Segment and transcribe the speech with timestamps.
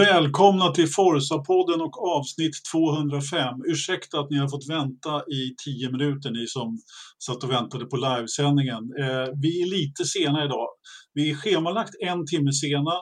[0.00, 3.54] Välkomna till Forsa-podden och avsnitt 205.
[3.66, 6.78] Ursäkta att ni har fått vänta i tio minuter, ni som
[7.26, 8.82] satt och väntade på livesändningen.
[9.00, 10.68] Eh, vi är lite sena idag.
[11.14, 12.94] Vi är schemalagt en timme sena,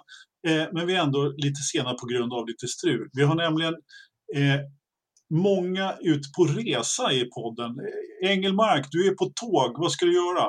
[0.48, 3.08] eh, men vi är ändå lite sena på grund av lite strul.
[3.12, 3.74] Vi har nämligen
[4.36, 4.60] eh,
[5.30, 7.70] många ut på resa i podden.
[8.22, 9.82] Engelmark, du är på tåg.
[9.82, 10.44] Vad ska du göra?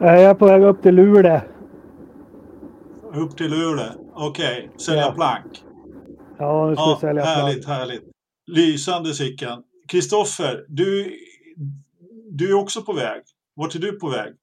[0.00, 1.40] Jag är på väg upp till Luleå.
[3.14, 3.92] Upp till Luleå.
[4.14, 4.78] Okej, okay.
[4.78, 5.12] sälja ja.
[5.12, 5.64] plank.
[6.40, 7.78] Ja, nu ska ja, sälja härligt, plank.
[7.78, 8.02] Härligt,
[8.46, 9.62] Lysande Sickan.
[9.88, 11.16] Kristoffer, du,
[12.30, 13.22] du är också på väg.
[13.54, 14.34] Vart är du på väg?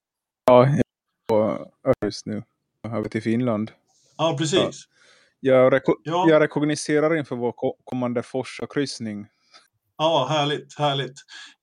[0.46, 0.84] Ja, jag är
[1.28, 1.68] på
[2.05, 2.44] Örs nu.
[2.88, 3.72] Över till Finland.
[4.18, 4.88] Ja, precis.
[5.40, 5.54] Ja.
[5.54, 6.26] Jag, reko ja.
[6.30, 9.27] jag rekogniserar inför vår kommande Forsa-kryssning.
[9.98, 11.16] Ja, härligt, härligt.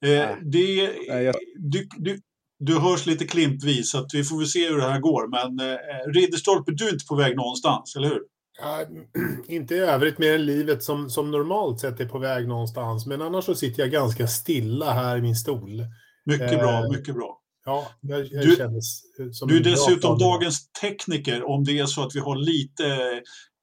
[0.05, 1.35] Eh, det, Nej, jag...
[1.57, 2.21] du, du,
[2.59, 5.29] du hörs lite klimpvis, så att vi får väl se hur det här går.
[5.29, 5.77] Men eh,
[6.13, 8.23] Ridderstolpe, du är inte på väg någonstans, eller hur?
[8.61, 8.85] Ja,
[9.49, 13.07] inte i övrigt mer än livet som, som normalt sett är på väg någonstans.
[13.07, 15.85] Men annars så sitter jag ganska stilla här i min stol.
[16.25, 17.41] Mycket eh, bra, mycket bra.
[17.65, 22.15] Ja, jag, jag du, som Du är dessutom dagens tekniker om det är så att
[22.15, 22.87] vi har lite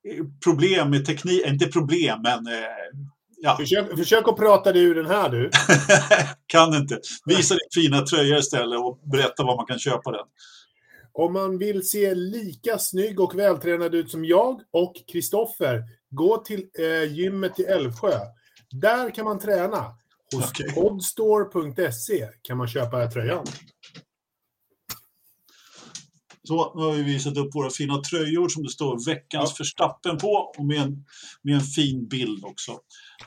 [0.09, 2.63] eh, problem med teknik, inte problem, men eh,
[3.43, 3.57] Ja.
[3.57, 5.49] Försök, försök att prata dig ur den här du.
[6.47, 6.99] kan inte.
[7.25, 10.25] Visa din fina tröja istället och berätta var man kan köpa den.
[11.13, 16.67] Om man vill se lika snygg och vältränad ut som jag och Kristoffer, gå till
[16.79, 18.19] eh, gymmet i Älvsjö.
[18.71, 19.95] Där kan man träna.
[20.35, 20.67] Hos okay.
[22.41, 23.45] kan man köpa tröjan.
[26.43, 29.55] Så, nu har vi visat upp våra fina tröjor som det står veckans ja.
[29.57, 31.05] förstappen på och med en,
[31.41, 32.71] med en fin bild också.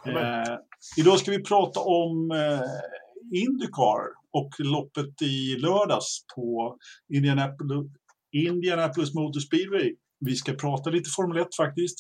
[0.06, 0.58] Eh,
[0.96, 6.76] idag ska vi prata om eh, Indycar och loppet i lördags på
[7.08, 7.92] Indianapolis,
[8.32, 9.96] Indianapolis Motor Speedway.
[10.20, 11.98] Vi ska prata lite Formel 1 faktiskt.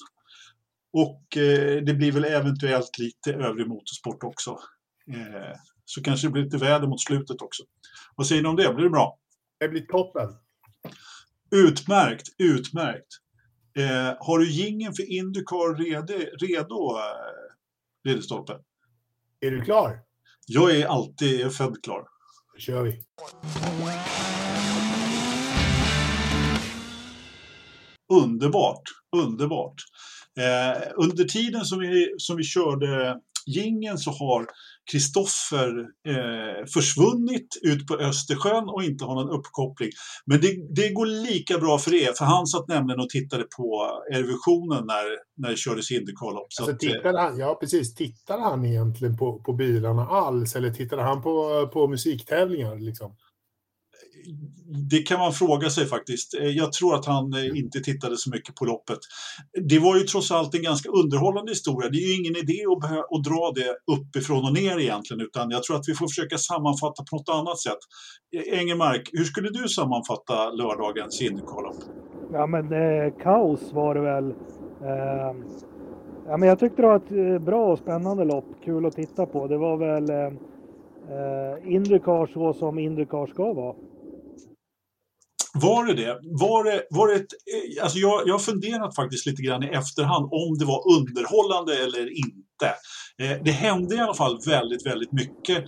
[0.92, 4.50] Och eh, det blir väl eventuellt lite övrig motorsport också.
[5.12, 7.62] Eh, så kanske det blir lite väder mot slutet också.
[8.16, 8.74] Vad säger ni om det?
[8.74, 9.18] Blir det bra?
[9.60, 10.28] Det blir toppen.
[11.50, 13.08] Utmärkt, utmärkt.
[13.76, 18.58] Eh, har du gingen för Indycar redo, redo eh, Ridderstolpe?
[19.40, 19.98] Är du klar?
[20.46, 22.13] Jag är alltid född klar.
[22.54, 23.00] Då kör vi.
[28.12, 28.82] Underbart,
[29.16, 29.74] underbart.
[30.38, 34.46] Eh, under tiden som vi, som vi körde gingen så har
[34.90, 35.78] Kristoffer
[36.08, 39.90] eh, försvunnit ut på Östersjön och inte har någon uppkoppling.
[40.26, 43.90] Men det, det, går lika bra för er, för han satt nämligen och tittade på
[44.12, 45.04] Eurovisionen när,
[45.36, 46.48] när det kördes Indycar-lopp.
[46.60, 47.94] Alltså, tittade han, ja, precis.
[47.94, 52.76] Tittade han egentligen på, på bilarna alls, eller tittade han på, på musiktävlingar?
[52.78, 53.16] Liksom?
[54.90, 56.34] Det kan man fråga sig faktiskt.
[56.34, 58.98] Eh, jag tror att han eh, inte tittade så mycket på loppet.
[59.68, 61.90] Det var ju trots allt en ganska underhållande historia.
[61.90, 65.62] Det är ju ingen idé att, att dra det uppifrån och ner egentligen, utan jag
[65.62, 67.82] tror att vi får försöka sammanfatta på något annat sätt.
[68.36, 71.80] Eh, Engelmark, hur skulle du sammanfatta lördagens Indycar-lopp?
[72.32, 74.30] Ja, men eh, kaos var det väl.
[74.82, 75.32] Eh,
[76.26, 76.96] ja, men jag tyckte det var
[77.36, 78.46] ett bra och spännande lopp.
[78.64, 79.46] Kul att titta på.
[79.46, 83.74] Det var väl eh, Indycar så som Indycar ska vara.
[85.54, 86.18] Var det det?
[86.22, 89.66] Var det, var det ett, eh, alltså jag, jag har funderat faktiskt lite grann i
[89.66, 92.68] efterhand om det var underhållande eller inte.
[93.22, 95.58] Eh, det hände i alla fall väldigt, väldigt mycket.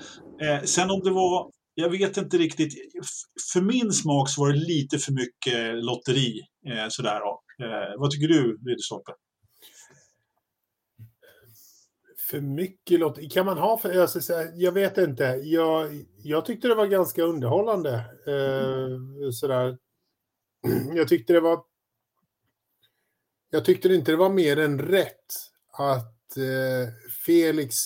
[0.43, 2.75] Eh, sen om det var, jag vet inte riktigt,
[3.53, 6.41] för min smak så var det lite för mycket lotteri.
[6.69, 7.21] Eh, sådär,
[7.63, 9.13] eh, vad tycker du, Ridderstolpe?
[12.31, 13.29] För mycket lotteri?
[13.29, 14.01] Kan man ha för...
[14.01, 15.25] Alltså, jag, säga, jag vet inte.
[15.25, 17.95] Jag, jag tyckte det var ganska underhållande.
[18.27, 19.79] Eh, sådär.
[20.95, 21.61] Jag tyckte det var...
[23.51, 25.35] Jag tyckte inte det var mer än rätt
[25.73, 26.93] att eh,
[27.27, 27.77] Felix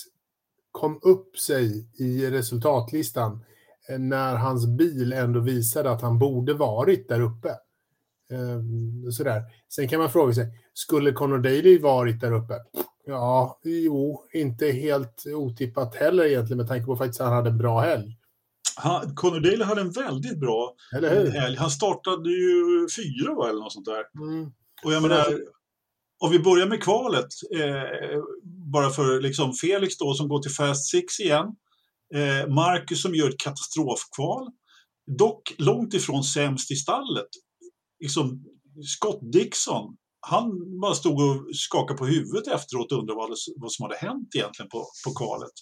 [0.72, 3.44] kom upp sig i resultatlistan
[3.88, 7.48] eh, när hans bil ändå visade att han borde varit där uppe.
[8.30, 8.60] Eh,
[9.10, 9.42] sådär.
[9.68, 12.54] Sen kan man fråga sig, skulle Conor Daly varit där uppe?
[13.10, 17.80] Ja, jo, inte helt otippat heller egentligen med tanke på att han hade en bra
[17.80, 18.16] helg.
[18.76, 20.74] Han, Conor Daly hade en väldigt bra
[21.32, 21.56] helg.
[21.56, 24.04] Han startade ju fyra va, eller något sånt där.
[24.22, 24.52] Mm.
[24.84, 25.40] Och jag menar,
[26.20, 28.20] om vi börjar med kvalet, eh,
[28.72, 31.46] bara för liksom Felix då som går till Fast Six igen.
[32.14, 34.46] Eh, Marcus som gör ett katastrofkval.
[35.18, 37.28] Dock långt ifrån sämst i stallet.
[38.00, 38.44] Liksom,
[38.96, 43.82] Scott Dixon han bara stod och skakade på huvudet efteråt och undrade vad, vad som
[43.82, 45.52] hade hänt egentligen på, på kvalet.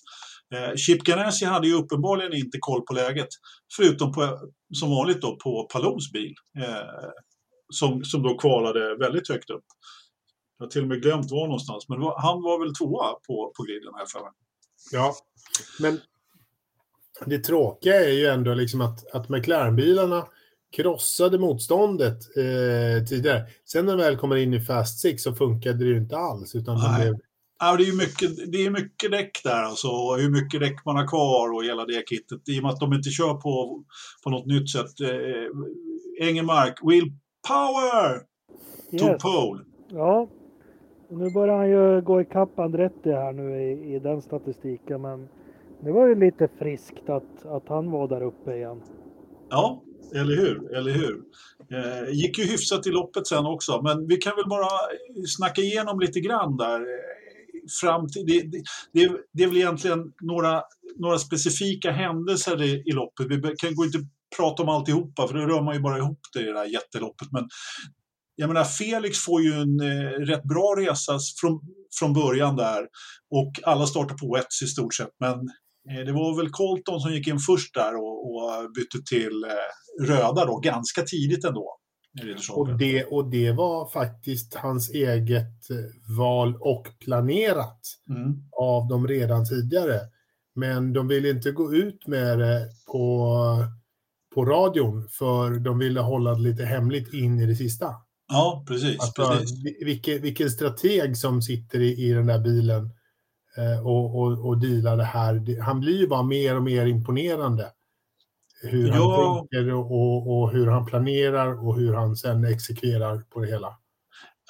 [0.55, 3.28] Eh, Chip Ganassi hade ju uppenbarligen inte koll på läget,
[3.76, 4.38] förutom på,
[4.75, 7.10] som vanligt då på Palons bil, eh,
[7.75, 9.64] som, som då kvalade väldigt högt upp.
[10.58, 13.52] Jag har till och med glömt var någonstans, men var, han var väl tvåa på,
[13.56, 14.32] på griden här för mig.
[14.93, 15.14] Ja,
[15.81, 16.00] men
[17.26, 20.26] det tråkiga är ju ändå liksom att, att McLaren-bilarna
[20.76, 23.43] krossade motståndet eh, tidigare.
[23.65, 26.55] Sen när de väl kommer in i Fast Six så funkade det ju inte alls.
[26.55, 27.15] Utan de blev...
[27.61, 30.97] Ja, det är mycket, det är mycket däck där alltså, och hur mycket däck man
[30.97, 32.49] har kvar och hela det kittet.
[32.49, 33.85] I och med att de inte kör på,
[34.25, 35.00] på något nytt sätt.
[35.00, 37.12] Eh, Engelmark, Will
[37.49, 38.23] Power!
[38.93, 39.03] Yes.
[39.03, 39.65] Tog pole.
[39.88, 40.29] Ja,
[41.11, 45.29] nu börjar han ju gå ikapp Andretti här nu i, i den statistiken, men
[45.81, 48.82] det var ju lite friskt att, att han var där uppe igen.
[49.49, 49.82] Ja,
[50.15, 50.77] eller hur?
[50.77, 51.21] Eller hur?
[51.73, 54.69] Eh, gick ju hyfsat i loppet sen också, men vi kan väl bara
[55.27, 56.81] snacka igenom lite grann där.
[56.81, 57.19] Eh,
[57.81, 58.43] fram till, det,
[58.93, 60.62] det, det, är väl egentligen några,
[60.99, 63.27] några specifika händelser i, i loppet.
[63.27, 63.99] Vi kan gå inte
[64.37, 67.29] prata om alltihopa, för då rör man ju bara ihop det i det här jätteloppet.
[67.33, 67.49] Men
[68.37, 71.61] jag menar, Felix får ju en eh, rätt bra resa från,
[71.99, 72.87] från början där
[73.31, 75.12] och alla startar på ett i stort sett.
[75.21, 75.49] Men
[75.88, 80.44] det var väl Colton som gick in först där och, och bytte till eh, röda
[80.44, 81.79] då, ganska tidigt ändå.
[82.50, 87.81] Och det, och det var faktiskt hans eget eh, val och planerat
[88.11, 88.35] mm.
[88.61, 90.00] av dem redan tidigare.
[90.55, 93.34] Men de ville inte gå ut med det på,
[94.34, 97.94] på radion för de ville hålla det lite hemligt in i det sista.
[98.29, 99.12] Ja, precis.
[99.17, 99.84] Precis.
[99.84, 102.91] Vilken, vilken strateg som sitter i, i den där bilen eh,
[103.84, 105.60] och, och, och dealar det här.
[105.62, 107.66] Han blir ju bara mer och mer imponerande.
[108.62, 109.46] Hur han ja.
[109.50, 113.75] tänker och, och hur han planerar och hur han sen exekverar på det hela.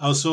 [0.01, 0.29] Alltså,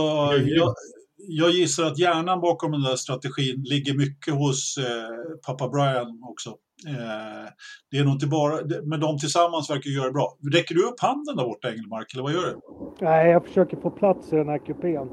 [0.45, 0.74] jag,
[1.18, 6.50] jag gissar att hjärnan bakom den där strategin ligger mycket hos eh, pappa Brian också.
[6.88, 7.50] Eh,
[7.92, 10.38] det är nog inte bara, men de tillsammans verkar göra det bra.
[10.54, 12.60] Räcker du upp handen där borta Engelmark, eller vad gör du?
[13.06, 15.10] Nej, jag försöker få plats i den här kupén.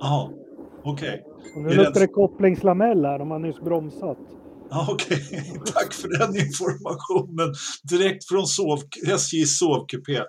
[0.00, 0.30] Jaha,
[0.84, 1.24] okej.
[1.26, 1.62] Okay.
[1.62, 4.18] Nu luktar det kopplingslamell här, de har nyss bromsat.
[4.88, 5.60] Okej, okay.
[5.74, 7.54] tack för den informationen.
[7.90, 10.22] Direkt från sov, SJs sovkupé.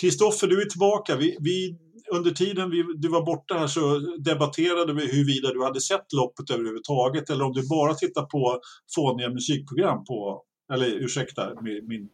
[0.00, 1.16] Kristoffer, eh, du är tillbaka.
[1.16, 1.78] Vi, vi
[2.12, 6.50] under tiden vi, du var borta här så debatterade vi huruvida du hade sett loppet
[6.50, 8.60] överhuvudtaget eller om du bara tittar på
[8.94, 12.08] fåniga musikprogram på, eller ursäkta min, min,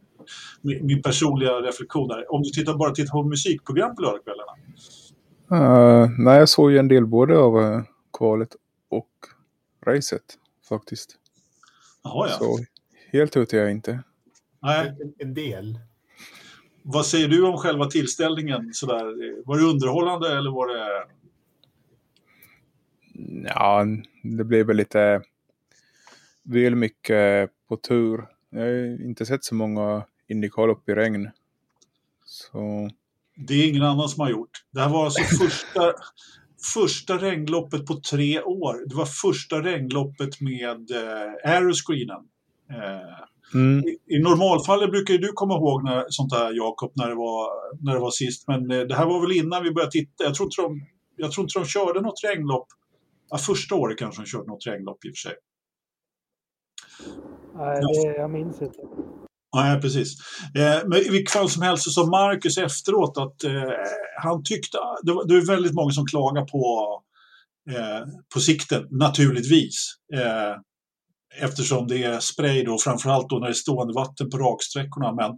[0.86, 2.34] min personliga reflektion där.
[2.34, 4.52] Om du tittar, bara tittar på musikprogram på lördagskvällarna?
[5.52, 7.82] Uh, nej, jag såg ju en del både av uh,
[8.18, 8.56] kvalet
[8.88, 9.10] och
[9.86, 10.38] racet
[10.68, 11.16] faktiskt.
[12.02, 12.36] Jaha, ja.
[12.38, 12.58] Så
[13.12, 14.02] helt ute är jag inte.
[14.62, 14.96] Nej.
[15.18, 15.78] En, del.
[16.82, 18.74] Vad säger du om själva tillställningen?
[18.74, 19.04] Sådär?
[19.46, 21.06] Var det underhållande eller var det...
[23.44, 23.86] Ja,
[24.22, 25.22] det blev väl lite
[26.42, 28.26] väl mycket på tur.
[28.50, 31.30] Jag har inte sett så många Indycar i regn.
[32.24, 32.90] Så...
[33.46, 34.50] Det är ingen annan som har gjort.
[34.72, 35.92] Det här var alltså första,
[36.74, 38.88] första regnloppet på tre år.
[38.88, 42.22] Det var första regnloppet med eh, aeroscreenen.
[42.70, 43.84] Eh, Mm.
[43.88, 47.48] I, I normalfallet brukar ju du komma ihåg när, sånt här, Jakob, när det, var,
[47.84, 48.48] när det var sist.
[48.48, 50.24] Men eh, det här var väl innan vi började titta.
[50.24, 50.80] Jag tror inte de,
[51.16, 52.66] jag tror inte de körde något regnlopp.
[53.30, 55.36] Ja, första året kanske de körde något regnlopp i och för sig.
[57.54, 58.80] Nej, det, jag minns inte.
[59.56, 60.14] Nej, precis.
[60.54, 63.72] Eh, men i vilket fall som helst så sa Marcus efteråt att eh,
[64.22, 64.78] han tyckte...
[65.02, 66.94] Det var, det är väldigt många som klagar på,
[67.70, 69.94] eh, på sikten, naturligtvis.
[70.14, 70.54] Eh,
[71.44, 75.12] eftersom det är spray då, framförallt då när det är stående vatten på raksträckorna.
[75.12, 75.30] Men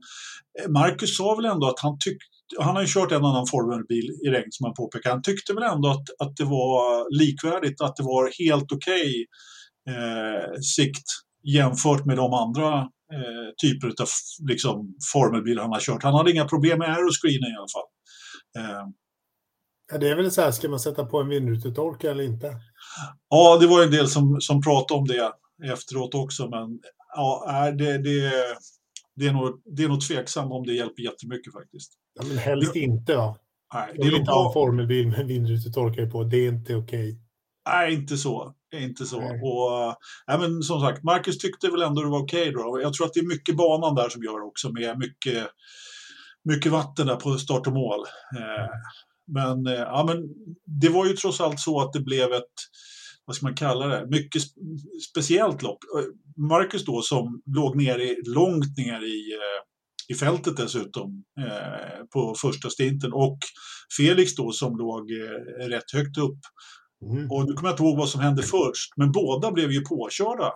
[0.61, 2.27] eh, Marcus sa väl ändå att han tyckte
[2.59, 5.11] han har ju kört en annan formelbil i regn som han påpekar.
[5.11, 9.27] Han tyckte väl ändå att, att det var likvärdigt, att det var helt okej
[9.87, 11.07] okay, eh, sikt
[11.43, 14.09] jämfört med de andra eh, typer av
[14.49, 16.03] liksom, formelbilar han har kört.
[16.03, 17.89] Han hade inga problem med aeroscreenen i alla fall.
[18.59, 18.89] Eh.
[19.93, 22.57] Ja, det är väl så här, ska man sätta på en vindrutetorkare eller inte?
[23.29, 25.33] Ja, det var en del som, som pratade om det
[25.73, 26.49] efteråt också.
[26.49, 26.81] Men
[27.17, 28.33] ja, det, det,
[29.17, 31.93] det, är nog, det är nog tveksamt om det hjälper jättemycket faktiskt.
[32.15, 33.37] Ja, men helst inte va?
[33.75, 36.25] Nej, det är inte ha en formelbil med vindrutetorkare på.
[36.25, 37.11] Det är inte okej.
[37.11, 37.21] Okay.
[37.69, 38.55] Nej, inte så.
[38.73, 39.19] Inte så.
[39.19, 42.81] Och, ja, men som sagt, Marcus tyckte väl ändå det var okej okay då.
[42.83, 45.47] Jag tror att det är mycket banan där som gör också med mycket,
[46.45, 48.01] mycket vatten där på start och mål.
[48.37, 48.69] Eh,
[49.27, 50.17] men, eh, ja, men
[50.81, 52.55] det var ju trots allt så att det blev ett
[53.25, 54.43] vad ska man kalla det, mycket
[55.11, 55.79] speciellt lopp.
[56.37, 59.63] Marcus då som låg nere, långt ner i, eh,
[60.09, 63.39] i fältet dessutom eh, på första stinten och
[63.97, 66.39] Felix då som låg eh, rätt högt upp.
[67.03, 67.31] Mm.
[67.31, 70.53] Och nu kommer jag inte ihåg vad som hände först, men båda blev ju påkörda.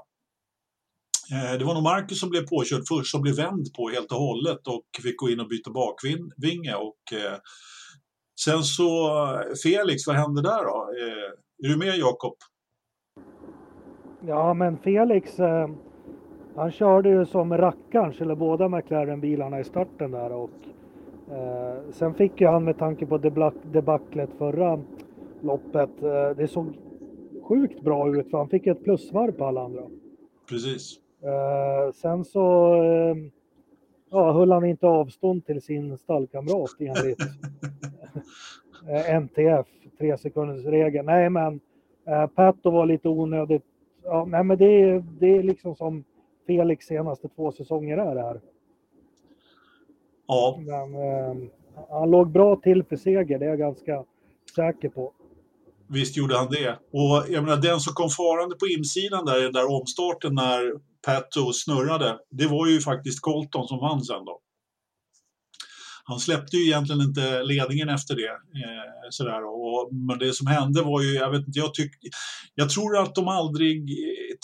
[1.32, 4.18] Eh, det var nog Marcus som blev påkörd först, som blev vänd på helt och
[4.18, 7.38] hållet och fick gå in och byta bakvinge och eh,
[8.44, 9.10] Sen så
[9.62, 10.88] Felix, vad hände där då?
[11.64, 12.36] Är du med Jakob?
[14.26, 15.68] Ja, men Felix, eh,
[16.56, 20.50] han körde ju som rackarns, eller båda McLaren-bilarna i starten där och
[21.30, 23.18] eh, sen fick ju han med tanke på
[23.62, 24.82] debaclet förra
[25.46, 26.66] loppet, eh, det såg
[27.42, 29.82] sjukt bra ut för han fick ett plusvarv på alla andra.
[30.48, 31.00] Precis.
[31.22, 33.16] Eh, sen så eh,
[34.10, 37.18] ja, höll han inte avstånd till sin stallkamrat enligt
[39.22, 39.66] NTF,
[39.98, 41.04] tre sekunders regel.
[41.04, 41.60] Nej, men
[42.06, 43.64] eh, Pato var lite onödigt.
[44.02, 46.04] Ja, nej, men det, det är liksom som
[46.46, 48.40] Felix senaste två säsonger är här.
[50.26, 50.60] Ja.
[50.66, 51.48] Men, eh,
[51.88, 54.04] han låg bra till för seger, det är jag ganska
[54.56, 55.12] säker på.
[55.88, 56.78] Visst gjorde han det.
[56.92, 60.72] Och jag menar, den som kom farande på insidan där i den där omstarten när
[61.06, 64.40] Pato snurrade, det var ju faktiskt Colton som vann sen då.
[66.08, 68.30] Han släppte ju egentligen inte ledningen efter det.
[68.62, 69.44] Eh, sådär.
[69.44, 71.92] Och, men det som hände var ju, jag vet inte, jag, tyck,
[72.54, 73.88] jag tror att de aldrig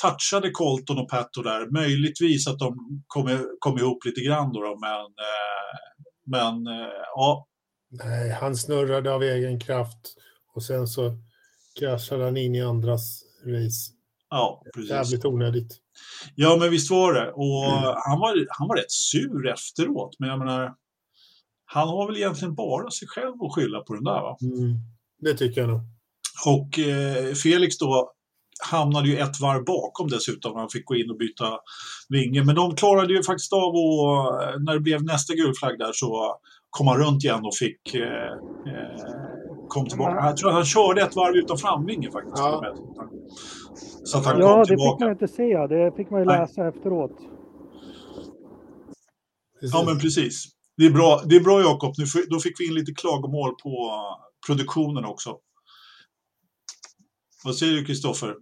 [0.02, 1.70] touchade Colton och Pato där.
[1.70, 5.74] Möjligtvis att de kom, kom ihop lite grann då, då men, eh,
[6.26, 7.46] men eh, ja.
[7.90, 10.14] Nej, han snurrade av egen kraft
[10.54, 11.16] och sen så
[11.78, 13.92] kraschade han in i andras race.
[14.30, 14.90] Ja, precis.
[14.90, 15.78] Jävligt onödigt.
[16.34, 17.32] Ja, men visst var det.
[17.32, 17.94] Och mm.
[18.04, 20.16] han, var, han var rätt sur efteråt.
[20.18, 20.74] Men jag menar,
[21.64, 24.36] han har väl egentligen bara sig själv att skylla på den där va?
[24.42, 24.76] Mm.
[25.22, 25.80] Det tycker jag nog.
[26.46, 28.12] Och eh, Felix då
[28.70, 30.56] hamnade ju ett varv bakom dessutom.
[30.56, 31.58] Han fick gå in och byta
[32.08, 32.44] vinge.
[32.44, 36.36] Men de klarade ju faktiskt av att, när det blev nästa gulflagg där så
[36.70, 38.32] kom han runt igen och fick eh,
[38.74, 39.41] eh
[39.72, 40.26] kom tillbaka.
[40.26, 42.38] Jag tror att han körde ett varv utan framvinge faktiskt.
[42.38, 42.74] Ja.
[44.04, 44.90] Så att han ja, kom tillbaka.
[44.90, 45.66] det fick man inte se.
[45.66, 46.68] Det fick man ju läsa Nej.
[46.68, 47.16] efteråt.
[49.60, 50.48] Ja, men precis.
[50.76, 51.94] Det är bra, det är bra Jakob.
[52.30, 53.92] Då fick vi in lite klagomål på
[54.46, 55.38] produktionen också.
[57.44, 58.36] Vad säger du Kristoffer?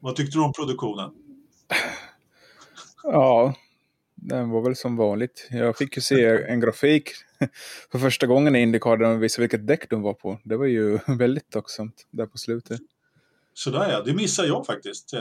[0.00, 1.10] Vad tyckte du om produktionen?
[3.02, 3.54] Ja,
[4.14, 5.48] den var väl som vanligt.
[5.50, 7.10] Jag fick ju se en grafik
[7.92, 10.40] för första gången i Indycar där de visade vilket däck de var på.
[10.44, 12.80] Det var ju väldigt tacksamt där på slutet.
[13.54, 15.14] Sådär ja, det missar jag faktiskt.
[15.14, 15.20] Eh,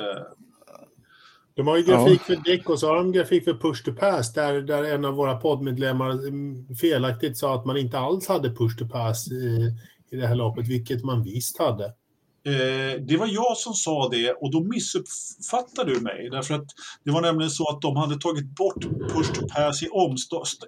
[1.60, 2.36] de har ju grafik ja.
[2.36, 5.14] för däck och så har de grafik för push to pass där, där en av
[5.14, 9.76] våra poddmedlemmar mm, felaktigt sa att man inte alls hade push to pass i,
[10.12, 11.94] i det här loppet, vilket man visst hade.
[12.50, 16.30] Eh, det var jag som sa det och då missuppfattade du mig.
[16.32, 16.68] Därför att
[17.04, 19.90] det var nämligen så att de hade tagit bort push to pass i,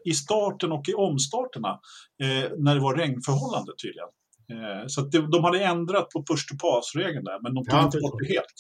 [0.06, 1.80] i starten och i omstarterna
[2.24, 4.10] eh, när det var regnförhållande tydligen.
[4.52, 8.00] Eh, så det, de hade ändrat på push to pass-regeln där, men de tog inte
[8.00, 8.56] bort det helt.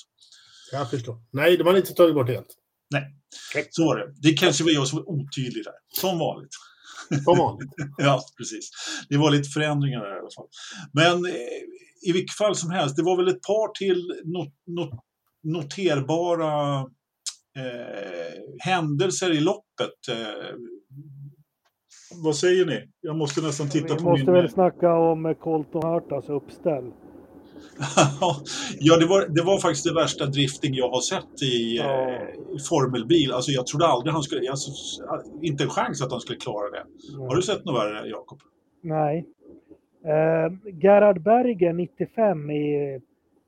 [0.71, 1.17] Jag förstår.
[1.31, 2.55] Nej, de hade inte tagit bort det helt.
[2.91, 3.15] Nej,
[3.69, 4.13] så var det.
[4.21, 6.51] Det kanske var jag som var otydlig där, som vanligt.
[7.23, 7.69] Som vanligt.
[7.97, 8.71] ja, precis.
[9.09, 10.47] Det var lite förändringar där i alla fall.
[10.93, 11.61] Men eh,
[12.01, 14.89] i vilket fall som helst, det var väl ett par till not, not,
[15.43, 16.79] noterbara
[17.57, 20.07] eh, händelser i loppet.
[20.09, 20.55] Eh,
[22.23, 22.89] vad säger ni?
[23.01, 24.13] Jag måste nästan titta Vi på min...
[24.13, 26.91] Vi måste väl snacka om Colton Hurtas uppställ.
[28.79, 32.11] ja, det var, det var faktiskt det värsta drifting jag har sett i, ja.
[32.11, 32.17] eh,
[32.69, 33.31] formelbil.
[33.31, 34.49] Alltså, jag trodde aldrig han skulle...
[34.49, 34.71] Alltså,
[35.41, 36.83] inte en chans att han skulle klara det.
[37.17, 37.27] Nej.
[37.27, 38.41] Har du sett något värre, Jakob?
[38.81, 39.25] Nej.
[40.05, 42.99] Eh, Gerhard Berger, 95, i,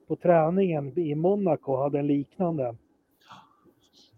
[0.07, 2.75] på träningen i Monaco, hade en liknande.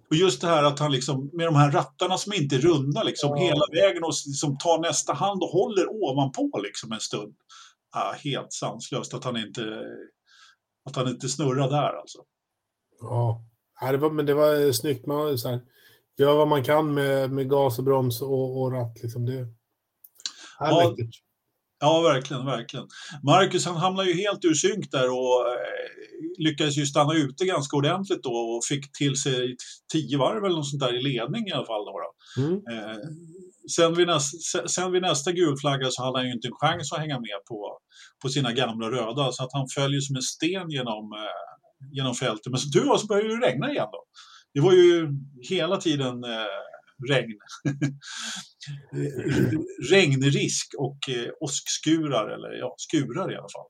[0.10, 3.04] Och just det här att han liksom, med de här rattarna som inte är runda
[3.04, 3.44] liksom, ja.
[3.44, 7.36] hela vägen och liksom tar nästa hand och håller ovanpå liksom en stund
[7.96, 9.84] ah, helt sanslöst att han inte,
[10.86, 12.20] att han inte snurrar där alltså.
[13.01, 13.44] Ja,
[13.92, 15.06] det var, men det var snyggt.
[15.06, 15.62] Man så här,
[16.18, 19.04] gör vad man kan med, med gas och broms och, och ratt.
[19.04, 19.25] Liksom.
[19.25, 19.48] Det,
[20.60, 20.96] ja,
[21.86, 22.88] ja, verkligen, verkligen.
[23.24, 25.86] Marcus han hamnade ju helt ur synk där och eh,
[26.38, 29.56] lyckades ju stanna ute ganska ordentligt då och fick till sig
[29.94, 31.86] tio varv eller något sånt där i ledning i alla fall.
[31.86, 32.42] Då, då.
[32.42, 32.54] Mm.
[32.72, 32.98] Eh,
[33.75, 37.00] sen, vid nästa, sen vid nästa gulflagga så hade han ju inte en chans att
[37.00, 37.77] hänga med på,
[38.22, 41.44] på sina gamla röda så att han följer som en sten genom, eh,
[41.92, 42.51] genom fältet.
[42.51, 44.01] Men som tur var så började det regna igen då.
[44.54, 45.08] Det var ju
[45.50, 46.60] hela tiden eh,
[47.10, 47.39] regn.
[48.93, 49.60] Eh,
[49.91, 53.67] regnrisk och eh, åskskurar, eller ja, skurar i alla fall.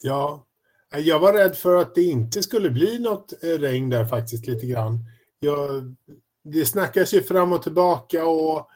[0.00, 0.46] Ja,
[0.94, 4.46] eh, jag var rädd för att det inte skulle bli något eh, regn där faktiskt
[4.46, 4.98] lite grann.
[5.40, 5.96] Jag,
[6.44, 8.68] det snackas ju fram och tillbaka och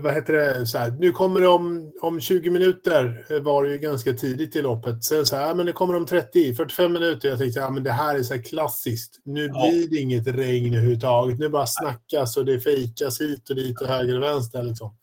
[0.00, 3.72] vad heter det, så här, nu kommer det om, om 20 minuter eh, var det
[3.72, 5.04] ju ganska tidigt i loppet.
[5.04, 7.28] Sen så här, men det kommer om 30, 45 minuter.
[7.28, 9.20] Jag tänkte, ja men det här är så här klassiskt.
[9.24, 9.70] Nu ja.
[9.70, 11.38] blir det inget regn överhuvudtaget.
[11.38, 14.96] Nu bara snackas och det fejkas hit och dit och höger och vänster liksom.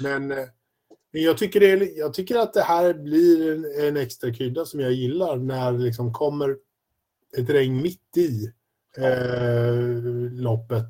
[0.00, 0.44] Men eh,
[1.10, 4.80] Jag tycker, det är, jag tycker att det här blir en, en extra krydda som
[4.80, 6.56] jag gillar när det liksom kommer
[7.38, 8.52] ett regn mitt i
[8.98, 9.74] eh,
[10.32, 10.88] loppet.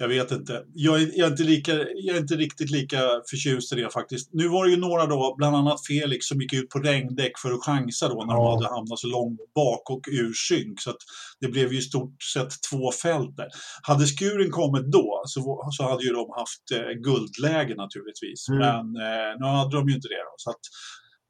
[0.00, 0.64] Jag vet inte.
[0.74, 4.30] Jag är, jag, är inte lika, jag är inte riktigt lika förtjust i det faktiskt.
[4.32, 7.52] Nu var det ju några då, bland annat Felix, som gick ut på regndäck för
[7.52, 8.44] att chansa då när ja.
[8.44, 10.80] de hade hamnat så långt bak och ur synk.
[10.80, 10.92] Så
[11.40, 13.48] det blev ju i stort sett två fält där.
[13.82, 18.48] Hade skuren kommit då så, så hade ju de haft eh, guldläge naturligtvis.
[18.48, 18.60] Mm.
[18.60, 20.24] Men eh, nu hade de ju inte det.
[20.28, 20.64] Då, så att,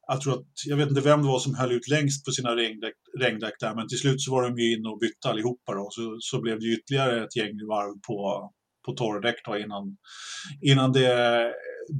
[0.06, 2.56] jag tror att, jag vet inte vem det var som höll ut längst på sina
[2.56, 5.88] regndäck, regndäck där, men till slut så var de ju inne och bytte allihopa då,
[5.90, 8.50] så, så blev det ytterligare ett gäng varv på,
[8.90, 9.96] på torrdäck då innan,
[10.60, 11.52] innan det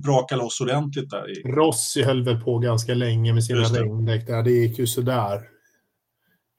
[0.03, 1.31] brakade loss ordentligt där.
[1.31, 1.43] I...
[1.43, 5.41] Rossi höll väl på ganska länge med sina regndäck där, det gick ju sådär.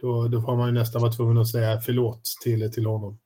[0.02, 3.20] Då, då får man ju nästan vara tvungen att säga förlåt till, till honom.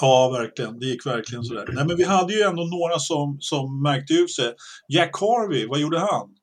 [0.00, 0.78] Ja, verkligen.
[0.78, 1.64] Det gick verkligen sådär.
[1.72, 4.54] Nej, men vi hade ju ändå några som, som märkte ut sig.
[4.88, 6.34] Jack Harvey, vad gjorde han?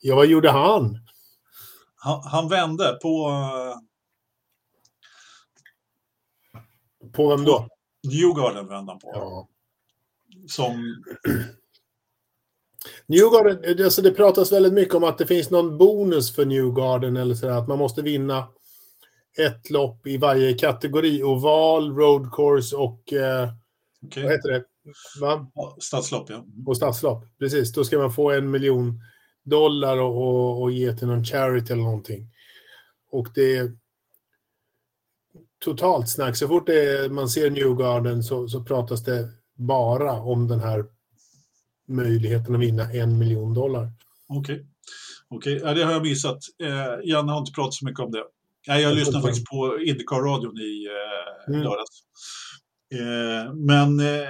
[0.00, 0.98] Ja, vad gjorde han?
[1.96, 3.30] Han, han vände på...
[7.12, 7.68] På vem då?
[8.12, 9.10] Newgarden vände han på.
[9.14, 9.48] Ja.
[10.48, 11.04] Som...
[13.06, 17.34] Newgarden, alltså det pratas väldigt mycket om att det finns någon bonus för Newgarden eller
[17.34, 18.48] så att man måste vinna
[19.38, 21.22] ett lopp i varje kategori.
[21.22, 23.48] Oval, road course och eh,
[24.06, 24.22] okay.
[24.22, 24.64] vad heter det?
[25.20, 25.50] Va?
[25.80, 26.44] Stadslopp, ja.
[26.66, 27.72] Och stadslopp, precis.
[27.72, 29.00] Då ska man få en miljon
[29.44, 32.28] dollar och, och, och ge till någon charity eller någonting.
[33.10, 33.72] Och det
[35.64, 36.36] totalt snack.
[36.36, 40.84] Så fort är, man ser Newgarden så, så pratas det bara om den här
[41.88, 43.90] möjligheten att vinna en miljon dollar.
[44.28, 44.66] Okej,
[45.28, 45.56] okay.
[45.56, 45.68] okay.
[45.68, 46.38] Ja, det har jag missat.
[46.62, 48.24] Eh, Janne har inte pratat så mycket om det.
[48.66, 51.62] Ja, jag lyssnade faktiskt på Indycar-radion i eh, mm.
[51.62, 52.02] lördags.
[52.92, 54.26] Eh, men eh,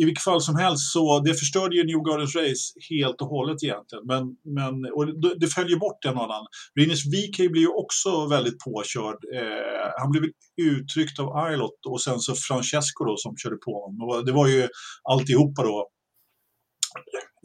[0.00, 3.62] i vilket fall som helst så det förstörde ju New Gardens Race helt och hållet
[3.62, 4.04] egentligen.
[4.06, 4.22] Men,
[4.54, 6.46] men, och det, det följer bort en och annan.
[6.78, 9.18] Rinus VK blir ju också väldigt påkörd.
[9.34, 10.24] Eh, han blev
[10.62, 14.08] uttryckt av Irlot och sen så Francesco då som körde på honom.
[14.08, 14.68] Och det var ju
[15.10, 15.88] alltihopa då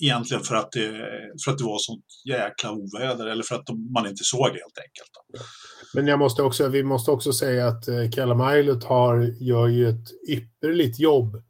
[0.01, 0.89] egentligen för att, det,
[1.45, 4.77] för att det var sånt jäkla oväder eller för att de, man inte såg helt
[4.77, 5.45] enkelt.
[5.93, 9.89] Men jag måste också, vi måste också säga att eh, Callum Islet har, gör ju
[9.89, 11.43] ett ypperligt jobb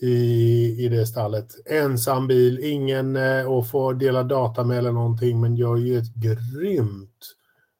[0.00, 1.46] i, i det stallet.
[1.66, 6.14] Ensam bil, ingen eh, att få dela data med eller någonting, men gör ju ett
[6.14, 7.34] grymt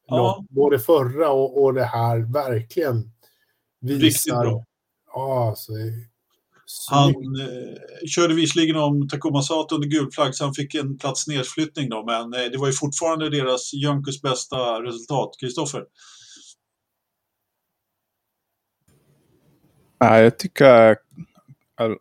[0.07, 0.17] ja.
[0.17, 0.49] lopp.
[0.49, 3.11] Både förra och, och det här, verkligen.
[3.81, 4.65] Visar, Riktigt bra.
[5.13, 5.71] Ja, alltså,
[6.91, 11.27] han eh, körde visserligen om Takuma Sato under gul flagg, så han fick en plats
[11.27, 15.29] nedflyttning då, men eh, det var ju fortfarande deras Junkers bästa resultat.
[15.39, 15.85] Kristoffer?
[19.99, 20.97] Ja, jag tycker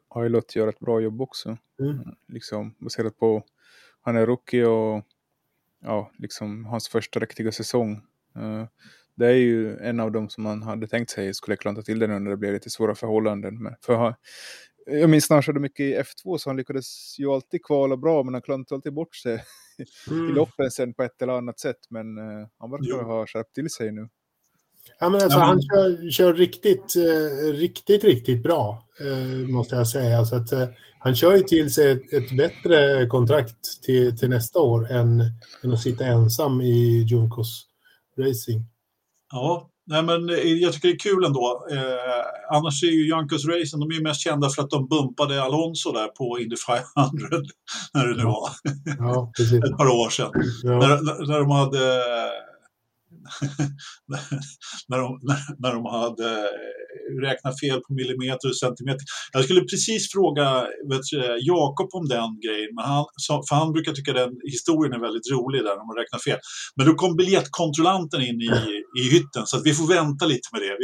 [0.09, 1.57] Ailot gör ett bra jobb också.
[1.81, 1.99] Mm.
[2.29, 3.45] Liksom baserat på,
[4.01, 5.05] han är rookie och
[5.81, 8.03] ja, liksom hans första riktiga säsong.
[8.39, 8.65] Uh,
[9.15, 12.07] det är ju en av dem som man hade tänkt sig skulle klanta till det
[12.07, 13.63] nu när det blev lite svåra förhållanden.
[13.63, 14.15] Men för han,
[14.87, 18.23] jag minns när han körde mycket i F2 så han lyckades ju alltid kvala bra
[18.23, 19.45] men han klantade alltid bort sig
[20.11, 20.31] mm.
[20.31, 21.87] i loppen sen på ett eller annat sätt.
[21.89, 24.09] Men uh, han verkar ha skärpt till sig nu.
[24.99, 30.25] Ja, men alltså, Han kör, kör riktigt, eh, riktigt, riktigt bra, eh, måste jag säga.
[30.25, 30.69] Så att, eh,
[30.99, 35.21] han kör ju till sig ett, ett bättre kontrakt till, till nästa år än,
[35.65, 37.67] än att sitta ensam i Junkos
[38.19, 38.65] Racing.
[39.33, 41.67] Ja, nej, men eh, jag tycker det är kul ändå.
[41.71, 45.43] Eh, annars är ju Junkos Racing, de är ju mest kända för att de bumpade
[45.43, 46.87] Alonso där på Indy 500,
[47.95, 48.51] när det nu var.
[48.99, 49.33] Ja,
[49.69, 50.33] Ett par år sedan.
[50.63, 50.79] Ja.
[50.79, 52.03] När, när de hade
[54.89, 56.51] när, de, när, när de hade
[57.29, 59.05] räknat fel på millimeter och centimeter.
[59.33, 60.67] Jag skulle precis fråga
[61.41, 63.05] Jakob om den grejen, men han,
[63.49, 66.39] för han brukar tycka den historien är väldigt rolig där när man räknar fel.
[66.77, 68.51] Men då kom biljettkontrollanten in i,
[69.01, 70.75] i hytten, så att vi får vänta lite med det.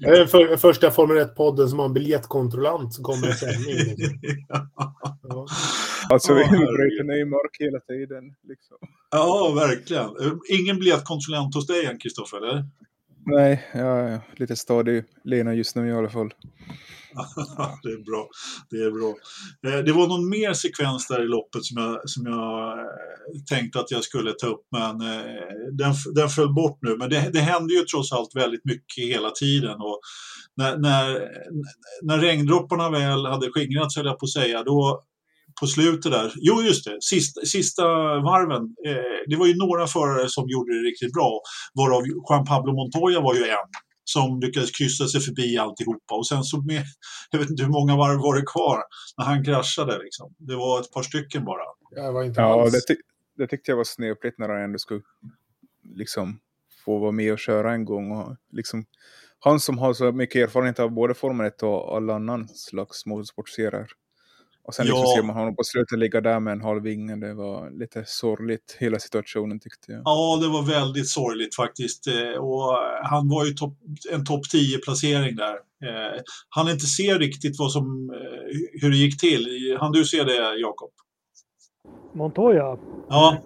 [0.00, 3.76] det är för, första Formel 1-podden som har en biljettkontrollant som kommer i sändning.
[4.48, 4.68] ja.
[5.22, 5.46] ja.
[6.10, 8.24] Alltså, vi bryter ner mörk hela tiden.
[8.48, 8.76] Liksom.
[9.10, 10.10] Ja, verkligen.
[10.50, 12.64] Ingen biljettkonsulent hos dig än, Kristoffer?
[13.26, 16.34] Nej, jag är lite stadig Lena just nu i alla fall.
[17.82, 18.28] det är bra.
[18.70, 19.14] Det är bra.
[19.66, 22.84] Eh, det var någon mer sekvens där i loppet som jag, som jag eh,
[23.50, 25.22] tänkte att jag skulle ta upp, men eh,
[25.72, 26.96] den, den föll bort nu.
[26.96, 29.80] Men det, det hände ju trots allt väldigt mycket hela tiden.
[29.80, 30.00] Och
[30.56, 31.28] när, när,
[32.02, 35.02] när regndropparna väl hade skingrats, höll jag på att säga, då,
[35.60, 36.32] på slutet där.
[36.36, 36.96] Jo, just det.
[37.00, 37.84] Sista, sista
[38.30, 38.62] varven.
[38.62, 41.40] Eh, det var ju några förare som gjorde det riktigt bra.
[41.74, 43.68] Varav Juan Pablo Montoya var ju en
[44.04, 46.14] som lyckades kryssa sig förbi alltihopa.
[46.14, 46.84] Och sen så med,
[47.30, 48.82] jag vet inte hur många varv var det kvar
[49.18, 49.98] när han kraschade.
[49.98, 50.34] Liksom.
[50.38, 51.64] Det var ett par stycken bara.
[51.90, 52.96] Ja, var inte ja det, ty
[53.36, 55.02] det, tyckte jag var snöpligt när han ändå skulle
[55.96, 56.40] liksom
[56.84, 58.12] få vara med och köra en gång.
[58.12, 58.84] Och liksom,
[59.38, 63.86] han som har så mycket erfarenhet av både Formel 1 och all annan slags motorsportserier.
[64.66, 65.16] Och sen liksom ja.
[65.16, 67.16] ser man honom på slutet ligga där med en halv vinge.
[67.16, 70.02] Det var lite sorgligt, hela situationen tyckte jag.
[70.04, 72.06] Ja, det var väldigt sorgligt faktiskt.
[72.06, 73.78] Eh, och han var ju top,
[74.12, 75.54] en topp 10-placering där.
[75.54, 79.76] Eh, han inte se riktigt vad som, eh, hur det gick till.
[79.80, 80.90] Han du ser det, Jakob?
[82.12, 82.78] Montoya?
[83.08, 83.36] Ja.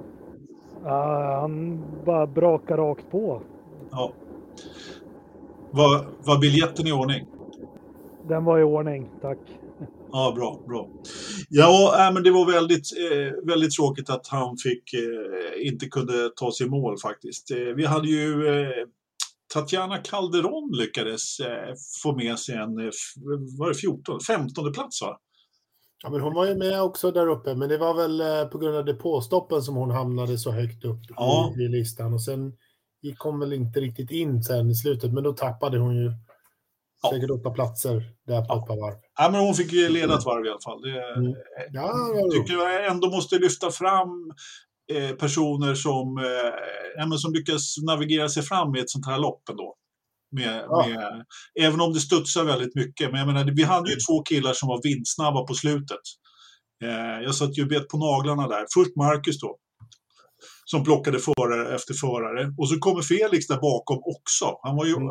[0.83, 3.43] Uh, han bara brakar rakt på.
[3.91, 4.13] Ja.
[5.71, 7.27] Var, var biljetten i ordning?
[8.29, 9.39] Den var i ordning, tack.
[10.13, 10.89] Ja, bra, bra.
[11.49, 16.31] Ja, äh, men det var väldigt, eh, väldigt tråkigt att han fick, eh, inte kunde
[16.37, 17.51] ta sig i mål faktiskt.
[17.51, 18.45] Eh, vi hade ju
[19.55, 21.37] Tatjana Calderon lyckades
[22.03, 22.75] få med sig en,
[23.59, 25.19] var det 14, 15 plats va?
[26.03, 28.77] Ja, men hon var ju med också där uppe, men det var väl på grund
[28.77, 31.55] av depåstoppen som hon hamnade så högt upp ja.
[31.59, 32.15] i, i listan.
[32.15, 32.53] Och sen
[33.03, 36.13] gick hon väl inte riktigt in sen i slutet, men då tappade hon ju
[37.03, 37.11] Ja.
[37.11, 38.61] Säkert åtta platser där på ja.
[38.61, 38.97] ett par varv.
[39.19, 40.83] Ja, men hon fick ju leda ett varv i alla fall.
[40.83, 41.35] Det, mm.
[41.73, 44.33] ja, jag tycker jag ändå måste lyfta fram
[44.93, 46.19] eh, personer som,
[46.99, 49.75] eh, som lyckas navigera sig fram i ett sånt här lopp ändå.
[50.37, 50.87] Med, ja.
[50.87, 51.25] med,
[51.61, 53.11] även om det studsar väldigt mycket.
[53.11, 54.05] Men jag menar, vi hade ju mm.
[54.09, 56.05] två killar som var vindsnabba på slutet.
[56.85, 58.67] Eh, jag satt ju bet på naglarna där.
[58.75, 59.57] Först Marcus då,
[60.71, 62.55] som plockade förare efter förare.
[62.59, 64.47] Och så kommer Felix där bakom också.
[64.63, 65.09] Han var ju mm.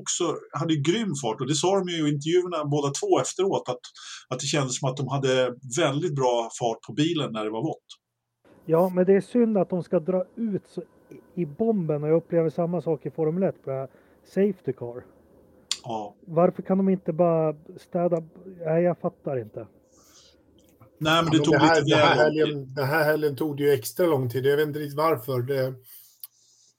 [0.00, 3.68] också, hade ju grym fart och det sa de ju i intervjuerna båda två efteråt
[3.68, 3.84] att,
[4.28, 7.62] att det kändes som att de hade väldigt bra fart på bilen när det var
[7.62, 7.88] vått.
[8.64, 10.78] Ja, men det är synd att de ska dra ut
[11.34, 13.88] i bomben och jag upplever samma sak i Formel 1 på
[14.24, 15.04] Safety Car.
[15.84, 16.14] Ja.
[16.26, 18.22] Varför kan de inte bara städa?
[18.64, 19.66] Nej, jag fattar inte.
[20.98, 23.62] Nej, men det tog det här, lite det här, helgen, den här helgen tog det
[23.62, 24.46] ju extra lång tid.
[24.46, 25.42] Jag vet inte riktigt varför.
[25.42, 25.74] Det,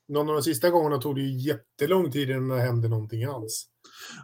[0.10, 3.68] någon av de sista gångerna tog det ju jättelång tid innan det hände någonting alls.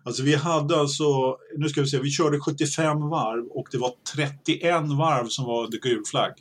[0.03, 3.93] Alltså vi hade alltså, nu ska vi se, vi körde 75 varv och det var
[4.15, 6.33] 31 varv som var under gul flagg.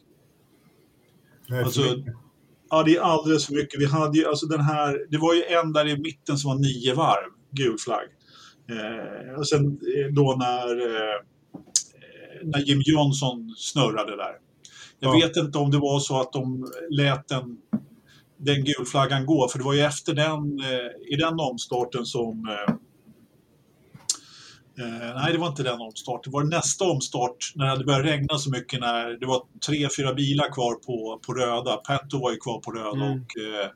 [1.64, 1.82] Alltså,
[2.70, 3.80] ja, det är alldeles för mycket.
[3.80, 6.58] Vi hade ju, alltså den här, det var ju en där i mitten som var
[6.58, 8.08] nio varv, gul flagg.
[8.70, 11.20] Eh, och sen eh, då när eh,
[12.42, 14.32] när Jim Johnson snurrade där.
[15.00, 15.26] Jag ja.
[15.26, 17.58] vet inte om det var så att de lät den,
[18.36, 22.74] den gulflaggan gå, för det var ju efter den, eh, i den omstarten som eh,
[24.84, 26.24] eh, nej, det var inte den omstart.
[26.24, 30.14] Det var nästa omstart när det börjat regna så mycket när det var tre, fyra
[30.14, 31.76] bilar kvar på, på röda.
[31.76, 33.12] Petto var ju kvar på röda mm.
[33.12, 33.70] och eh,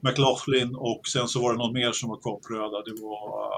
[0.00, 2.82] McLaughlin och sen så var det någon mer som var kvar på röda.
[2.82, 3.54] Det var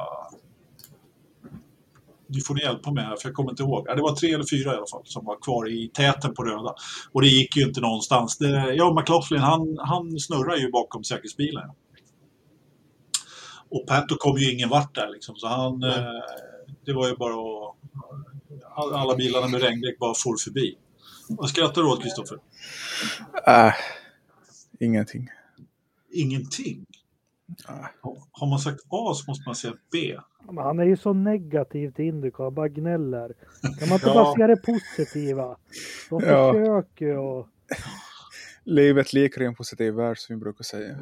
[2.26, 3.84] du får ni hjälpa mig här, för jag kommer inte ihåg.
[3.88, 6.44] Ja, det var tre eller fyra i alla fall som var kvar i täten på
[6.44, 6.74] röda.
[7.12, 8.38] Och det gick ju inte någonstans.
[8.38, 11.70] Det, ja, McLaughlin, han, han snurrar ju bakom säkerhetsbilen.
[13.68, 15.82] Och Pato kom ju ingen vart där liksom, så han...
[15.82, 16.06] Eh,
[16.84, 17.76] det var ju bara att...
[18.92, 20.78] Alla bilarna med regndäck bara for förbi.
[21.28, 22.38] Vad skrattar du åt, Kristoffer?
[23.46, 23.72] Äh,
[24.80, 25.28] ingenting.
[26.12, 26.86] Ingenting?
[27.68, 27.86] Äh.
[28.32, 30.16] Har man sagt A så måste man säga B.
[30.52, 33.32] Men han är ju så negativ till Indycar, bara gnäller.
[33.78, 34.14] Kan man inte ja.
[34.14, 35.56] bara se det positiva?
[36.11, 37.48] De försöker ju och...
[38.64, 40.96] Livet leker i en positiv värld som vi brukar säga.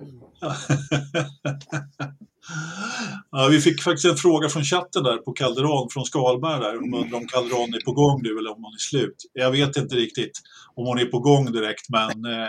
[3.30, 6.74] ja, vi fick faktiskt en fråga från chatten där på Calderon från Skalberg där.
[6.74, 9.16] De undrar om Calderon är på gång nu eller om hon är slut.
[9.32, 10.40] Jag vet inte riktigt
[10.74, 12.48] om hon är på gång direkt men eh,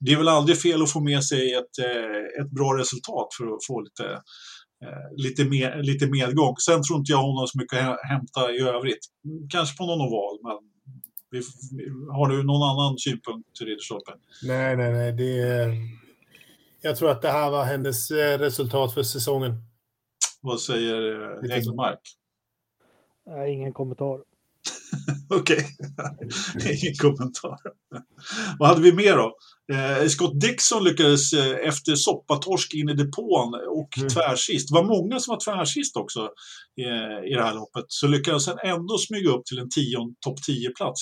[0.00, 3.44] det är väl aldrig fel att få med sig ett, eh, ett bra resultat för
[3.44, 4.20] att få lite
[5.16, 6.56] lite, mer, lite medgång.
[6.56, 9.06] Sen tror inte jag hon har så mycket att hämta i övrigt.
[9.50, 10.70] Kanske på någon oval, men
[11.30, 11.42] vi,
[12.10, 14.12] har du någon annan synpunkt till Ridderstolpe?
[14.42, 15.12] Nej, nej, nej.
[15.12, 15.74] Det är,
[16.82, 19.52] jag tror att det här var hennes eh, resultat för säsongen.
[20.40, 22.00] Vad säger eh, Engmark?
[23.48, 24.20] ingen kommentar.
[25.28, 25.66] Okej,
[26.82, 27.58] ingen kommentar.
[28.58, 29.36] Vad hade vi mer då?
[29.72, 34.08] Eh, Scott Dixon lyckades eh, efter soppatorsk in i depån och mm.
[34.08, 34.68] tvärsist.
[34.68, 36.20] Det var många som var tvärsist också
[36.80, 37.84] eh, i det här loppet.
[37.88, 39.68] Så lyckades han ändå smyga upp till en
[40.20, 41.00] topp 10-plats.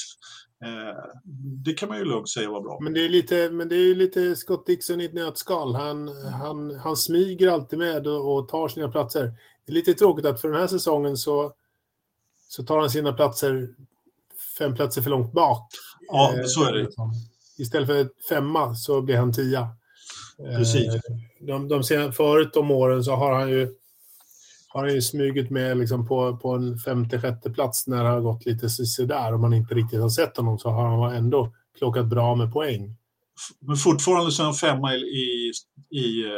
[0.64, 1.22] Eh,
[1.64, 2.78] det kan man ju lugnt säga var bra.
[2.82, 5.74] Men det är lite, men det är lite Scott Dixon i ett nötskal.
[5.74, 9.32] Han, han, han smyger alltid med och, och tar sina platser.
[9.66, 11.52] Det är lite tråkigt att för den här säsongen så
[12.48, 13.68] så tar han sina platser
[14.58, 15.68] fem platser för långt bak.
[16.08, 16.88] Ja, så är det.
[17.58, 19.68] Istället för femma så blir han tia.
[20.56, 20.94] Precis.
[20.94, 21.00] Eh,
[21.40, 23.74] de, de sen, förut om åren så har han ju
[24.68, 28.20] har han ju smugit med liksom på, på en femte, sjätte plats när det har
[28.20, 32.06] gått lite sådär och man inte riktigt har sett honom så har han ändå plockat
[32.06, 32.96] bra med poäng.
[33.60, 35.52] Men fortfarande så är han femma i, i,
[35.90, 36.30] i uh,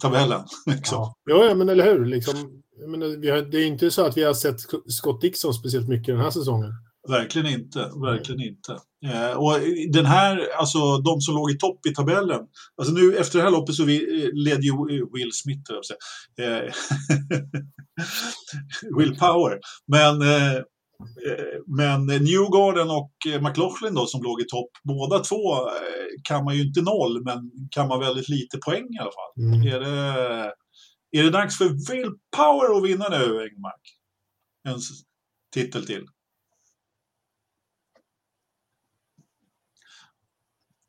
[0.00, 0.40] tabellen.
[0.66, 0.98] Liksom.
[1.24, 1.44] Ja.
[1.48, 2.04] ja, men eller hur.
[2.04, 5.88] Liksom, menar, vi har, det är inte så att vi har sett Scott Dixon speciellt
[5.88, 6.72] mycket den här säsongen.
[7.08, 8.78] Verkligen inte, verkligen inte.
[9.06, 9.60] Eh, och
[9.92, 12.40] den här, alltså de som låg i topp i tabellen,
[12.76, 14.72] alltså nu efter det här loppet så vi, eh, led ju
[15.12, 15.72] Will Smith,
[16.40, 16.72] eh,
[18.98, 19.58] Will Power.
[19.86, 20.62] Men, eh, eh,
[21.66, 25.72] men Newgarden och McLaughlin då som låg i topp, båda två eh,
[26.22, 29.44] kan man ju inte noll, men kan man väldigt lite poäng i alla fall.
[29.44, 29.62] Mm.
[29.62, 30.52] Är, det,
[31.18, 33.82] är det dags för Will Power att vinna nu, Engmark?
[34.68, 34.78] En
[35.54, 36.06] titel till.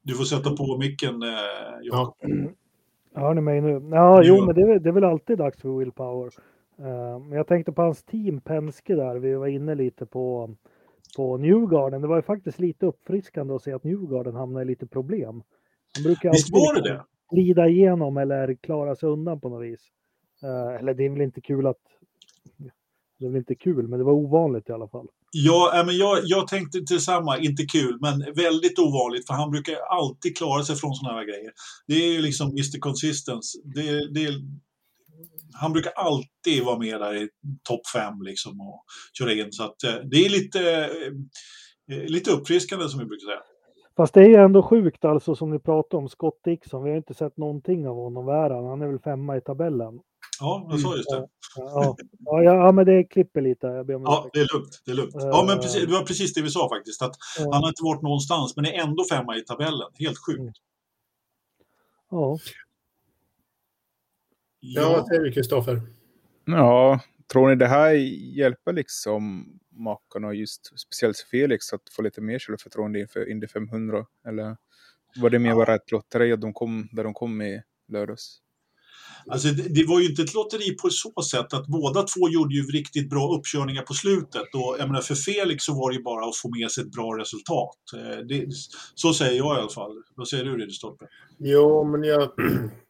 [0.03, 1.29] Du får sätta på micken, eh,
[1.83, 2.15] Jakob.
[3.13, 3.21] Ja.
[3.21, 3.81] Hör ni mig nu?
[3.91, 6.31] Ja, jo, men det är, det är väl alltid dags för willpower.
[6.79, 9.15] Uh, men jag tänkte på hans team Penske där.
[9.15, 10.55] Vi var inne lite på,
[11.17, 12.01] på Newgarden.
[12.01, 15.43] Det var ju faktiskt lite uppfriskande att se att Newgarden hamnade i lite problem.
[15.95, 17.03] Han brukar Visst var det det?
[17.31, 19.81] Glida igenom eller klara sig undan på något vis.
[20.43, 21.81] Uh, eller det är väl inte kul att...
[23.19, 25.07] Det är väl inte kul, men det var ovanligt i alla fall.
[25.35, 29.75] Ja, äh, men jag, jag tänkte detsamma, inte kul, men väldigt ovanligt för han brukar
[29.75, 31.51] alltid klara sig från sådana här grejer.
[31.87, 33.57] Det är ju liksom Mr Consistence.
[33.75, 34.33] Det, det,
[35.53, 37.29] han brukar alltid vara med där i
[37.63, 38.83] topp fem liksom och
[39.19, 39.51] köra in.
[39.51, 43.41] Så att, eh, det är lite, eh, eh, lite uppfriskande som vi brukar säga.
[43.97, 46.83] Fast det är ju ändå sjukt alltså som ni pratar om, Scott Dixon.
[46.83, 48.25] Vi har inte sett någonting av honom.
[48.25, 48.65] Vad är han?
[48.65, 49.99] Han är väl femma i tabellen.
[50.39, 51.27] Ja, jag sa just det.
[51.55, 53.67] Ja, ja, ja, men det klipper lite.
[53.67, 54.81] Jag ber om ja, det är lugnt.
[54.85, 55.13] Det är lugnt.
[55.15, 57.01] Ja, men precis, det var precis det vi sa faktiskt.
[57.01, 59.87] Att Han har inte varit någonstans, men är ändå femma i tabellen.
[59.93, 60.39] Helt sjukt.
[60.39, 60.53] Mm.
[62.09, 62.37] Ja.
[64.59, 65.81] Ja, vad säger du Kristoffer?
[66.45, 66.99] Ja,
[67.31, 67.91] tror ni det här
[68.37, 74.05] hjälper liksom makarna, just speciellt Felix, att få lite mer självförtroende inför Indy 500?
[74.27, 74.57] Eller
[75.21, 75.55] var det mer ja.
[75.55, 78.39] bara ett lotteri att de kom där de kom i lördags?
[79.27, 82.55] Alltså, det, det, var ju inte ett lotteri på så sätt att båda två gjorde
[82.55, 84.55] ju riktigt bra uppkörningar på slutet.
[84.55, 86.91] Och jag menar, för Felix så var det ju bara att få med sig ett
[86.91, 87.77] bra resultat.
[87.93, 88.47] Eh, det,
[88.95, 89.91] så säger jag i alla fall.
[90.15, 91.05] Vad säger du, Ridderstolpe?
[91.37, 92.31] Jo, men jag,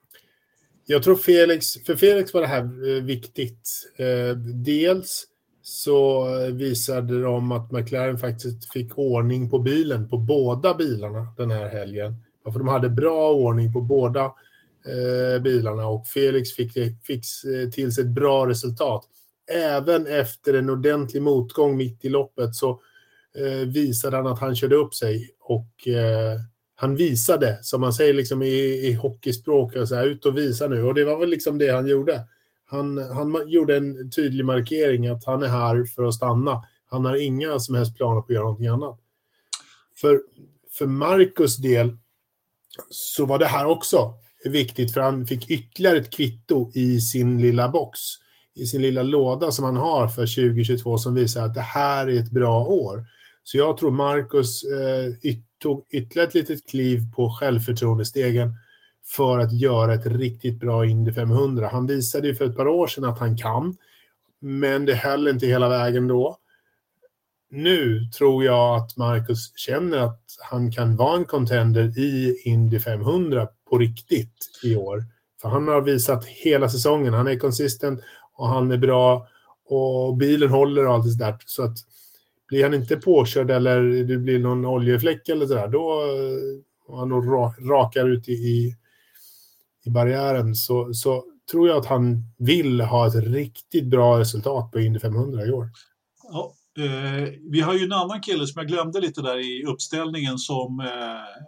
[0.86, 3.70] jag tror Felix, för Felix var det här eh, viktigt.
[3.98, 5.28] Eh, dels
[5.62, 11.70] så visade de att McLaren faktiskt fick ordning på bilen, på båda bilarna den här
[11.70, 12.16] helgen.
[12.44, 14.34] För de hade bra ordning på båda
[14.86, 19.06] Eh, bilarna och Felix fick, fick eh, till sig ett bra resultat.
[19.52, 22.70] Även efter en ordentlig motgång mitt i loppet så
[23.38, 26.40] eh, visade han att han körde upp sig och eh,
[26.76, 30.84] han visade, som man säger liksom i, i hockeyspråk, så här, ut och visa nu.
[30.84, 32.28] Och det var väl liksom det han gjorde.
[32.66, 36.64] Han, han gjorde en tydlig markering att han är här för att stanna.
[36.90, 39.00] Han har inga som helst planer på att göra någonting annat.
[39.96, 40.22] För,
[40.78, 41.98] för Marcus del
[42.90, 44.14] så var det här också
[44.50, 48.00] viktigt för han fick ytterligare ett kvitto i sin lilla box,
[48.56, 52.20] i sin lilla låda som han har för 2022 som visar att det här är
[52.20, 53.06] ett bra år.
[53.44, 58.56] Så jag tror Marcus eh, tog ytterligare ett litet kliv på självförtroendestegen
[59.06, 61.70] för att göra ett riktigt bra Indy 500.
[61.72, 63.78] Han visade ju för ett par år sedan att han kan,
[64.40, 66.38] men det höll inte hela vägen då.
[67.56, 73.48] Nu tror jag att Marcus känner att han kan vara en contender i Indy 500
[73.70, 75.04] på riktigt i år.
[75.42, 77.14] För han har visat hela säsongen.
[77.14, 78.02] Han är konsistent
[78.34, 79.28] och han är bra
[79.66, 81.38] och bilen håller och allt det där.
[81.46, 81.78] Så att
[82.48, 87.10] blir han inte påkörd eller det blir någon oljefläck eller sådär, då eh, och han
[87.10, 88.76] då rakar ut i, i,
[89.86, 94.80] i barriären så, så tror jag att han vill ha ett riktigt bra resultat på
[94.80, 95.70] Indy 500 i år.
[96.32, 100.38] Ja, eh, vi har ju en annan kille som jag glömde lite där i uppställningen
[100.38, 101.44] som eh,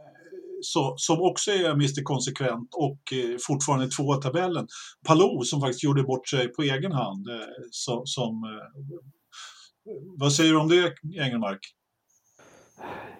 [0.62, 4.68] så, som också är Mr Konsekvent och eh, fortfarande två tabellen.
[5.08, 7.30] Palou som faktiskt gjorde bort sig på egen hand.
[7.30, 7.36] Eh,
[7.72, 8.50] som, som eh,
[10.18, 11.60] vad säger du om det, Engelmark?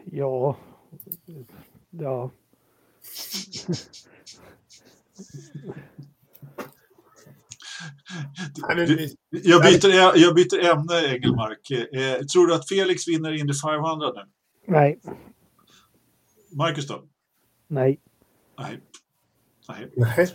[0.06, 0.58] Ja,
[1.90, 2.32] ja.
[9.44, 11.72] jag, byter, jag byter ämne, Engelmark.
[11.72, 14.22] Eh, tror du att Felix vinner Indy 500 nu?
[14.68, 15.00] Nej.
[16.52, 17.04] Marcus då?
[17.68, 18.00] Nej.
[18.60, 18.80] Nej.
[19.68, 19.92] Nej.
[19.96, 20.30] Nej.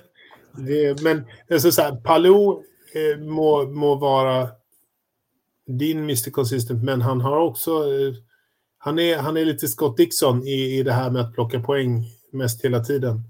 [0.53, 2.63] Det, men alltså så här, Palou
[2.95, 4.49] eh, må, må vara
[5.67, 7.71] din Mr Consistent, men han har också...
[7.71, 8.15] Eh,
[8.79, 12.05] han, är, han är lite Scott Dixon i, i det här med att plocka poäng
[12.33, 13.30] mest hela tiden.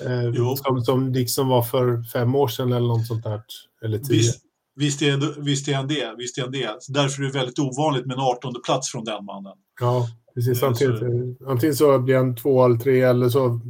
[0.00, 3.42] Eh, som, som Dixon var för fem år sedan eller något sånt där.
[3.84, 4.16] Eller tio.
[4.16, 4.44] Visst,
[4.76, 6.14] Visst är, visst är han det.
[6.18, 6.78] Visst är han det.
[6.88, 9.52] Därför är det väldigt ovanligt med en 18 plats från den mannen.
[9.80, 10.62] Ja, precis.
[10.62, 13.60] Antingen, så, antingen så blir han två eller tre eller så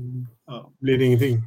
[0.47, 0.73] ja.
[0.81, 1.43] blir det ingenting.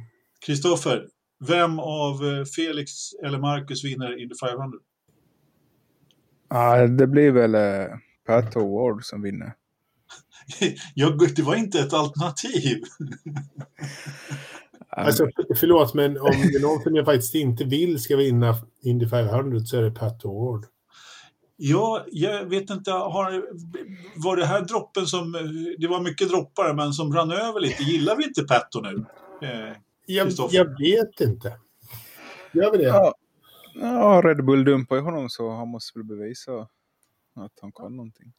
[0.46, 1.06] Kristoffer,
[1.46, 2.90] vem av eh, Felix
[3.26, 4.78] eller Marcus vinner Indy 500?
[6.50, 7.86] Ja, det blir väl eh,
[8.26, 9.54] Pat Ward som vinner.
[10.94, 12.82] Jag, det var inte ett alternativ.
[15.06, 19.08] Alltså, förlåt, men om det är någon som jag faktiskt inte vill ska vinna Indy
[19.08, 20.66] 500 så är det Pat Ward.
[21.56, 23.44] Ja, jag vet inte, har,
[24.16, 25.32] var det här droppen som,
[25.78, 29.04] det var mycket droppar men som rann över lite, gillar vi inte Petto nu?
[29.42, 31.58] Eh, jag, jag, vet inte.
[32.52, 32.84] Gör vi det?
[32.84, 33.14] Ja,
[33.74, 36.52] ja Red Bull dumpar ju honom så han måste väl bevisa
[37.34, 38.32] att han kan någonting.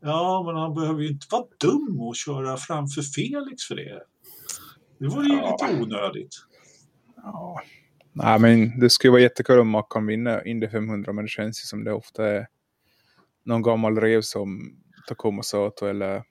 [0.00, 4.02] Ja, men han behöver ju inte vara dum och köra framför Felix för det.
[4.98, 5.56] Det vore ju ja.
[5.60, 6.34] lite onödigt.
[7.16, 7.60] Ja.
[8.12, 11.60] Nej, men det skulle vara jättekul om man kan vinna Indy 500, men det känns
[11.60, 12.46] ju som det ofta är
[13.44, 14.76] någon gammal rev som
[15.08, 16.22] Tacoma Sato eller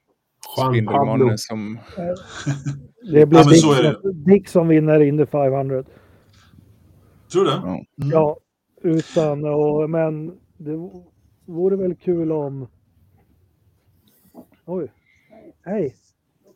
[0.58, 1.80] Spindelmannen som...
[3.12, 4.14] Det blir ja, Dick, det.
[4.32, 5.84] Dick, som vinner Indy 500.
[7.32, 7.58] Tror du det?
[7.58, 7.86] Mm.
[7.96, 8.38] Ja,
[8.82, 10.90] utan och, men det
[11.46, 12.68] vore väl kul om...
[14.66, 14.92] Oj.
[15.66, 15.96] Hej.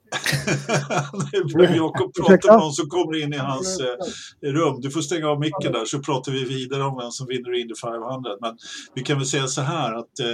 [1.76, 4.82] Jakob pratar med någon som kommer in i hans eh, rum.
[4.82, 7.74] Du får stänga av micken där så pratar vi vidare om vem som vinner Indy
[7.84, 8.30] 500.
[8.42, 8.58] Men
[8.94, 10.28] vi kan väl säga så här att eh,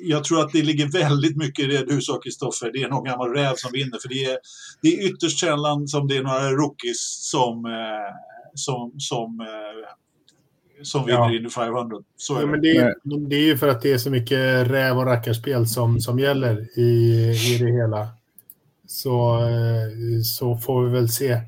[0.00, 2.70] jag tror att det ligger väldigt mycket i det du sa Kristoffer.
[2.72, 3.98] Det är någon gammal räv som vinner.
[4.02, 4.38] För det är,
[4.82, 8.14] det är ytterst sällan som det är några rookies som, eh,
[8.54, 9.90] som, som eh,
[10.82, 11.34] som vinner ja.
[11.34, 11.96] Indy 500.
[12.16, 12.94] Så är ja, men det, är,
[13.28, 16.78] det är ju för att det är så mycket räv och rackarspel som, som gäller
[16.78, 16.82] i,
[17.54, 18.08] i det hela
[18.90, 21.40] så, eh, så får vi väl se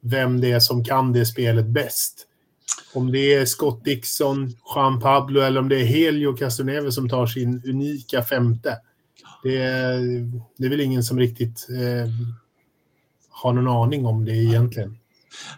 [0.00, 2.26] vem det är som kan det spelet bäst.
[2.94, 7.26] Om det är Scott Dixon, Juan Pablo eller om det är Helio Castoneve som tar
[7.26, 8.76] sin unika femte.
[9.42, 10.00] Det är,
[10.56, 12.10] det är väl ingen som riktigt eh,
[13.30, 14.98] har någon aning om det egentligen.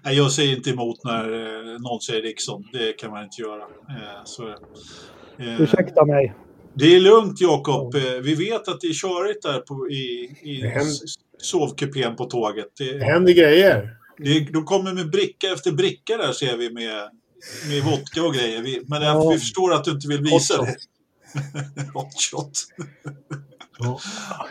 [0.05, 2.69] Nej, jag säger inte emot när eh, någon säger Dixon.
[2.73, 3.63] Det kan man inte göra.
[3.63, 4.49] Eh, så,
[5.39, 6.35] eh, Ursäkta mig.
[6.79, 7.95] Det är lugnt Jakob.
[7.95, 10.61] Eh, vi vet att det är körigt där på, i, i
[11.39, 12.69] sovkupén på tåget.
[12.79, 13.97] Det, det händer grejer.
[14.19, 17.11] Det, de kommer med bricka efter bricka där ser vi med,
[17.69, 18.63] med vodka och grejer.
[18.63, 19.31] Vi, men ja.
[19.31, 20.77] vi förstår att du inte vill visa det.
[21.95, 22.53] Hot shot.
[23.79, 23.99] ja.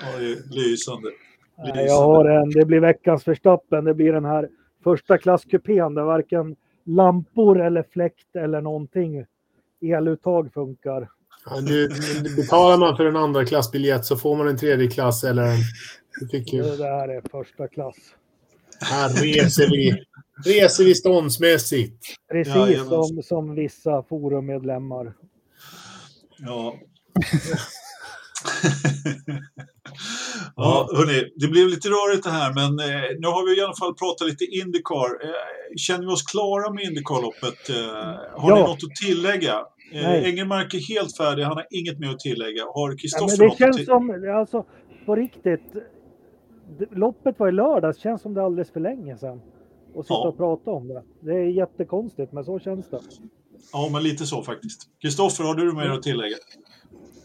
[0.02, 1.10] ja, det är lysande.
[1.58, 3.86] Nej, jag har en, det blir veckans förstappen.
[3.86, 4.50] Det blir den här
[4.84, 9.26] första klasskupén där varken lampor eller fläkt eller någonting
[9.82, 11.10] eluttag funkar.
[11.46, 11.90] Ja, nu,
[12.36, 15.60] betalar man för en andra klassbiljett så får man en tredje klass eller en
[16.32, 16.78] tycker...
[16.78, 17.96] Det här är första klass.
[18.80, 20.04] Här reser vi,
[20.46, 22.06] reser vi ståndsmässigt.
[22.32, 25.14] Precis ja, som, som vissa forummedlemmar.
[26.38, 26.76] Ja.
[30.56, 33.76] ja, hörni, det blev lite rörigt det här, men eh, nu har vi i alla
[33.76, 35.26] fall pratat lite Indycar.
[35.26, 35.30] Eh,
[35.78, 37.70] känner vi oss klara med Indycar-loppet?
[37.70, 37.76] Eh,
[38.42, 38.56] har ja.
[38.56, 39.66] ni något att tillägga?
[39.94, 42.64] Eh, Engelmark är helt färdig, han har inget mer att tillägga.
[42.64, 44.66] Har Kristoffer ja, Det känns som, alltså
[45.06, 45.74] på riktigt,
[46.92, 49.42] loppet var i lördags, känns som det är alldeles för länge sedan.
[49.94, 50.28] Och sitta ja.
[50.28, 51.04] och prata om det.
[51.20, 53.00] Det är jättekonstigt, men så känns det.
[53.74, 54.82] Ja, men lite så faktiskt.
[55.02, 56.36] Kristoffer, har du mer att tillägga?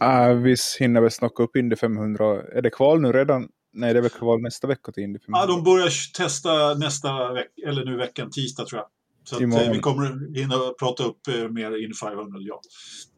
[0.03, 2.43] Uh, vi hinner väl snacka upp Indy 500.
[2.43, 3.49] Är det kval nu redan?
[3.73, 5.41] Nej, det är väl kval nästa vecka till Indy 500?
[5.41, 8.89] Ja, de börjar testa nästa vecka, eller nu veckan, tisdag tror jag.
[9.25, 12.61] Så att, eh, vi kommer hinna prata upp eh, mer Indy 500, ja.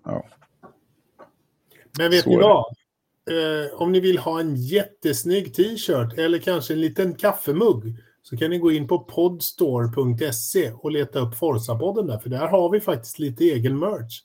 [0.04, 0.24] ja.
[1.98, 2.64] Men vet så ni vad?
[3.30, 8.50] Eh, om ni vill ha en jättesnygg t-shirt eller kanske en liten kaffemugg så kan
[8.50, 13.18] ni gå in på podstore.se och leta upp Forsapodden där, för där har vi faktiskt
[13.18, 14.20] lite egen merch.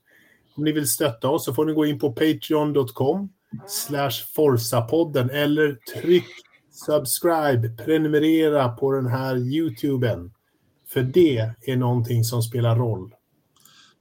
[0.55, 3.29] Om ni vill stötta oss så får ni gå in på patreon.com
[3.67, 6.27] slash forsapodden eller tryck
[6.71, 10.31] subscribe, prenumerera på den här YouTuben.
[10.87, 13.16] För det är någonting som spelar roll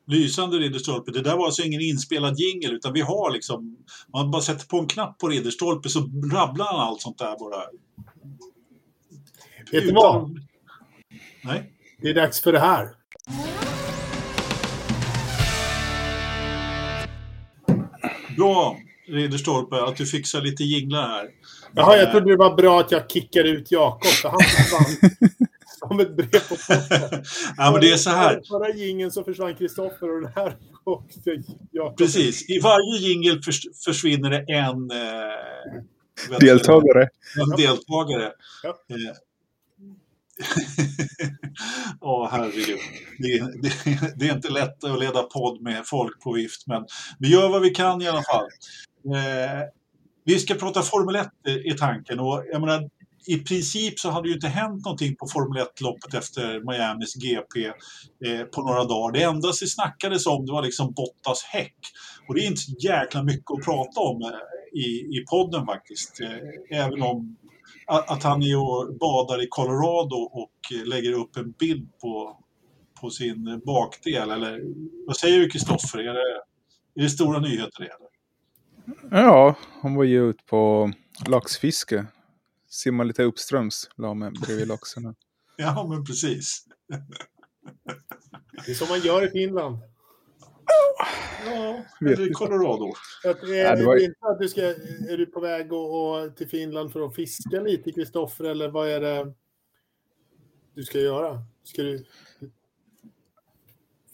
[0.07, 1.13] lysande Ridderstolpe.
[1.13, 3.77] Det där var alltså ingen inspelad jingel utan vi har liksom,
[4.13, 6.01] man bara sätter på en knapp på Ridderstolpe så
[6.33, 7.63] rabblar han allt sånt där bara.
[9.73, 10.41] Vet du vad?
[11.45, 11.73] Nej.
[12.03, 12.89] Det är dags för det här.
[18.37, 18.77] Bra
[19.09, 21.29] Ridderstolpe att du fixar lite jinglar här.
[21.75, 25.11] Jaha, jag trodde det var bra att jag kickade ut Jakob för han försvann.
[25.89, 26.79] Som ett brev på posten.
[27.57, 28.41] ja, men det är så här.
[28.49, 31.97] Förra jingeln så försvann Kristoffer och den här åkte jag.
[31.97, 32.51] Precis.
[32.51, 37.09] I varje jingel förs försvinner det en eh, deltagare.
[37.41, 38.33] En deltagare.
[38.63, 38.69] Ja.
[38.69, 38.97] Eh,
[42.01, 42.79] Ja, oh, herregud.
[43.19, 46.87] Det, det, det, är inte lätt att leda podd med folk på vift, men
[47.19, 48.47] vi gör vad vi kan i alla fall.
[49.15, 49.63] Eh,
[50.25, 51.29] vi ska prata Formel 1
[51.65, 52.91] i tanken och jag menar,
[53.27, 57.67] i princip så hade ju inte hänt någonting på Formel 1-loppet efter Miamis GP
[58.27, 59.13] eh, på några dagar.
[59.13, 61.77] Det enda som snackades om det var liksom Bottas häck.
[62.29, 66.21] Och det är inte så jäkla mycket att prata om eh, i, i podden faktiskt.
[66.21, 67.37] Eh, även om
[67.87, 72.39] att, att han är och badar i Colorado och eh, lägger upp en bild på,
[73.01, 74.31] på sin bakdel.
[74.31, 74.61] Eller
[75.07, 75.99] vad säger du Kristoffer?
[75.99, 76.43] Är det,
[76.95, 77.85] är det stora nyheter det?
[77.85, 78.07] Eller?
[79.11, 80.93] Ja, han var ju ute på
[81.29, 82.07] laxfiske
[82.77, 85.15] simma lite uppströms, la mig bredvid laxarna.
[85.57, 86.65] ja, men precis.
[88.67, 89.79] det är som man gör i Finland.
[91.47, 92.93] Ja, eller i Colorado.
[93.25, 94.05] Att, är, ja, var...
[94.05, 97.93] inte att du ska, är du på väg och, till Finland för att fiska lite,
[97.93, 99.35] Kristoffer, eller vad är det
[100.75, 101.43] du ska göra?
[101.65, 102.05] Ska du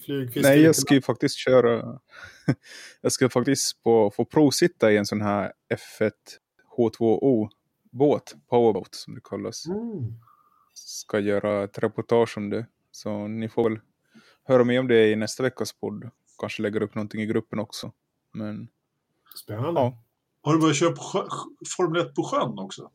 [0.05, 0.49] flygfiska?
[0.49, 2.01] Nej, jag ska ju faktiskt köra...
[3.01, 6.11] jag ska faktiskt på, få provsitta i en sån här F1
[6.77, 7.49] H2O
[7.93, 9.67] båt, powerboat som det kallas.
[9.67, 10.15] Mm.
[10.75, 12.67] Ska göra ett reportage om det.
[12.91, 13.81] Så ni får väl
[14.45, 16.11] höra mer om det i nästa veckas podd.
[16.39, 17.93] Kanske lägger upp någonting i gruppen också.
[18.33, 18.69] Men,
[19.35, 19.81] Spännande.
[19.81, 19.99] Ja.
[20.43, 21.29] Har du börjat köra på
[21.77, 22.91] Formel 1 på sjön också?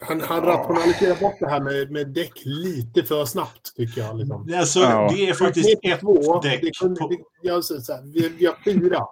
[0.00, 4.18] Han, han rationaliserar bort det här med, med däck lite för snabbt, tycker jag.
[4.18, 4.54] Liksom.
[4.54, 5.12] Alltså, ja.
[5.16, 5.80] Det är faktiskt ett
[6.42, 6.60] däck.
[6.62, 9.06] Det kunde, det, jag, så här, vi, vi har fyra.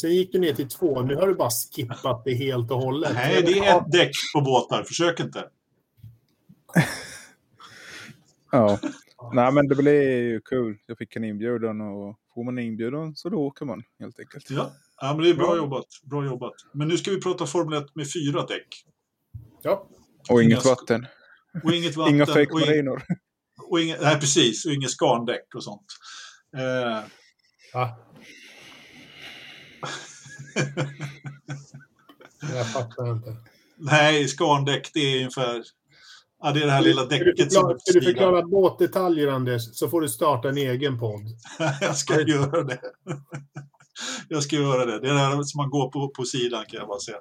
[0.00, 1.02] Sen gick du ner till två.
[1.02, 3.14] Nu har du bara skippat det helt och hållet.
[3.14, 4.84] Nej, det är ett däck på båtar.
[4.84, 5.48] Försök inte.
[8.52, 8.78] ja.
[9.32, 10.76] Nej, men det blev ju kul.
[10.86, 14.50] Jag fick en inbjudan och får man en inbjudan så då åker man helt enkelt.
[14.50, 15.86] Ja, ja men det är bra jobbat.
[16.02, 16.52] Bra jobbat.
[16.72, 18.68] Men nu ska vi prata Formel 1 med fyra däck.
[19.62, 19.88] Ja.
[20.30, 21.06] Och inget vatten.
[21.64, 22.14] Och inget vatten.
[22.14, 23.02] Inga fake marinor.
[23.70, 24.66] Och inga, nej, precis.
[24.66, 25.86] Och inget skarndäck och sånt.
[26.56, 27.00] Eh,
[27.72, 27.98] ja.
[32.54, 33.36] Jag fattar inte.
[33.76, 35.62] Nej, skarndäck det är ungefär...
[36.42, 37.78] Ja, det är det här lilla däcket som...
[37.78, 41.22] Ska du förklara båtdetaljer, Anders, så får du starta en egen podd.
[41.80, 42.80] jag ska göra det.
[44.28, 45.00] jag ska göra det.
[45.00, 47.18] Det är det här som man går på, på sidan kan jag bara säga.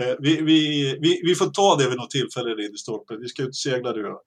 [0.00, 3.16] Eh, vi, vi, vi, vi får ta det vid något tillfälle, Ridderstolpe.
[3.16, 4.22] Vi ska ut och segla du och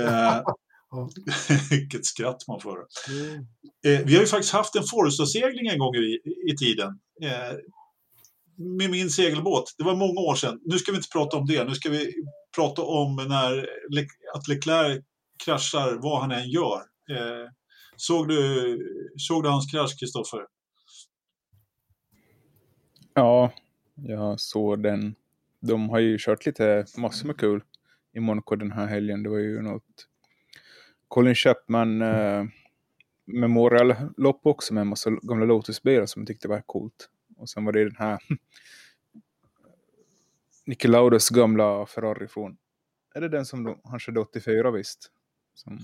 [0.00, 0.42] eh,
[1.70, 2.78] Vilket skratt man får.
[3.08, 3.46] Mm.
[3.86, 6.18] Eh, vi har ju faktiskt haft en Forza-segling en gång i,
[6.50, 7.00] i tiden.
[7.22, 7.56] Eh,
[8.56, 9.74] med min segelbåt.
[9.78, 10.60] Det var många år sedan.
[10.64, 11.64] Nu ska vi inte prata om det.
[11.64, 12.14] Nu ska vi
[12.56, 15.04] prata om när Le att Leclerc
[15.44, 16.78] kraschar vad han än gör.
[17.10, 17.50] Eh,
[17.96, 20.40] såg, du, såg du hans krasch, Kristoffer?
[23.14, 23.52] Ja,
[23.94, 25.14] jag såg den.
[25.60, 27.62] De har ju kört lite massor med kul
[28.12, 29.22] i Monaco den här helgen.
[29.22, 30.07] Det var ju något
[31.08, 32.44] Colin Chapman eh,
[33.24, 37.08] Memorial-lopp också med en massa gamla Lotus-bilar som jag tyckte var coolt.
[37.36, 38.18] Och sen var det den här
[40.66, 42.56] Niki Laudas gamla Ferrari från,
[43.14, 45.10] är det den som de, han körde 84 visst?
[45.54, 45.78] Som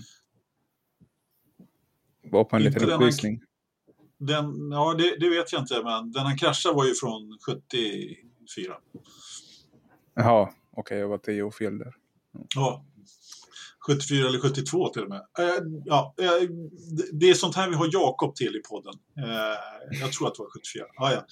[2.23, 3.41] var på en inte liten uppvisning.
[4.17, 8.77] Den, ja, det, det, vet jag inte, men den han kraschade var ju från 74.
[10.13, 11.95] Jaha, okej, okay, jag var tio år fel där.
[12.55, 12.85] Ja,
[13.85, 15.21] 74 eller 72 till och med.
[15.39, 16.49] Eh, ja, eh,
[17.11, 18.93] det är sånt här vi har Jakob till i podden.
[19.17, 20.85] Eh, jag tror att det var 74.
[20.97, 21.25] Ah, ja.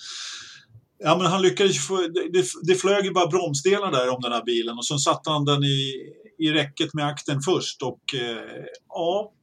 [0.99, 1.97] Ja, men han lyckades få,
[2.33, 5.45] det, det flög ju bara bromsdelar där om den här bilen och sen satte han
[5.45, 5.93] den i,
[6.37, 9.33] i räcket med akten först och eh, ja,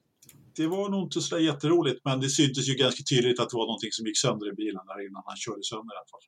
[0.57, 3.67] det var nog inte så jätteroligt men det syntes ju ganska tydligt att det var
[3.67, 6.27] någonting som gick sönder i bilen där innan han körde sönder i alla fall.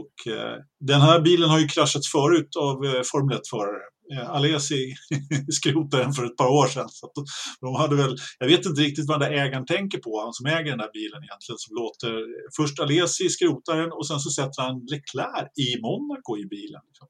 [0.00, 3.82] Och eh, den här bilen har ju kraschats förut av eh, Formel 1-förare
[4.12, 4.94] Eh, Alesi
[5.52, 6.88] skrotade den för ett par år sedan.
[6.88, 7.12] Så
[7.60, 10.46] de hade väl, jag vet inte riktigt vad den där ägaren tänker på, han som
[10.46, 12.12] äger den där bilen egentligen, som låter
[12.56, 16.80] först Alesi skrota den och sen så sätter han Leclerc i Monaco i bilen.
[16.86, 17.08] Liksom.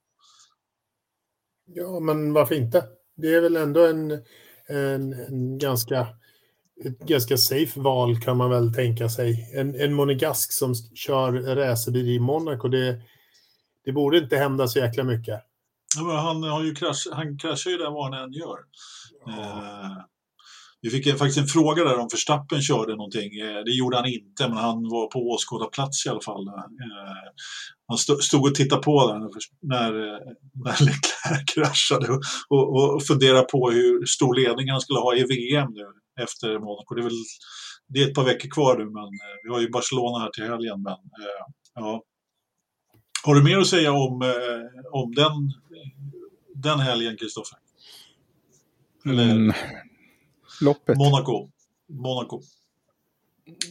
[1.67, 2.85] Ja, men varför inte?
[3.17, 4.11] Det är väl ändå en,
[4.69, 6.09] en, en ganska
[6.85, 9.51] ett ganska safe val kan man väl tänka sig.
[9.55, 13.01] En, en monegask som kör racerbil i Monaco, det,
[13.85, 15.41] det borde inte hända så jäkla mycket.
[15.97, 18.59] Ja, han, har ju krasch, han kraschar ju där vad han än gör.
[19.26, 19.43] Ja.
[19.43, 20.05] Eh,
[20.82, 23.40] vi fick faktiskt en fråga där om Verstappen körde någonting.
[23.40, 26.49] Eh, det gjorde han inte, men han var på åskådarplats i alla fall.
[26.49, 27.26] Eh,
[27.88, 29.30] han stod och tittade på där när,
[30.64, 32.09] när Leclerc kraschade
[32.49, 35.86] och, och funderade på hur stor ledning han skulle ha i VM nu
[36.24, 36.95] efter Monaco.
[36.95, 37.22] Det är, väl,
[37.88, 39.09] det är ett par veckor kvar nu, men
[39.45, 40.82] vi har ju Barcelona här till helgen.
[40.82, 40.97] Men,
[41.74, 42.03] ja.
[43.23, 44.33] Har du mer att säga om,
[44.93, 45.53] om den
[46.55, 47.59] den helgen, Kristoffer?
[49.07, 49.53] Eller mm.
[50.61, 50.97] Loppet.
[50.97, 51.49] Monaco.
[51.89, 52.43] Monaco.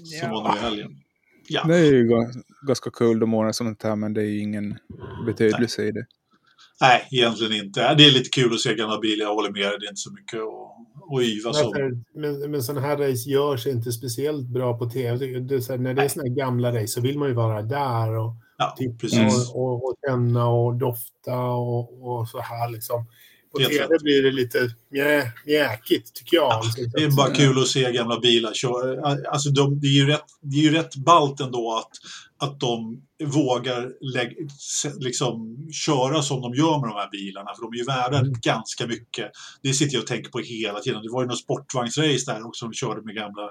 [0.03, 0.29] Som ja.
[0.29, 0.91] var nu i helgen.
[1.47, 1.63] Ja.
[1.67, 2.09] Det är ju
[2.67, 4.77] ganska kul de månader sånt här, men det är ju ingen
[5.25, 5.89] betydelse Nej.
[5.89, 6.05] i det.
[6.81, 7.95] Nej, egentligen inte.
[7.95, 10.11] Det är lite kul att se gamla bilar, jag håller med Det är inte så
[10.11, 12.03] mycket att, att yvas om.
[12.15, 15.39] Men, men sådana här race görs inte speciellt bra på tv.
[15.39, 17.61] Det, så här, när det är sådana här gamla race så vill man ju vara
[17.61, 23.05] där och ja, titta och, och, och känna och dofta och, och så här liksom.
[23.51, 26.51] På tv blir det lite mjä, mjäkigt, tycker jag.
[26.51, 29.17] Ja, det är bara kul att se gamla bilar köra.
[29.31, 31.91] Alltså de, det, är ju rätt, det är ju rätt ballt ändå att,
[32.49, 34.35] att de vågar lägga,
[34.99, 37.51] liksom, köra som de gör med de här bilarna.
[37.55, 38.33] För de är ju värda mm.
[38.41, 39.31] ganska mycket.
[39.61, 41.01] Det sitter jag och tänker på hela tiden.
[41.03, 42.65] Det var ju någon sportvagnsrace där också.
[42.65, 43.49] De körde med gamla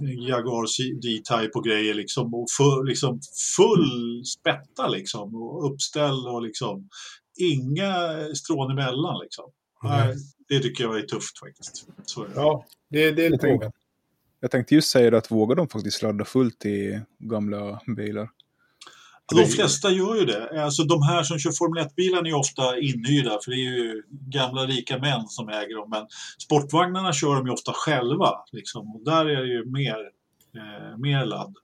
[0.00, 0.66] Jaguar
[1.02, 2.34] D-Type och grejer liksom.
[2.34, 3.20] Och full, liksom
[3.56, 5.34] full spetta liksom.
[5.34, 6.88] Och uppställ och liksom
[7.36, 9.50] inga strån emellan liksom.
[9.84, 10.16] Mm.
[10.48, 11.86] Det tycker jag är tufft faktiskt.
[12.04, 12.34] Så är det.
[12.34, 13.72] Ja, det, det är lite frågan.
[14.40, 18.30] Jag tänkte just säga att vågar de faktiskt ladda fullt i gamla bilar?
[19.34, 20.64] De flesta gör ju det.
[20.64, 24.02] Alltså de här som kör Formel 1-bilar är ju ofta inhyrda för det är ju
[24.10, 25.90] gamla rika män som äger dem.
[25.90, 26.06] Men
[26.38, 28.30] sportvagnarna kör de ju ofta själva.
[28.52, 28.96] Liksom.
[28.96, 29.96] Och där är det ju mer,
[30.56, 31.54] eh, mer ladd,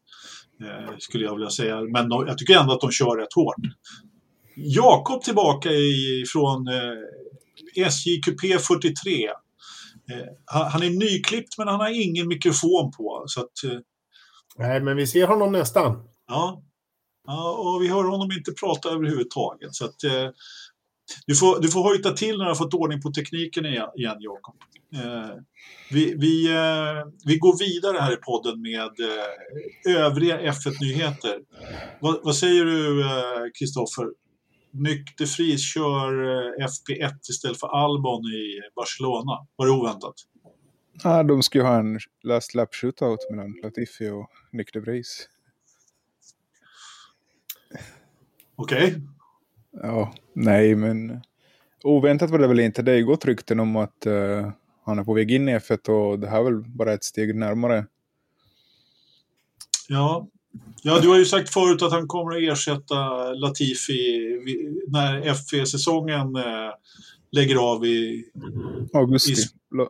[0.63, 1.81] eh, skulle jag vilja säga.
[1.81, 3.57] Men de, jag tycker ändå att de kör rätt hårt.
[4.57, 9.29] Jakob tillbaka i, från eh, SJ Coupé 43.
[10.11, 13.25] Eh, han är nyklippt men han har ingen mikrofon på.
[13.27, 13.79] Så att, eh,
[14.57, 16.09] Nej, men vi ser honom nästan.
[16.29, 16.63] Ja
[17.27, 19.75] ja, och vi hör honom inte prata överhuvudtaget.
[19.75, 20.31] Så att, eh,
[21.27, 24.55] du, får, du får hojta till när du har fått ordning på tekniken igen, Jakob.
[24.95, 25.37] Eh,
[25.91, 31.41] vi, vi, eh, vi går vidare här i podden med eh, övriga F1-nyheter.
[32.01, 34.07] Vad, vad, säger du, eh, Kristoffer?
[34.71, 39.47] Nykterfris kör eh, FP1 istället för Albon i Barcelona.
[39.57, 40.15] Var det oväntat?
[41.03, 45.29] Ja, de ska ju ha en last lap shootout mellan Latifi och Nykterfris.
[48.57, 48.85] Okej.
[48.87, 49.01] Okay.
[49.83, 51.21] Ja, nej men
[51.83, 52.83] oväntat var det väl inte.
[52.83, 54.51] Det är gått rykten om att uh,
[54.85, 57.35] han är på väg in i F1 och det här är väl bara ett steg
[57.35, 57.87] närmare.
[59.89, 60.29] Ja,
[60.83, 64.21] Ja, du har ju sagt förut att han kommer att ersätta Latifi
[64.89, 66.73] när F1-säsongen eh,
[67.33, 68.25] lägger av i
[68.93, 69.33] augusti.
[69.33, 69.45] I,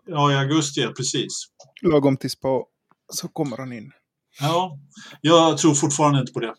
[0.06, 1.46] ja, i augusti, precis.
[1.82, 2.64] Lagom till spa
[3.12, 3.92] så kommer han in.
[4.40, 4.78] Ja,
[5.20, 6.54] jag tror fortfarande inte på det.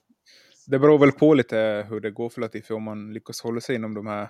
[0.67, 3.75] Det beror väl på lite hur det går för Latifi om man lyckas hålla sig
[3.75, 4.29] inom de här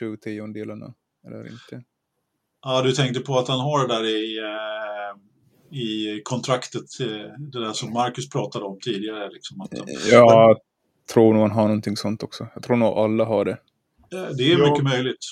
[0.00, 0.94] sju tiondelarna
[1.26, 1.84] eller inte.
[2.62, 5.20] Ja, du tänkte på att han har det där i eh,
[5.70, 7.06] i kontraktet, eh,
[7.38, 9.30] det där som Marcus pratade om tidigare.
[9.30, 10.58] Liksom, att de, jag
[11.12, 12.48] tror nog han har någonting sånt också.
[12.54, 13.58] Jag tror nog alla har det.
[14.10, 14.84] Det är mycket jo.
[14.84, 15.24] möjligt.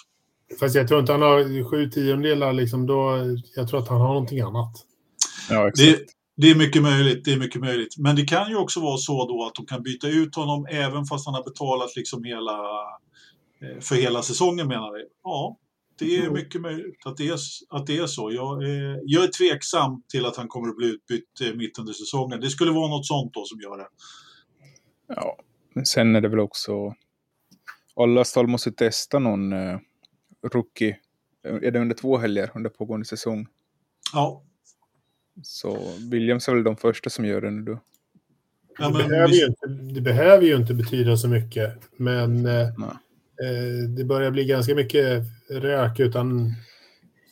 [0.61, 3.18] Fast jag tror inte han har sju tiondelar, liksom, då,
[3.55, 4.72] jag tror att han har någonting annat.
[5.51, 5.99] Ja, exakt.
[5.99, 7.99] Det, det, är mycket möjligt, det är mycket möjligt.
[7.99, 11.05] Men det kan ju också vara så då att de kan byta ut honom även
[11.05, 12.59] fast han har betalat liksom hela,
[13.62, 15.05] eh, för hela säsongen menar vi.
[15.22, 15.59] Ja,
[15.99, 18.32] det är mycket möjligt att det är, att det är så.
[18.32, 21.93] Jag är, jag är tveksam till att han kommer att bli utbytt eh, mitt under
[21.93, 22.41] säsongen.
[22.41, 23.89] Det skulle vara något sånt då som gör det.
[25.09, 25.36] Ja,
[25.74, 26.95] men sen är det väl också...
[27.97, 29.78] Alla stall måste testa någon eh,
[30.53, 30.97] rookie.
[31.43, 33.47] Är det under två helger under pågående säsong?
[34.12, 34.45] Ja.
[35.43, 35.78] Så
[36.11, 37.80] Williams är väl de första som gör det nu då?
[38.78, 39.47] Ja, det, behöver vi...
[39.47, 44.74] inte, det, behöver ju inte betyda så mycket, men eh, eh, det börjar bli ganska
[44.74, 46.53] mycket rök utan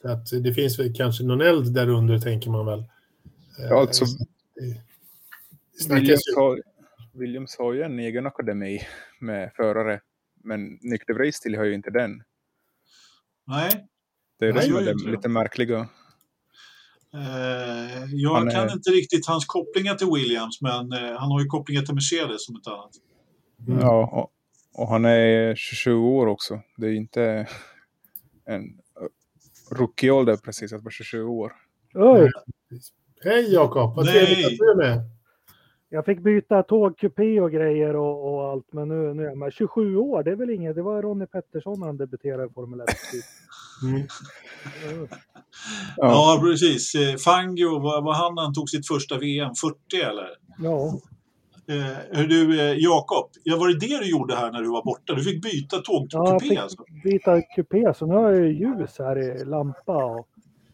[0.03, 2.85] så att det finns väl kanske någon eld där under tänker man väl.
[3.59, 4.05] Ja, alltså,
[5.89, 6.63] Williams, har,
[7.13, 8.81] Williams har ju en egen akademi
[9.21, 10.01] med förare,
[10.45, 12.23] men Nykter Race tillhör ju inte den.
[13.47, 13.87] Nej.
[14.39, 15.89] Det är det som är det lite märkliga.
[17.17, 18.73] Eh, jag han kan är...
[18.73, 22.57] inte riktigt hans kopplingar till Williams, men eh, han har ju kopplingar till Mercedes som
[22.57, 22.91] ett annat.
[23.69, 23.81] Mm.
[23.81, 24.33] Ja, och,
[24.83, 26.61] och, han är 27 år också.
[26.77, 27.47] Det är inte
[28.45, 28.63] en
[29.71, 31.53] rookieålder precis, att vara 27 år.
[31.95, 32.31] Oj!
[33.25, 35.01] Hej Jakob, vad trevligt att du är med.
[35.89, 39.53] Jag fick byta tågkupé och grejer och, och, allt, men nu, nu är jag med.
[39.53, 40.75] 27 år, det är väl inget.
[40.75, 42.87] Det var Ronnie Pettersson när han debuterade i Formel 1.
[43.83, 44.07] Mm.
[45.97, 45.97] Ja.
[45.97, 46.95] ja, precis.
[46.95, 49.55] Eh, Fangio, vad var han han tog sitt första VM?
[49.55, 50.29] 40 eller?
[50.59, 51.01] Ja.
[51.69, 55.15] Eh, du, eh, Jakob, ja, var det det du gjorde här när du var borta?
[55.15, 56.17] Du fick byta tågkupé?
[56.25, 56.85] Ja, jag fick alltså.
[57.05, 60.05] byta kupé, så nu har jag ljus här i lampa.
[60.05, 60.29] Och,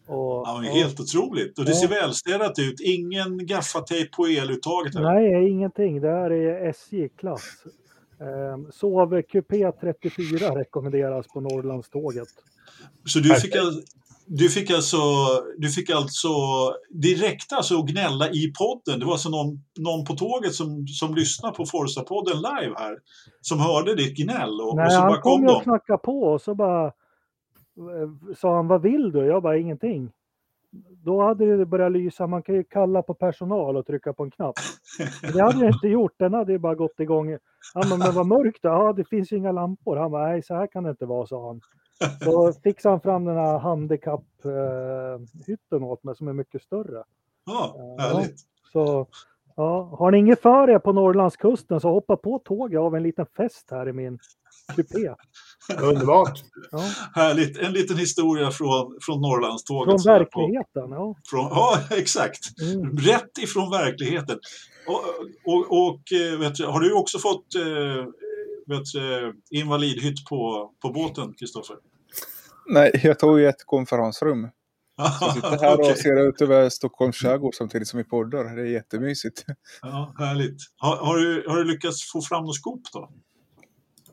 [0.07, 1.59] och, ja, helt och, otroligt.
[1.59, 1.77] Och det ja.
[1.77, 2.79] ser välstädat ut.
[2.81, 4.95] Ingen gaffatejp på eluttaget?
[4.95, 5.03] Här.
[5.03, 6.01] Nej, ingenting.
[6.01, 7.63] Det här är SJ-klass.
[8.19, 12.27] Eh, sov kupé 34 rekommenderas på Norrlandståget.
[13.05, 13.53] Så du fick,
[14.25, 14.97] du fick alltså,
[15.57, 16.29] du fick alltså
[16.89, 18.99] direkt alltså gnälla i podden.
[18.99, 22.97] Det var alltså någon, någon på tåget som, som lyssnade på Forza-podden live här.
[23.41, 24.61] Som hörde ditt gnäll.
[24.61, 25.63] Och, Nej, och så han bara kom kom ju och de.
[25.63, 29.25] knackade på och så bara eh, sa han vad vill du?
[29.25, 30.11] Jag bara ingenting.
[31.05, 32.27] Då hade det börjat lysa.
[32.27, 34.55] Man kan ju kalla på personal och trycka på en knapp.
[35.33, 36.13] Det hade jag inte gjort.
[36.17, 37.37] Den hade ju bara gått igång.
[37.73, 38.69] Han bara, men vad mörkt då?
[38.69, 39.97] Ja, det finns ju inga lampor.
[39.97, 41.61] Han bara, nej så här kan det inte vara, sa han.
[42.23, 47.03] Så fixade han fram den här handikapphytten åt mig som är mycket större.
[47.45, 48.39] Ja, härligt.
[48.73, 49.07] Så
[49.55, 53.25] ja, har ni inget för er på Norrlandskusten så hoppa på tåget av en liten
[53.37, 54.19] fest här i min
[54.75, 55.13] kupé.
[55.81, 56.43] Underbart.
[56.71, 56.81] Ja,
[57.15, 57.57] Härligt.
[57.57, 60.03] En liten historia från, från Norrlandståget.
[60.03, 60.91] från här på- verkligheten.
[60.91, 61.15] Ja.
[61.29, 62.39] Från, ja, exakt.
[62.73, 62.97] Mm.
[62.97, 64.39] Rätt ifrån verkligheten.
[64.87, 65.01] Och,
[65.53, 68.05] och, och eh, vet du, har du också fått eh,
[68.67, 71.77] vet du, invalidhytt på, på båten, Kristoffer?
[72.67, 74.49] Nej, jag tog ju ett konferensrum.
[74.95, 75.91] Så jag sitter här Okej.
[75.91, 78.55] och ser ut över Stockholms skärgård samtidigt som vi poddar.
[78.55, 79.45] Det är jättemysigt.
[79.81, 80.57] Ja, härligt.
[80.77, 83.09] Har, har, du, har du lyckats få fram något skop då?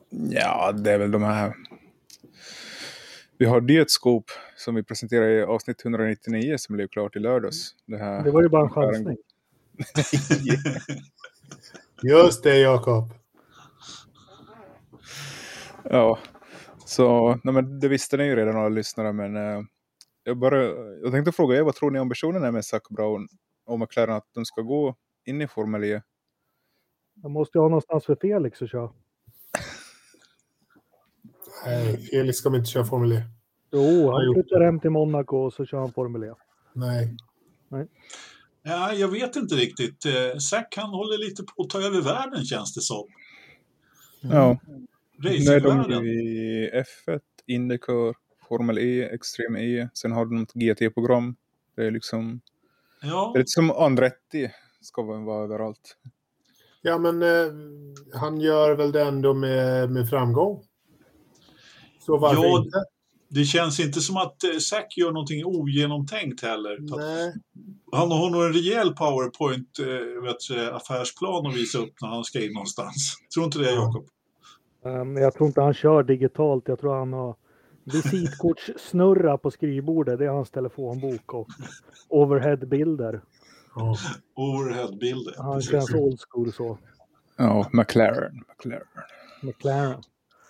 [0.09, 1.53] Ja, det är väl de här...
[3.37, 4.25] Vi har det ett skop
[4.57, 7.75] som vi presenterade i avsnitt 199 som blev klart i lördags.
[7.85, 8.23] Det, här...
[8.23, 9.17] Det var ju bara en chansning.
[12.03, 13.13] Just det, Jakob.
[15.83, 16.19] Ja,
[16.91, 19.61] så nej, men det visste ni ju redan alla lyssnare, men eh,
[20.23, 20.63] jag, bara,
[21.03, 23.27] jag tänkte fråga er, vad tror ni ambitionen är med Zac Brown
[23.65, 26.01] och McLaren att de ska gå in i Formel E?
[27.21, 28.87] Jag måste ju ha någonstans för Felix att köra.
[31.65, 33.23] Nej, Felix ska inte köra Formel E.
[33.71, 36.33] Jo, han flyttar hem till Monaco och så kör han Formel E.
[36.73, 37.17] Nej.
[38.63, 40.05] Ja, jag vet inte riktigt.
[40.05, 43.07] Eh, Zac han håller lite på att ta över världen känns det som.
[44.21, 44.57] Ja,
[45.23, 48.15] nu är de ju i F1, Indycar,
[48.47, 51.35] Formel E, Extreme E, sen har de något GT-program.
[51.75, 52.41] Det är liksom,
[53.01, 54.51] Ja, det är lite som Andretti
[54.81, 55.97] ska vara överallt.
[56.81, 57.53] Ja, men eh,
[58.19, 60.63] han gör väl det ändå med, med framgång.
[62.05, 62.83] Så varför Ja, inte?
[63.29, 66.77] det känns inte som att eh, Zac gör någonting ogenomtänkt heller.
[66.79, 67.33] Nej.
[67.91, 73.15] Han har nog en rejäl powerpoint eh, att visa upp när han ska in någonstans.
[73.33, 74.07] Tror inte det, Jakob?
[74.83, 76.67] Um, jag tror inte han kör digitalt.
[76.67, 77.35] Jag tror han har
[77.83, 80.19] visitkortssnurra på skrivbordet.
[80.19, 81.47] Det är hans telefonbok och
[82.09, 83.21] overheadbilder.
[83.75, 83.97] Ja.
[84.35, 85.33] Overheadbilder.
[85.37, 85.71] Han precis.
[85.71, 86.77] känns old school så.
[87.37, 88.43] Ja, McLaren.
[88.47, 88.87] McLaren.
[89.41, 90.03] McLaren.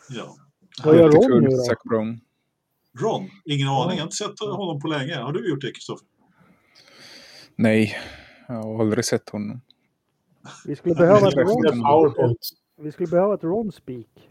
[0.09, 0.35] Ja.
[0.83, 2.17] Vad gör Ron nu då?
[2.99, 3.29] Ron?
[3.45, 3.97] Ingen aning.
[3.97, 5.15] Jag har inte sett honom på länge.
[5.15, 6.07] Har du gjort det, Kristoffer?
[7.55, 7.95] Nej,
[8.47, 9.61] jag har aldrig sett honom.
[10.65, 12.35] Vi skulle behöva är Ron.
[12.81, 14.29] Vi skulle behöva ett Ron speak.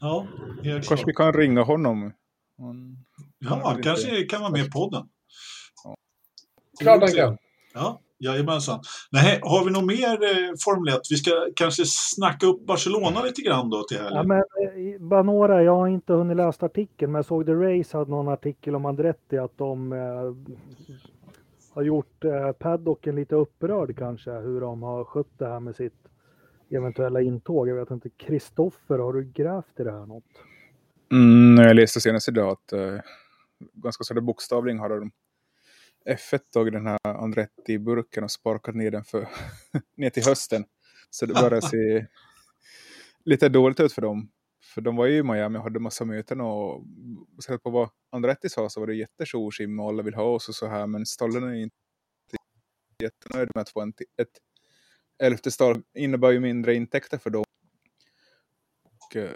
[0.00, 0.26] Ja,
[0.62, 2.12] helt Kanske vi kan ringa honom.
[2.58, 2.96] Han-
[3.38, 5.08] Ja, han kanske kan vara med i podden.
[6.80, 7.36] Klart han kan.
[7.74, 8.80] Ja, jajamensan.
[9.12, 11.00] Nej, har vi något mer eh, Formel 1?
[11.10, 14.28] Vi ska kanske snacka upp Barcelona lite grann då till Ja, helgen.
[14.28, 17.96] men, eh, bara några, jag har inte hunnit läsa artikeln, men jag såg The Race
[17.98, 19.98] hade någon artikel om Andretti att de eh,
[21.74, 25.94] har gjort eh, paddocken lite upprörd kanske, hur de har skött det här med sitt
[26.76, 27.68] eventuella intåg.
[27.68, 30.24] Jag vet inte, Kristoffer, har du grävt i det här något?
[31.12, 33.00] Mm, jag läste senast idag att eh,
[33.74, 35.10] ganska sådär bokstavligen hade de
[36.06, 39.28] F1 tagit den här Andretti-burken och sparkat ner den för,
[39.96, 40.64] ner till hösten.
[41.10, 42.06] Så det börjar se
[43.24, 44.30] lite dåligt ut för dem.
[44.74, 46.82] För de var ju i Miami och hade massa möten och
[47.36, 50.54] baserat på vad Andretti sa så var det jättestor och alla vill ha oss och
[50.54, 50.86] så här.
[50.86, 51.76] Men stallen är inte
[53.02, 53.92] jättenöjd med att få en,
[54.22, 54.38] ett
[55.20, 55.82] elfte stall.
[55.94, 57.44] innebär ju mindre intäkter för dem.
[58.84, 59.30] Och, eh,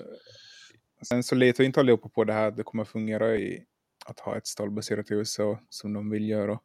[1.05, 3.65] Sen så letar inte allihopa på det här att det kommer fungera i
[4.07, 6.61] att ha ett stallbaserat hus USA som de vill göra.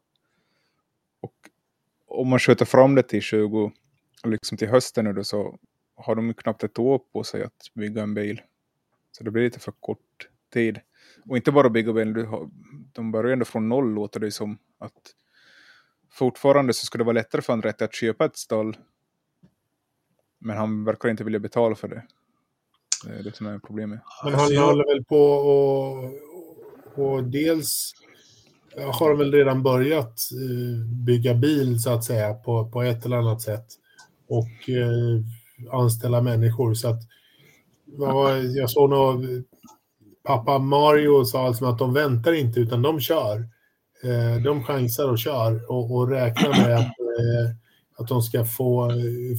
[1.22, 1.36] Och
[2.08, 3.72] om man skjuter fram det till 20,
[4.24, 5.60] liksom till hösten nu då så
[5.96, 8.42] har de ju knappt ett år på sig att bygga en bil.
[9.12, 10.80] Så det blir lite för kort tid.
[11.26, 12.28] Och inte bara bygga bilen,
[12.94, 14.58] de börjar ändå från noll låter det som.
[14.78, 15.16] att
[16.12, 18.78] Fortfarande så skulle det vara lättare för Andretti att köpa ett stall.
[20.40, 22.04] Men han verkar inte vilja betala för det.
[23.06, 24.00] Det är det som är problemet.
[24.24, 26.14] Men Alltså, han jag- håller väl på och,
[26.96, 27.94] och dels
[28.94, 33.18] har de väl redan börjat eh, bygga bil så att säga på, på ett eller
[33.18, 33.66] annat sätt.
[34.28, 35.22] Och eh,
[35.72, 36.74] anställa människor.
[36.74, 37.02] Så att,
[37.86, 39.26] ja, jag såg nog
[40.24, 43.38] pappa Mario sa alltså att de väntar inte utan de kör.
[44.04, 47.56] Eh, de chansar och kör och, och räknar med att, eh,
[48.00, 48.92] att de ska få,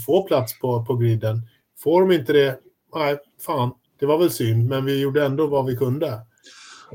[0.06, 1.42] få plats på, på griden.
[1.78, 2.58] Får de inte det,
[2.94, 6.20] nej, fan, det var väl synd, men vi gjorde ändå vad vi kunde.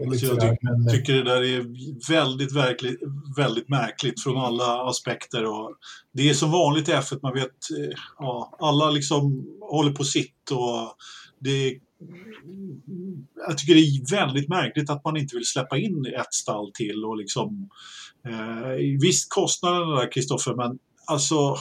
[0.07, 0.87] Alltså jag ty men...
[0.89, 1.65] tycker det där är
[2.11, 2.99] väldigt, verkligt,
[3.37, 5.45] väldigt märkligt från alla aspekter.
[5.45, 5.75] Och
[6.11, 10.51] det är som vanligt i F1, man vet, eh, ja, alla liksom håller på sitt
[10.51, 10.95] och
[11.39, 11.79] det
[13.47, 17.05] jag tycker det är väldigt märkligt att man inte vill släppa in ett stall till
[17.05, 17.69] och liksom
[18.27, 21.55] eh, visst kostnaderna där Kristoffer men alltså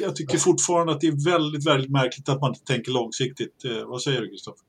[0.00, 3.64] jag tycker fortfarande att det är väldigt, väldigt märkligt att man inte tänker långsiktigt.
[3.64, 4.66] Eh, vad säger du Kristoffer?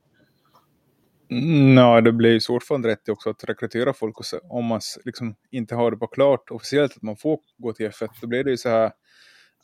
[1.30, 4.66] Mm, ja, det blir svårt för en rätt också att rekrytera folk och så, om
[4.66, 8.08] man liksom inte har det på klart officiellt att man får gå till F1.
[8.22, 8.92] Då blir det ju så här,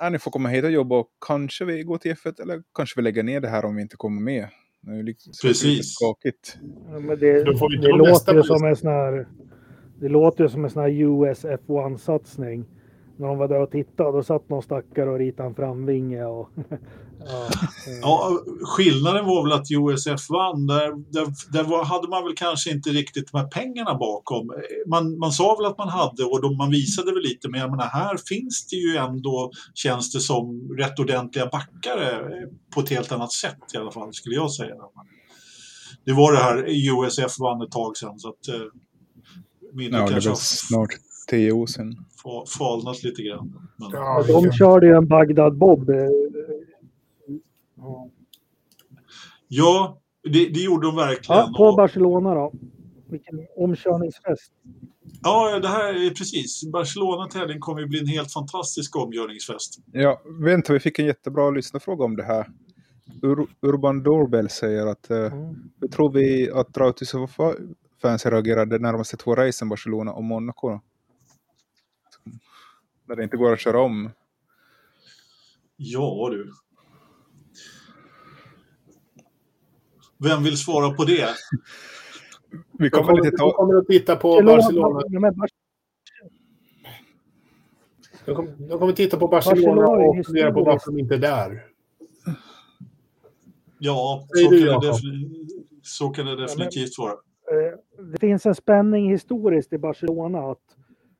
[0.01, 2.99] äh, ni får komma hit och jobba och kanske vi går till F1 eller kanske
[2.99, 4.47] vi lägger ner det här om vi inte kommer med.
[4.81, 5.93] Det är liksom, Precis.
[5.93, 6.57] skakigt.
[6.87, 7.43] Ja, men det,
[7.81, 9.27] det låter ju som en sån här,
[9.99, 12.65] det låter som en sån här US F1-satsning
[13.17, 16.25] när de var där och tittade, då satt någon stackare och ritade en framvinge.
[16.25, 16.49] Och,
[17.25, 17.49] ja,
[18.01, 20.67] ja, skillnaden var väl att USF vann.
[20.67, 24.51] Där, där, där var, hade man väl kanske inte riktigt de här pengarna bakom.
[24.87, 27.71] Man, man sa väl att man hade och de, man visade väl lite, men jag
[27.71, 32.31] menar, här finns det ju ändå, känns det som, rätt ordentliga backare
[32.73, 34.75] på ett helt annat sätt i alla fall, skulle jag säga.
[36.05, 38.55] Det var det här USF vann ett tag sedan, så att eh,
[39.91, 40.35] ja, kanske...
[40.35, 40.89] snart
[41.27, 41.95] tio år sedan.
[42.57, 43.69] Falnat lite grann.
[43.77, 43.89] Men...
[43.91, 45.89] Ja, de körde ju en Bagdad Bob.
[49.47, 51.41] Ja, det, det gjorde de verkligen.
[51.41, 52.53] Ja, på Barcelona då.
[53.07, 54.53] Vilken omkörningsfest.
[55.21, 56.71] Ja, det här är precis.
[56.71, 59.79] Barcelona-tävling kommer ju bli en helt fantastisk omgörningsfest.
[59.91, 62.47] Ja, vänta, vi fick en jättebra lyssnarfråga om det här.
[63.21, 65.55] Ur Urban Doorbell säger att uh, mm.
[65.91, 67.13] tror vi att Drautis
[68.01, 70.79] fans reagerade närmaste två racen Barcelona och Monaco?
[73.05, 74.09] När det inte går att köra om.
[75.75, 76.51] Ja du.
[80.17, 81.29] Vem vill svara på det?
[82.71, 83.51] Vi kommer, lite ta...
[83.51, 85.01] kommer att titta på Barcelona.
[88.25, 91.65] De kommer, de kommer titta på Barcelona och fundera på varför de inte är där.
[93.79, 94.93] Ja, så kan, det
[95.81, 97.11] så kan det definitivt vara.
[97.11, 100.77] Eh, det finns en spänning historiskt i Barcelona att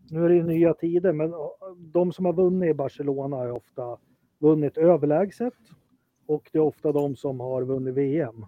[0.10, 1.34] nu är det ju nya tider, men
[1.78, 3.98] de som har vunnit i Barcelona har ofta
[4.40, 5.54] vunnit överlägset
[6.28, 8.46] och det är ofta de som har vunnit VM.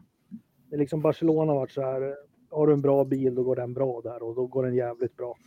[0.69, 2.15] Det är liksom Barcelona har varit så här,
[2.51, 5.17] har du en bra bil då går den bra där och då går den jävligt
[5.17, 5.37] bra.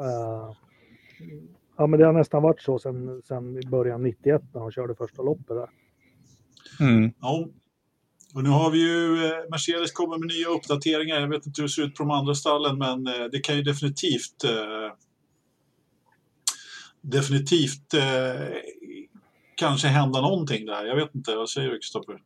[0.00, 0.52] Uh,
[1.76, 5.22] ja men det har nästan varit så sedan, sedan början 91 när de körde första
[5.22, 5.70] loppet där.
[6.80, 7.12] Mm.
[7.20, 7.48] Ja.
[8.34, 11.20] Och nu har vi ju, eh, Mercedes kommer med nya uppdateringar.
[11.20, 13.56] Jag vet inte hur det ser ut på de andra stallen men eh, det kan
[13.56, 14.44] ju definitivt
[17.00, 18.48] definitivt eh,
[19.54, 20.84] kanske hända någonting där.
[20.84, 22.22] Jag vet inte, vad säger du Kristoffer?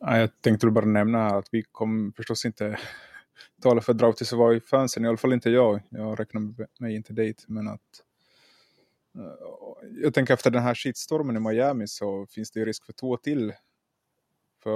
[0.00, 2.78] Ja, jag tänkte bara nämna att vi kommer förstås inte
[3.62, 5.80] tala för Draught till i fansen, i alla fall inte jag.
[5.88, 8.02] Jag räknar mig inte dit, men att
[9.14, 9.22] eh,
[10.02, 13.16] jag tänker efter den här shitstormen i Miami så finns det ju risk för två
[13.16, 13.52] till.
[14.62, 14.72] För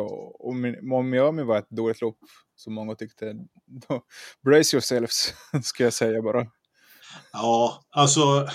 [0.47, 2.19] om, om Miami var ett dåligt lopp
[2.57, 3.35] som många tyckte,
[3.67, 4.05] då,
[4.43, 6.47] brace yourselves, ska jag säga bara.
[7.33, 8.47] Ja, alltså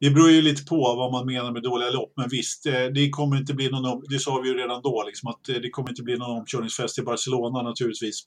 [0.00, 2.12] det beror ju lite på vad man menar med dåliga lopp.
[2.16, 5.28] Men visst, eh, det kommer inte bli någon, det sa vi ju redan då, liksom,
[5.28, 8.20] att eh, det kommer inte bli någon omkörningsfest i Barcelona naturligtvis.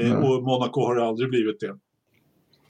[0.00, 0.18] Mm.
[0.18, 1.74] Och Monaco har det aldrig blivit det.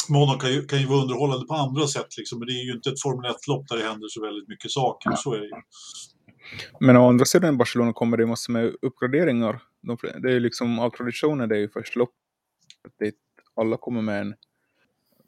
[0.08, 2.72] Monaco kan ju, kan ju vara underhållande på andra sätt, liksom, men det är ju
[2.72, 5.10] inte ett Formel 1-lopp där det händer så väldigt mycket saker.
[5.16, 5.52] Så är det ju.
[6.80, 9.62] Men å andra sidan i Barcelona kommer det massor med uppgraderingar.
[10.22, 12.10] det är ju liksom av traditionen, det är ju först lopp
[12.98, 13.14] dit
[13.54, 14.34] alla kommer med en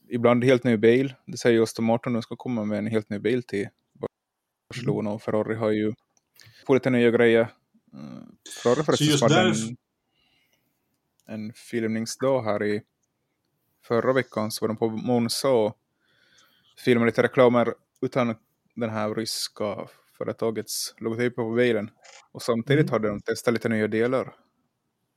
[0.08, 1.14] ibland helt ny bil.
[1.26, 3.68] Det säger Martin att de ska komma med en helt ny bil till
[4.68, 5.94] Barcelona och Ferrari har ju
[6.66, 7.40] på lite nya grejer.
[7.92, 8.00] Eh,
[8.62, 9.76] Ferrari förresten hade en,
[11.26, 12.82] en filmningsdag här i
[13.82, 15.78] förra veckan så var de på Monza och
[16.84, 18.34] filmade lite reklamer utan
[18.74, 19.88] den här ryska
[20.18, 21.90] företagets logotyp på bilen.
[22.32, 22.92] Och samtidigt mm.
[22.92, 24.34] hade de testat lite nya delar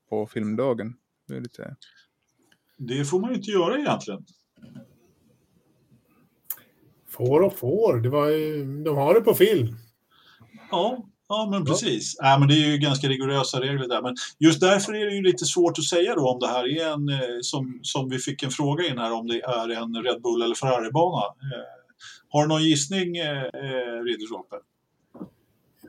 [0.09, 0.95] på filmdagen.
[1.27, 1.75] Det, är lite...
[2.77, 4.25] det får man ju inte göra egentligen.
[7.17, 8.29] Får och får, det var,
[8.83, 9.77] de har det på film.
[10.71, 12.15] Ja, ja men precis.
[12.19, 12.33] Ja.
[12.33, 14.01] Äh, men det är ju ganska rigorösa regler där.
[14.01, 16.93] Men just därför är det ju lite svårt att säga då om det här är
[16.93, 20.21] en, eh, som, som vi fick en fråga in här, om det är en Red
[20.21, 21.25] Bull eller Ferrari-bana.
[21.25, 21.65] Eh,
[22.29, 24.55] har du någon gissning, eh, eh Ridderstolpe?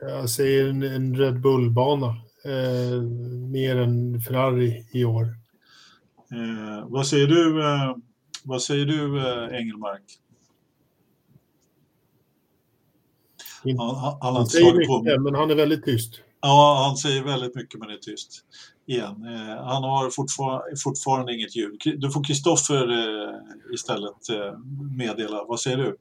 [0.01, 2.07] Jag säger en, en Red Bull-bana.
[2.45, 3.01] Eh,
[3.51, 5.35] mer än Ferrari i år.
[6.85, 7.61] Vad säger du,
[8.49, 9.21] vad säger du
[9.57, 10.03] Engelmark?
[13.63, 15.19] Han, han, han säger mycket, på...
[15.19, 16.21] men han är väldigt tyst.
[16.41, 18.45] Ja, han säger väldigt mycket men är tyst.
[18.85, 19.25] Igen.
[19.25, 21.81] Eh, han har fortfar fortfarande inget ljud.
[21.97, 24.59] Du får Kristoffer eh, istället eh,
[24.97, 25.43] meddela.
[25.43, 25.97] Vad säger du?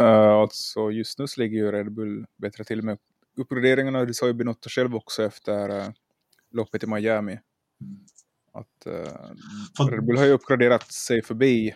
[0.00, 2.98] Uh, alltså just nu ligger ju Red Bull bättre till med
[3.36, 4.04] uppgraderingarna.
[4.04, 5.88] Det sa ju Binotto själv också efter uh,
[6.52, 7.32] loppet i Miami.
[7.32, 7.40] Mm.
[8.54, 11.74] Att uh, Red Bull har ju uppgraderat sig förbi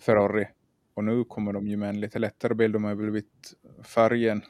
[0.00, 0.48] Ferrari.
[0.94, 2.72] Och nu kommer de ju med en lite lättare bil.
[2.72, 4.42] De har ju blivit färgen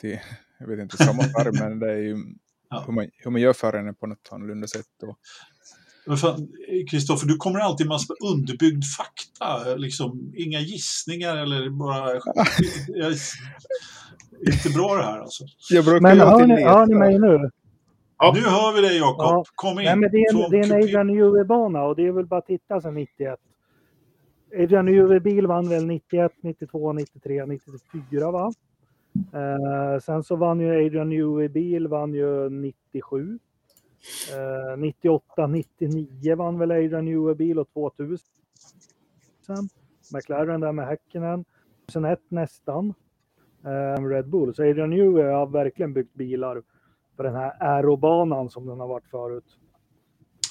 [0.00, 0.18] till,
[0.58, 2.16] jag vet inte, samma färg, men det är ju
[2.70, 2.84] ja.
[2.86, 4.86] hur, man, hur man gör färgen på något annorlunda sätt.
[6.90, 12.14] Kristoffer, du kommer alltid med massa underbyggd fakta, liksom inga gissningar eller bara...
[14.46, 15.44] inte bra det här alltså.
[16.00, 17.50] Men hör ni, hör ni mig nu?
[18.18, 18.32] Ja.
[18.34, 19.44] Nu hör vi dig Jakob, ja.
[19.54, 19.84] kom in.
[19.84, 22.38] Nej, men det är en, det är en Adrian Newey-bana och det är väl bara
[22.38, 23.40] att titta sedan 91.
[24.52, 28.52] Adrian Newey-bil vann väl 91, 92, 93, 94 va?
[29.32, 33.38] Eh, sen så vann ju Adrian Newey-bil vann ju 97.
[34.78, 38.18] 98, 99 vann väl Adrian Newey-bil och 2000.
[40.14, 41.44] McLaren där med Häkkinen.
[41.86, 42.94] 2001 nästan.
[43.64, 44.54] Eh, Red Bull.
[44.54, 46.62] Så Adrian Newey har verkligen byggt bilar
[47.16, 49.44] på den här aerobanan som den har varit förut.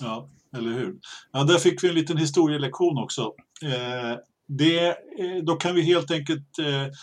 [0.02, 0.96] Ja, eller hur.
[1.32, 3.34] Ja, där fick vi en liten historielektion också.
[3.64, 6.94] Eh, det, eh, då kan vi helt enkelt eh,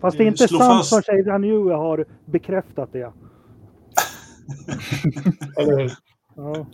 [0.00, 0.90] Fast det är inte sant fast...
[0.90, 3.12] för sig Adrian Newey har bekräftat det.
[6.36, 6.66] Ja.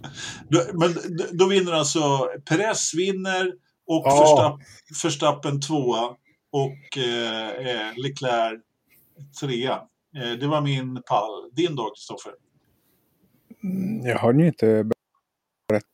[0.73, 0.95] Men
[1.33, 2.01] då vinner alltså
[2.49, 3.47] Perez vinner
[3.87, 4.59] och ja.
[5.03, 6.17] Verstappen tvåa
[6.53, 8.61] och eh, Leclerc
[9.41, 9.81] trea.
[10.17, 11.51] Eh, det var min pall.
[11.53, 12.33] Din då, Kristoffer?
[13.63, 14.91] Mm, jag har ju inte
[15.69, 15.91] berättat.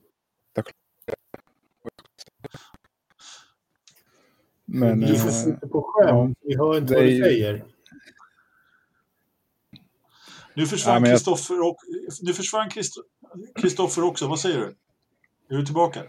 [4.64, 6.16] Men, du får eh, sitta på skärm.
[6.16, 7.64] Ja, Vi hör inte vad du säger.
[10.54, 12.12] Nu försvann Kristoffer ja, jag...
[12.22, 12.70] nu försvann
[13.54, 14.28] Kristoffer också.
[14.28, 14.76] Vad säger du?
[15.54, 16.02] Är du tillbaka?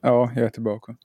[0.00, 0.96] Ja, jag är tillbaka.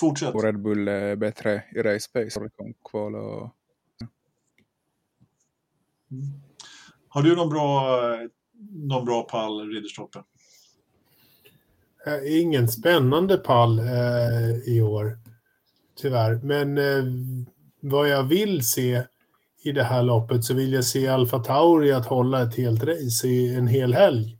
[0.00, 0.34] Fortsätt.
[0.34, 2.08] Och Red Bull är bättre i race.
[2.90, 3.50] Kval och...
[6.10, 6.26] Mm.
[7.08, 7.98] Har du någon bra,
[8.70, 10.22] någon bra pall, Ridderstolpe?
[12.06, 15.18] Eh, ingen spännande pall eh, i år,
[15.96, 16.40] tyvärr.
[16.42, 17.04] Men eh,
[17.80, 19.02] vad jag vill se
[19.62, 23.28] i det här loppet så vill jag se Alfa Tauri att hålla ett helt race
[23.28, 24.38] i en hel helg.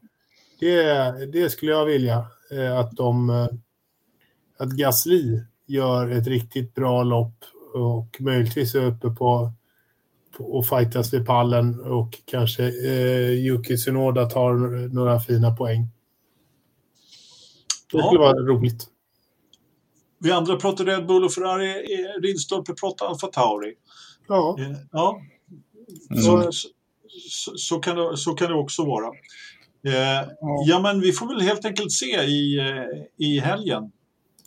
[0.61, 2.27] Det, det skulle jag vilja.
[2.51, 3.31] Eh, att de...
[3.31, 3.49] Eh,
[4.59, 5.41] att Gasly
[5.71, 7.45] gör ett riktigt bra lopp
[7.75, 9.53] och möjligtvis är uppe på,
[10.37, 14.55] på och fightas vid pallen och kanske eh, Yuki Tsunoda tar
[14.95, 15.89] några fina poäng.
[17.93, 18.33] Det skulle ja.
[18.33, 18.87] vara roligt.
[20.19, 21.73] Vi andra pratar Red Bull och Ferrari,
[22.23, 23.75] Ridstolpe pratar Alfa Tauri.
[24.29, 24.57] Ja.
[24.59, 25.21] Eh, ja.
[26.11, 26.23] Mm.
[26.23, 26.53] Så,
[27.31, 29.07] så, så, kan det, så kan det också vara.
[29.87, 30.29] Eh,
[30.67, 30.81] ja.
[30.81, 33.93] men vi får väl helt enkelt se i, eh, i helgen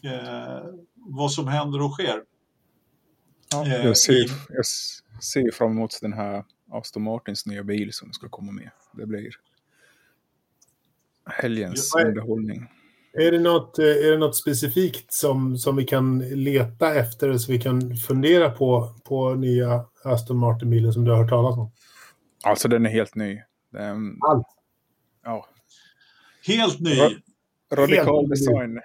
[0.03, 0.63] eh,
[1.05, 2.23] vad som händer och sker.
[3.51, 3.65] Ja.
[3.67, 4.65] Eh, jag, ser, jag
[5.23, 8.69] ser fram emot den här Aston Martins nya bil som ska komma med.
[8.93, 9.29] Det blir
[11.25, 12.67] helgens ja, underhållning.
[13.13, 17.51] Är det något, eh, är det något specifikt som, som vi kan leta efter så
[17.51, 21.71] vi kan fundera på, på nya Aston Martin-bilen som du har hört talas om?
[22.43, 23.41] Alltså den är helt ny.
[23.71, 24.47] Den, Allt?
[25.23, 25.47] Ja.
[26.47, 26.97] Helt ny?
[27.71, 28.73] radikal helt design.
[28.73, 28.79] Ny.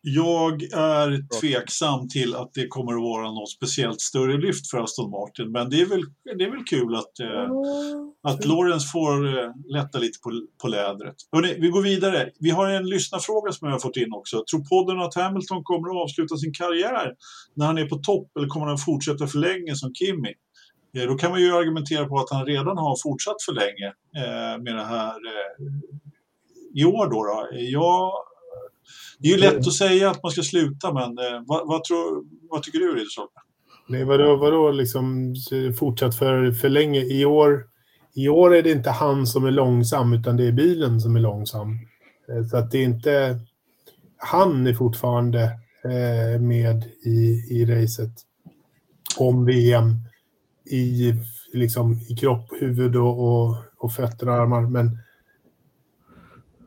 [0.00, 5.10] Jag är tveksam till att det kommer att vara något speciellt större lyft för Aston
[5.10, 5.52] Martin.
[5.52, 6.02] Men det är väl,
[6.38, 7.50] det är väl kul att, eh,
[8.22, 11.16] att Lawrence får eh, lätta lite på, på lädret.
[11.32, 12.30] Hörrni, vi går vidare.
[12.40, 14.44] Vi har en lyssnarfråga som jag har fått in också.
[14.50, 17.14] Tror podden att Hamilton kommer att avsluta sin karriär
[17.54, 20.34] när han är på topp eller kommer han att fortsätta för länge som Kimi?
[20.96, 23.86] Eh, då kan man ju argumentera på att han redan har fortsatt för länge
[24.16, 25.66] eh, med det här eh,
[26.74, 27.10] i år.
[27.10, 27.48] Då, då.
[27.52, 28.12] Jag
[29.18, 32.24] det är ju lätt att säga att man ska sluta, men eh, vad, vad, tror,
[32.50, 33.40] vad tycker du, Ridderstolpe?
[33.88, 35.34] Nej, vadå, vadå liksom
[35.78, 37.00] fortsatt för, för länge?
[37.00, 37.64] I år,
[38.14, 41.20] I år är det inte han som är långsam, utan det är bilen som är
[41.20, 41.70] långsam.
[42.28, 43.38] Eh, så att det är inte...
[44.16, 45.42] Han är fortfarande
[45.84, 48.12] eh, med i, i racet
[49.18, 49.94] om VM
[50.70, 51.14] i,
[51.52, 54.60] liksom, i kropp, huvud och, och, och fötter och armar.
[54.60, 54.98] Men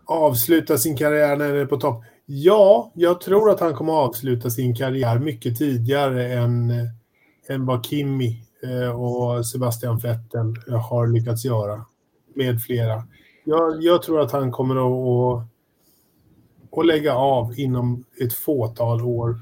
[0.06, 2.04] avsluta sin karriär när den är på topp.
[2.26, 6.74] Ja, jag tror att han kommer att avsluta sin karriär mycket tidigare än,
[7.48, 11.86] än vad Kimi eh, och Sebastian Vettel eh, har lyckats göra
[12.36, 13.04] med flera.
[13.44, 19.40] Jag, jag tror att han kommer att, att, att lägga av inom ett fåtal år.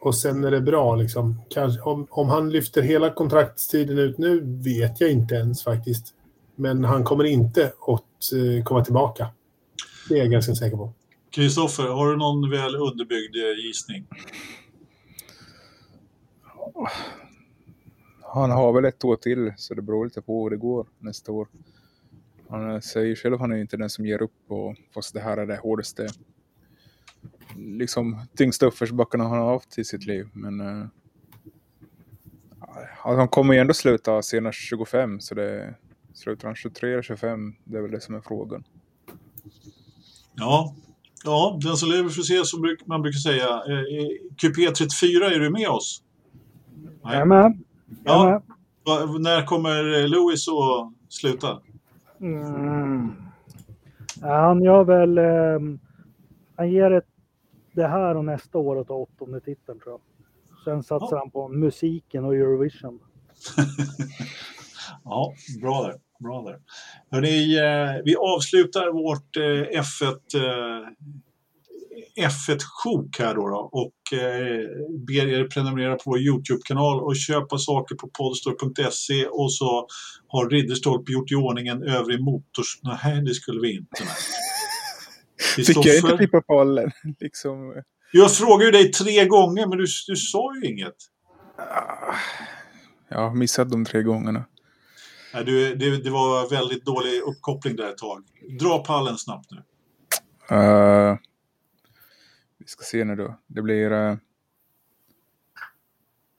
[0.00, 0.96] och sen är det bra.
[0.96, 1.40] Liksom.
[1.50, 6.14] Kanske, om, om han lyfter hela kontraktstiden ut nu vet jag inte ens faktiskt.
[6.56, 9.28] Men han kommer inte att eh, komma tillbaka.
[10.08, 10.92] Det är jag ganska säker på.
[11.30, 14.06] Kristoffer, har du någon väl underbyggd eh, gissning?
[18.22, 21.32] Han har väl ett år till, så det beror lite på hur det går nästa
[21.32, 21.48] år.
[22.48, 25.36] Han säger själv att han är inte den som ger upp, och, fast det här
[25.36, 26.08] är det hårdaste,
[27.56, 30.28] liksom tyngsta uppförsbackarna han har haft i sitt liv.
[30.32, 30.86] Men uh,
[32.96, 35.74] han kommer ju ändå sluta senast 25, så det
[36.14, 38.64] slutar han 23 eller 25, det är väl det som är frågan.
[40.38, 40.74] Ja,
[41.24, 43.62] ja den som lever får se som man brukar säga.
[44.42, 46.02] QP34, är du med oss?
[47.02, 47.62] Jag är med.
[48.04, 48.42] Ja.
[49.20, 51.60] När kommer Lewis att sluta?
[52.20, 53.12] Mm.
[54.20, 55.18] Han gör väl...
[55.18, 55.78] Eh,
[56.56, 57.06] han ger ett,
[57.72, 60.00] det här och nästa år åt åttonde titeln tror jag.
[60.64, 61.18] Sen satsar ja.
[61.18, 62.98] han på musiken och Eurovision.
[65.04, 66.07] ja, bra där.
[66.20, 66.58] Där.
[67.10, 70.88] Hörrni, eh, vi avslutar vårt eh, F1 eh,
[72.18, 74.68] F1-sjok här då, då och eh,
[75.06, 79.86] ber er prenumerera på vår YouTube-kanal och köpa saker på podstore.se och så
[80.28, 82.80] har Ridderstolpe gjort i ordning en övrig motors...
[82.82, 84.02] Nej, det skulle vi inte.
[85.56, 86.90] Fick jag inte klippa pollen?
[87.20, 87.82] Liksom...
[88.12, 90.96] Jag frågade ju dig tre gånger men du, du sa ju inget.
[93.08, 94.44] Jag har missat de tre gångerna.
[95.34, 98.24] Nej, du, det, det var väldigt dålig uppkoppling där ett tag.
[98.60, 99.56] Dra pallen snabbt nu.
[100.56, 101.16] Uh,
[102.58, 103.38] vi ska se nu då.
[103.46, 104.16] Det blir uh,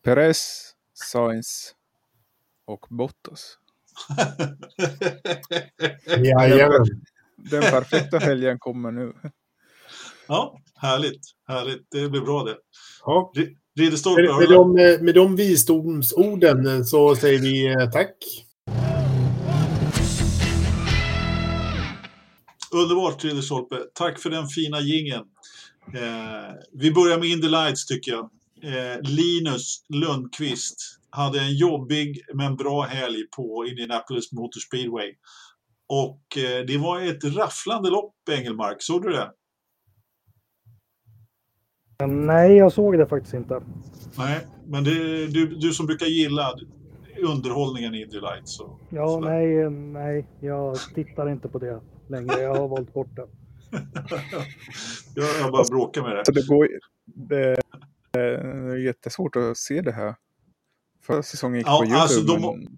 [0.03, 1.75] Perez, Sainz
[2.65, 3.57] och Bottas.
[6.17, 6.85] Jajamän.
[7.35, 9.13] Den perfekta helgen kommer nu.
[10.27, 11.21] Ja, härligt.
[11.47, 11.87] Härligt.
[11.91, 12.57] Det blir bra det.
[13.05, 13.31] Ja.
[13.79, 14.73] Ridderstolpe, med, med, de,
[15.05, 18.15] med de visdomsorden så säger vi eh, tack.
[22.71, 23.75] Underbart Ridderstolpe.
[23.93, 25.25] Tack för den fina gingen.
[25.93, 28.29] Eh, vi börjar med Indy Lights tycker jag.
[28.61, 35.15] Eh, Linus Lundqvist hade en jobbig men bra helg på Indianapolis Motor Speedway.
[35.87, 38.81] Och eh, det var ett rafflande lopp, Engelmark.
[38.81, 39.31] Såg du det?
[42.07, 43.61] Nej, jag såg det faktiskt inte.
[44.17, 46.53] Nej, men det, du, du som brukar gilla
[47.23, 48.57] underhållningen i Indy Lights.
[48.57, 49.29] Så, ja, sådär.
[49.29, 52.41] nej, nej, jag tittar inte på det längre.
[52.41, 53.27] Jag har valt bort det.
[55.15, 56.25] jag, jag bara bråkar med det.
[56.25, 56.67] Så det, går,
[57.05, 57.61] det,
[58.11, 60.15] det är jättesvårt att se det här.
[61.01, 62.01] Förra säsongen gick ja, på YouTube.
[62.01, 62.77] Alltså de, men...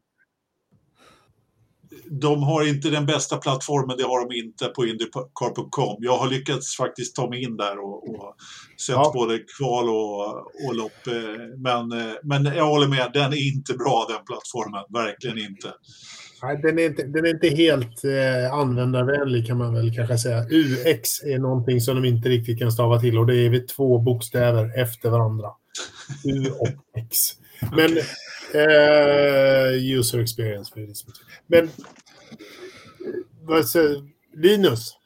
[2.20, 5.98] de har inte den bästa plattformen, det har de inte på Indycar.com.
[6.00, 8.36] Jag har lyckats faktiskt ta mig in där och, och
[8.82, 9.12] sett ja.
[9.14, 11.08] både kval och, och lopp.
[11.08, 15.74] Eh, men, eh, men jag håller med, den är inte bra den plattformen, verkligen inte.
[16.44, 20.46] Nej, den, är inte, den är inte helt eh, användarvänlig kan man väl kanske säga.
[20.50, 24.00] UX är någonting som de inte riktigt kan stava till och det är vid två
[24.00, 25.50] bokstäver efter varandra.
[26.24, 27.18] U och X.
[27.72, 27.98] Men
[28.54, 30.74] eh, user experience.
[31.48, 31.70] Men
[33.64, 34.98] säger, Linus.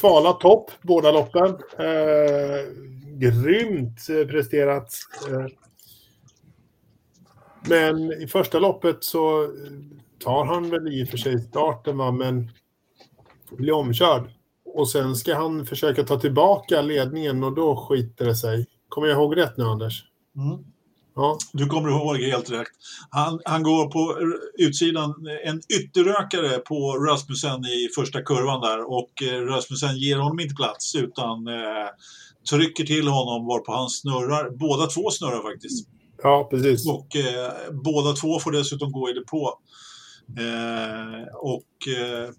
[0.00, 1.48] Kvala topp båda loppen.
[1.78, 2.66] Eh,
[3.18, 4.94] grymt eh, presterat.
[5.30, 5.46] Eh,
[7.68, 9.52] men i första loppet så
[10.24, 12.12] tar han väl i och för sig starten, va?
[12.12, 12.50] men
[13.50, 14.30] blir omkörd.
[14.74, 18.66] Och sen ska han försöka ta tillbaka ledningen och då skiter det sig.
[18.88, 20.04] Kommer jag ihåg rätt nu, Anders?
[20.36, 20.64] Mm.
[21.14, 21.38] Ja.
[21.52, 22.66] Du kommer ihåg helt rätt.
[23.10, 24.16] Han, han går på
[24.58, 25.14] utsidan,
[25.44, 30.94] en ytterrökare på Rasmussen i första kurvan där och eh, Rasmussen ger honom inte plats
[30.94, 31.88] utan eh,
[32.50, 34.50] trycker till honom varpå han snurrar.
[34.50, 35.88] Båda två snurrar faktiskt.
[36.22, 36.86] Ja, precis.
[36.88, 37.52] Och eh,
[37.84, 39.58] båda två får dessutom gå i depå.
[40.38, 42.30] Eh, och eh,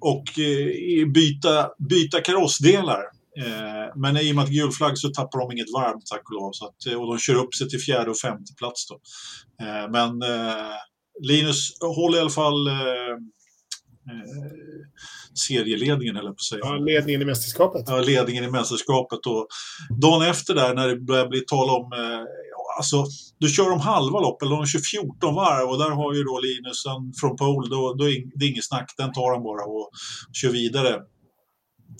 [0.00, 3.02] och eh, byta, byta karossdelar.
[3.96, 6.50] Men i och med att gul flagg så tappar de inget varv tack och lov.
[6.52, 9.00] Så att, och de kör upp sig till fjärde och femte plats då.
[9.90, 10.22] men
[11.22, 12.68] Linus håller i alla fall
[15.34, 16.60] serieledningen, eller på att säga.
[16.64, 17.84] Ja, ledningen i mästerskapet.
[17.86, 19.26] Ja, ledningen i mästerskapet.
[19.26, 19.46] Och
[20.02, 21.92] dagen efter där, när det börjar bli tal om
[22.80, 22.98] alltså,
[23.40, 26.34] då kör de halva lopp, eller de kör 14 varv och där har ju då
[26.46, 26.82] Linus
[27.20, 29.86] från pole, då, då är det inget snack, den tar han bara och
[30.38, 30.92] kör vidare.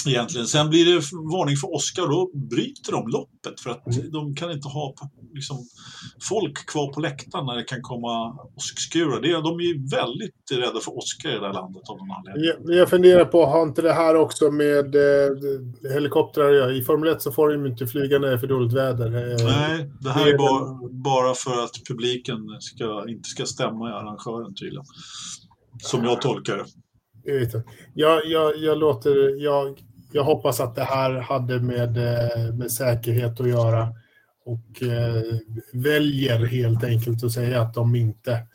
[0.06, 0.46] Egentligen.
[0.46, 4.10] Sen blir det varning för Oskar och då bryter de loppet för att mm.
[4.10, 4.94] de kan inte ha
[5.34, 5.56] liksom,
[6.28, 9.42] folk kvar på läktaren när det kan komma åskskurar.
[9.42, 12.44] de är ju väldigt rädda för Oskar i det här landet av någon anledning.
[12.44, 17.08] Jag, jag funderar på, har inte det här också med eh, helikoptrar ja, I Formel
[17.08, 19.06] 1 så får de inte flyga när det är för dåligt väder.
[19.06, 23.92] Eh, Nej, det här är bara, bara för att publiken ska, inte ska stämma i
[23.92, 24.84] arrangören tydligen.
[25.82, 26.64] Som jag tolkar det.
[27.94, 29.80] Jag, jag, jag, låter, jag,
[30.12, 33.88] jag hoppas att det här hade med, eh, med säkerhet att göra
[34.44, 35.22] och eh,
[35.72, 38.46] väljer helt enkelt att säga att de inte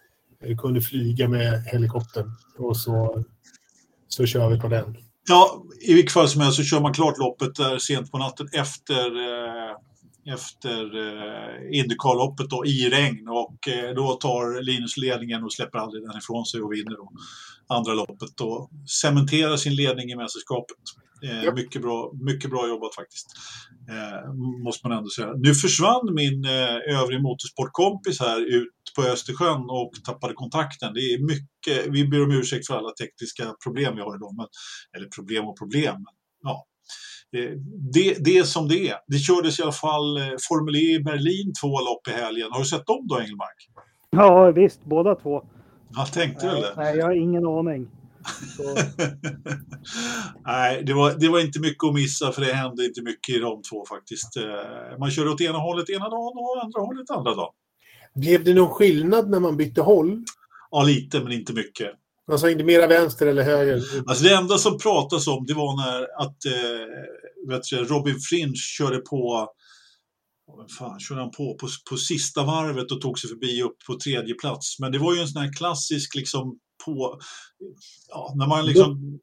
[0.43, 3.23] eh, kunde flyga med helikoptern och så,
[4.07, 4.97] så kör vi på den.
[5.27, 8.47] Ja, i vilket fall som helst så kör man klart loppet där sent på natten
[8.53, 9.75] efter eh,
[10.33, 16.17] efter eh, Indycar-loppet i regn och eh, då tar Linus ledningen och släpper aldrig den
[16.17, 17.11] ifrån sig och vinner då
[17.67, 18.69] andra loppet och
[19.01, 20.77] cementerar sin ledning i mästerskapet.
[21.23, 23.27] Eh, mycket, bra, mycket bra jobbat faktiskt.
[23.89, 25.33] Eh, måste man ändå säga.
[25.35, 30.93] Nu försvann min eh, övrig motorsportkompis här ut på Östersjön och tappade kontakten.
[30.93, 34.35] Det är mycket, vi ber om ursäkt för alla tekniska problem vi har idag.
[34.35, 34.47] Men,
[34.97, 36.05] eller problem och problem.
[36.43, 36.65] ja,
[37.93, 38.97] det, det är som det är.
[39.07, 42.47] Det kördes i alla fall eh, Formel E i Berlin två lopp i helgen.
[42.51, 43.69] Har du sett dem då, Engelmark?
[44.09, 44.85] Ja, visst.
[44.85, 45.43] Båda två.
[45.95, 46.73] Jag tänkte väl det.
[46.77, 47.85] Nej, jag har ingen aning.
[50.45, 53.39] Nej, det var, det var inte mycket att missa för det hände inte mycket i
[53.39, 54.37] de två faktiskt.
[54.37, 54.43] Eh,
[54.99, 57.53] man körde åt ena hållet ena dagen och andra hållet andra dagen.
[58.15, 60.23] Blev det någon skillnad när man bytte håll?
[60.71, 61.91] Ja, lite, men inte mycket.
[62.31, 63.81] Alltså inte mera vänster eller höger?
[64.07, 66.51] Alltså det enda som pratas om det var när att eh,
[67.49, 69.47] vet du, Robin Fringe körde på
[70.47, 73.99] vad fan körde han på, på på sista varvet och tog sig förbi upp på
[73.99, 74.79] tredje plats.
[74.79, 77.19] Men det var ju en sån här klassisk liksom på,
[78.07, 79.19] ja, när man liksom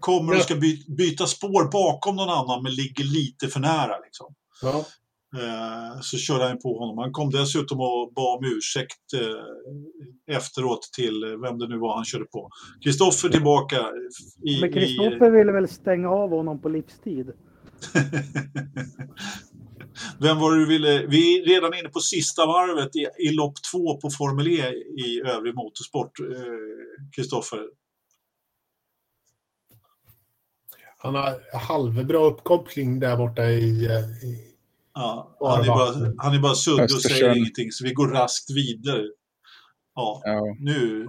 [0.00, 3.98] kommer och ska by, byta spår bakom någon annan men ligger lite för nära.
[3.98, 4.34] Liksom.
[4.62, 4.86] Ja.
[5.34, 6.98] Eh, så körde han på honom.
[6.98, 12.04] Han kom dessutom och bad om ursäkt eh, efteråt till vem det nu var han
[12.04, 12.50] körde på.
[12.84, 13.76] Kristoffer tillbaka.
[14.42, 17.32] I, Men Kristoffer ville väl stänga av honom på livstid?
[20.20, 21.06] Vem var det du ville?
[21.06, 24.72] Vi är redan inne på sista varvet i, i lopp två på Formel E
[25.06, 26.12] i övrig motorsport,
[27.16, 27.58] Kristoffer.
[27.58, 27.64] Eh,
[30.98, 33.86] han har halvbra uppkoppling där borta i,
[34.22, 34.55] i
[34.98, 38.50] Ja, han, är bara, han är bara sudd och säger ingenting, så vi går raskt
[38.50, 39.02] vidare.
[39.94, 40.56] Ja, ja.
[40.60, 41.08] nu...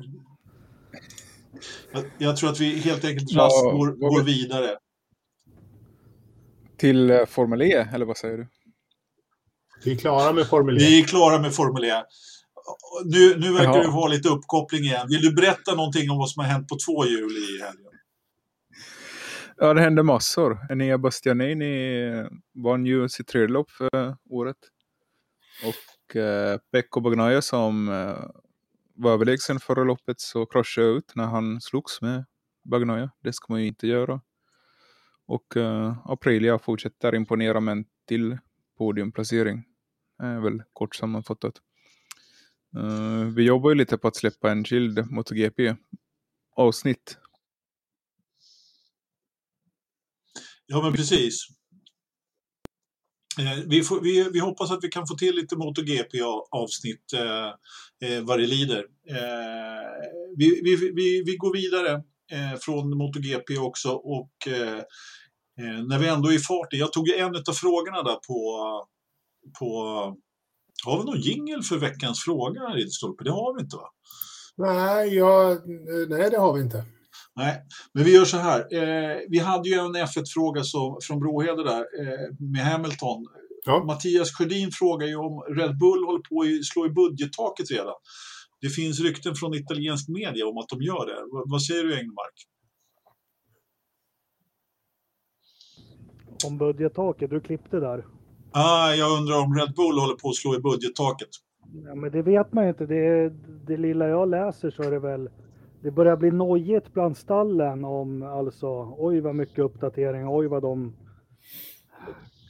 [1.92, 4.78] Jag, jag, tror att vi helt enkelt raskt ja, går, går vidare.
[6.78, 8.48] Till uh, Formel E, eller vad säger du?
[9.84, 10.80] Vi är klara med Formel E.
[10.80, 12.04] Vi är klara med Formel E.
[13.06, 13.84] Nu, nu verkar Jaha.
[13.84, 15.08] du ha lite uppkoppling igen.
[15.10, 17.87] Vill du berätta någonting om vad som har hänt på två hjul i helgen?
[19.60, 20.60] Ja, det hände massor.
[20.70, 24.58] Enea Bastianini eh, vann ju sitt tredje lopp för eh, året.
[25.66, 28.30] Och eh, Pekko Bagnaia som eh,
[28.96, 32.26] var överlägsen förra loppet så kraschade ut när han slogs med
[32.64, 33.12] Bagnaia.
[33.24, 34.22] Det ska man ju inte göra.
[35.28, 38.38] Och eh, Aprilia fortsätter imponera med en till
[38.78, 39.64] podiumplacering.
[40.24, 41.54] är väl kort sammanfattat.
[42.76, 47.18] Eh, vi jobbar ju lite på att släppa en skild MotoGP-avsnitt
[50.68, 51.48] Ja, men precis.
[53.40, 57.48] Eh, vi, får, vi, vi, hoppas att vi kan få till lite MotoGP-avsnitt eh,
[58.10, 58.86] eh, vad det lider.
[59.10, 59.88] Eh,
[60.38, 61.92] vi, vi, vi, vi går vidare
[62.32, 64.78] eh, från MotoGP också och eh,
[65.60, 66.80] eh när vi ändå är i farten.
[66.80, 68.62] Jag tog en av frågorna där på,
[69.60, 69.68] på
[70.86, 73.24] har vi någon jingel för veckans fråga, Ridderstolpe?
[73.24, 73.90] Det har vi inte va?
[74.58, 75.58] Nej, ja,
[76.10, 76.86] nej, det har vi inte.
[77.38, 77.62] Nej,
[77.94, 78.60] men vi gör så här.
[78.60, 80.62] Eh, vi hade ju en F1-fråga
[81.08, 83.26] från Brohede där eh, med Hamilton.
[83.66, 83.84] Ja.
[83.84, 87.94] Mattias Sjödin frågar ju om Red Bull håller på att slå i budgettaket redan.
[88.62, 91.14] Det finns rykten från italiensk media om att de gör det.
[91.14, 92.38] V vad säger du Engmark?
[96.46, 98.06] Om budgettaket, du klippte där.
[98.52, 101.30] Ah, jag undrar om Red Bull håller på att slå i budgettaket.
[101.86, 102.86] Ja, men det vet man ju inte.
[102.86, 103.30] Det,
[103.68, 105.30] det lilla jag läser så är det väl
[105.82, 110.94] det börjar bli nojigt bland stallen om alltså oj vad mycket uppdateringar, oj vad de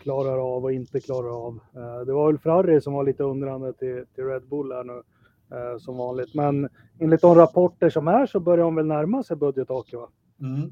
[0.02, 1.60] klarar av och inte klarar av.
[1.76, 5.02] Eh, det var väl Ferrari som var lite undrande till, till Red Bull här nu
[5.58, 6.36] eh, som vanligt.
[6.36, 10.10] Men enligt de rapporter som är så börjar de väl närma sig budgettaket va?
[10.42, 10.72] Mm.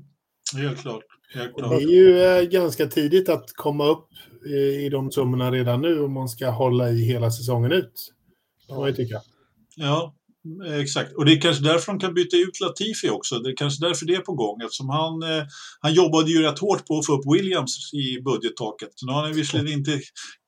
[0.56, 1.04] Helt klart.
[1.36, 1.70] Helt klart.
[1.70, 4.08] Det är ju eh, ganska tidigt att komma upp
[4.46, 8.14] i de summorna redan nu om man ska hålla i hela säsongen ut.
[8.68, 9.22] Kan man ju tycka.
[9.76, 10.14] Ja,
[10.82, 13.40] exakt, och det är kanske därför de kan byta ut Latifi också.
[13.40, 15.44] Det är kanske därför det är på gång eftersom han, eh,
[15.80, 18.90] han jobbade ju rätt hårt på att få upp Williams i budgettaket.
[19.06, 20.00] Nu har han visserligen inte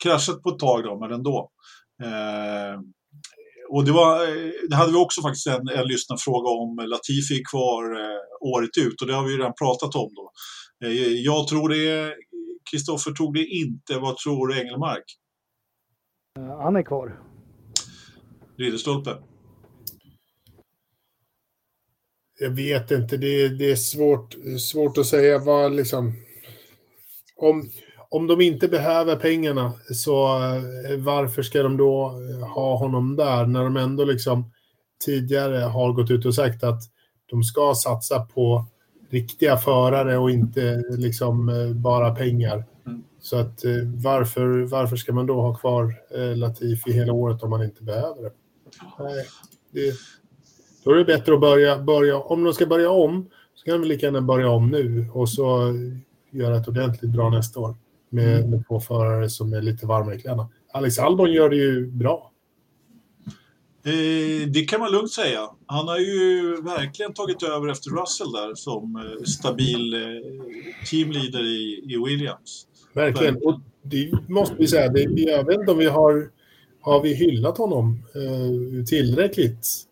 [0.03, 1.51] kraschat på ett tag då, men ändå.
[2.03, 2.79] Eh,
[3.69, 7.43] och det, var, eh, det hade vi också faktiskt en, en lyssnarfråga om Latifi är
[7.51, 10.31] kvar eh, året ut och det har vi ju redan pratat om då.
[10.85, 12.15] Eh, jag tror det,
[12.71, 13.99] Kristoffer tog det inte.
[13.99, 15.03] Vad tror Engelmark?
[16.63, 17.19] Han är kvar.
[18.57, 19.17] Ridderstolpe?
[22.39, 26.13] Jag vet inte, det, det är svårt, svårt att säga vad liksom...
[27.35, 27.69] Om,
[28.09, 33.45] om de inte behöver pengarna, så eh, varför ska de då eh, ha honom där
[33.45, 34.51] när de ändå liksom
[35.05, 36.81] tidigare har gått ut och sagt att
[37.29, 38.65] de ska satsa på
[39.09, 42.65] riktiga förare och inte liksom eh, bara pengar.
[42.87, 43.03] Mm.
[43.19, 45.93] Så att varför, varför ska man då ha kvar
[46.35, 48.31] Latifi hela året om man inte behöver det?
[48.99, 49.25] Nej,
[49.71, 49.93] det,
[50.87, 53.87] då är det bättre att börja, börja, om de ska börja om, så kan de
[53.87, 55.73] lika gärna börja om nu och så
[56.31, 57.75] göra ett ordentligt bra nästa år
[58.09, 58.49] med, mm.
[58.49, 60.49] med två förare som är lite varmare i kläderna.
[60.73, 62.31] Alex Albon gör det ju bra.
[63.85, 65.49] Eh, det kan man lugnt säga.
[65.65, 69.99] Han har ju verkligen tagit över efter Russell där som eh, stabil eh,
[70.89, 72.67] teamleader i, i Williams.
[72.93, 73.35] Verkligen.
[73.35, 76.29] Och det måste vi säga, det, jag vet inte om vi har,
[76.81, 79.86] har vi hyllat honom eh, tillräckligt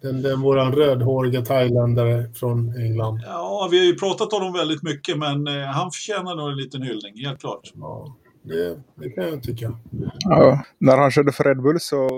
[0.00, 3.22] den, den våran rödhåriga thailändare från England.
[3.26, 6.56] Ja, vi har ju pratat om honom väldigt mycket, men eh, han förtjänar nog en
[6.56, 7.72] liten hyllning, helt klart.
[7.74, 9.78] Ja, det, det kan jag tycka.
[10.18, 12.08] Ja, när han körde för Red Bull så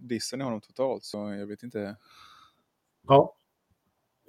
[0.00, 1.96] dissade ni honom totalt, så jag vet inte.
[3.08, 3.34] Ja,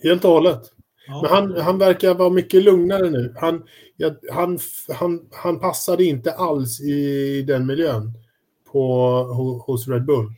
[0.04, 0.62] helt och hållet.
[1.08, 1.22] Ja.
[1.22, 3.36] Men han, han verkar vara mycket lugnare nu.
[3.38, 3.64] Han,
[3.98, 4.60] ja, han,
[5.00, 8.14] han, han passade inte alls i den miljön
[8.72, 10.32] på, hos Red Bull.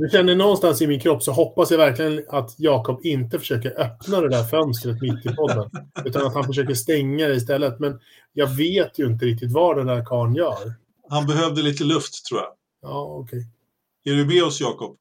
[0.00, 4.20] Nu känner någonstans i min kropp så hoppas jag verkligen att Jakob inte försöker öppna
[4.20, 5.70] det där fönstret mitt i podden.
[6.04, 7.78] Utan att han försöker stänga det istället.
[7.78, 8.00] Men
[8.32, 10.74] jag vet ju inte riktigt vad den där karln gör.
[11.08, 12.52] Han behövde lite luft tror jag.
[12.82, 13.38] Ja, okej.
[13.38, 14.12] Okay.
[14.12, 14.96] Är du med oss Jakob?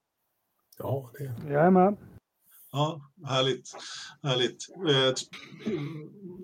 [0.78, 1.66] Ja, det är jag.
[1.66, 1.98] är med.
[2.72, 3.72] Ja, härligt.
[4.24, 4.68] härligt.
[4.90, 5.14] Eh,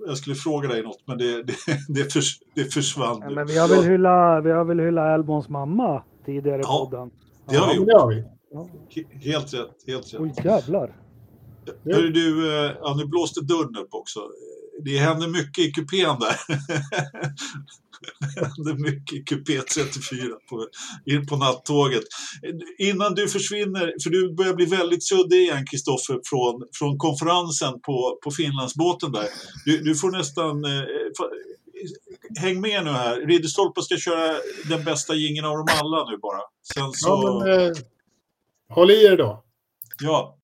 [0.08, 1.56] jag skulle fråga dig något, men det, det,
[1.88, 3.20] det, förs, det försvann.
[3.22, 6.90] Ja, men vi har väl hyllat, vi har väl hyllat Elbons mamma tidigare i ja,
[6.90, 7.12] podden.
[7.50, 7.68] Det har
[8.08, 8.34] vi gjort.
[9.22, 9.70] Helt rätt.
[9.88, 10.22] Helt rätt.
[10.22, 10.96] Oj, jävlar.
[11.86, 14.20] Hörru du, eh, ja, nu blåste dörren upp också.
[14.84, 16.36] Det händer mycket i kupén där.
[18.20, 20.68] det händer mycket i kupé 34 på,
[21.30, 22.04] på nattåget.
[22.78, 28.20] Innan du försvinner, för du börjar bli väldigt suddig igen Kristoffer från, från konferensen på,
[28.24, 29.28] på Finlandsbåten där.
[29.66, 30.84] Du, du får nästan eh,
[32.40, 33.28] häng med nu här.
[33.28, 34.36] Ridderstolpe ska köra
[34.70, 36.42] den bästa gingen av dem alla nu bara.
[36.74, 37.10] Sen så...
[37.10, 37.72] Ja, men, eh,
[38.70, 39.44] Håll i er då.
[40.02, 40.38] Ja.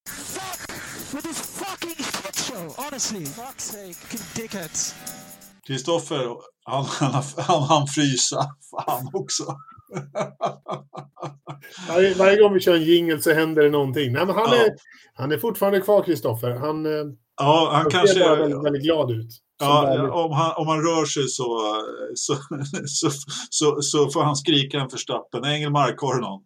[5.68, 6.28] Kristoffer,
[6.64, 8.46] han, han, han, han frysa.
[8.72, 9.44] Fan också.
[11.88, 14.14] varje, varje gång vi kör en jingle så händer det någonting.
[14.14, 14.56] Nej, men han, ja.
[14.56, 14.72] är,
[15.14, 16.52] han är fortfarande kvar, Kristoffer.
[16.52, 16.92] Han, eh,
[17.38, 19.30] ja, han, han kanske ser bara väldigt, väldigt glad ut.
[19.60, 21.76] Ja, om han, om han rör sig så,
[22.16, 22.36] så,
[22.86, 23.12] så,
[23.50, 25.46] så, så får han skrika en förstappen.
[25.46, 26.42] Engelmark, har du någon?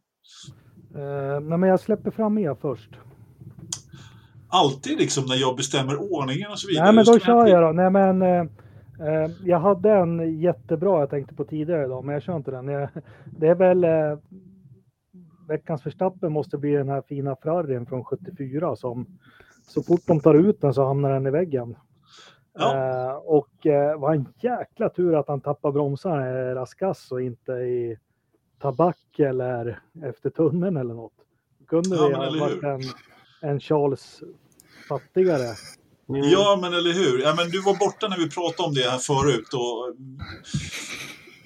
[0.95, 2.89] Uh, nej, men jag släpper fram er först.
[4.47, 6.85] Alltid liksom när jag bestämmer ordningen och så vidare?
[6.85, 7.71] Nej, men då kör jag då.
[7.71, 8.43] Nej, men, uh,
[9.01, 12.67] uh, jag hade en jättebra jag tänkte på tidigare idag, men jag kör inte den.
[12.67, 12.89] Jag,
[13.25, 14.17] det är väl uh,
[15.47, 19.05] veckans förstappen måste bli den här fina Ferrarin från 74 som
[19.67, 21.75] så fort de tar ut den så hamnar den i väggen.
[22.59, 23.23] Ja.
[23.25, 27.97] och uh, var en jäkla tur att han tappar bromsarna i Raskas och inte i
[28.63, 31.13] tabak eller efter tunneln eller något.
[31.67, 32.81] Kunde ja, det ha varit en,
[33.49, 34.23] en Charles
[34.89, 35.55] fattigare.
[36.09, 36.21] Mm.
[36.29, 37.21] Ja, men eller hur.
[37.21, 39.53] Ja, men du var borta när vi pratade om det här förut.
[39.53, 39.95] Och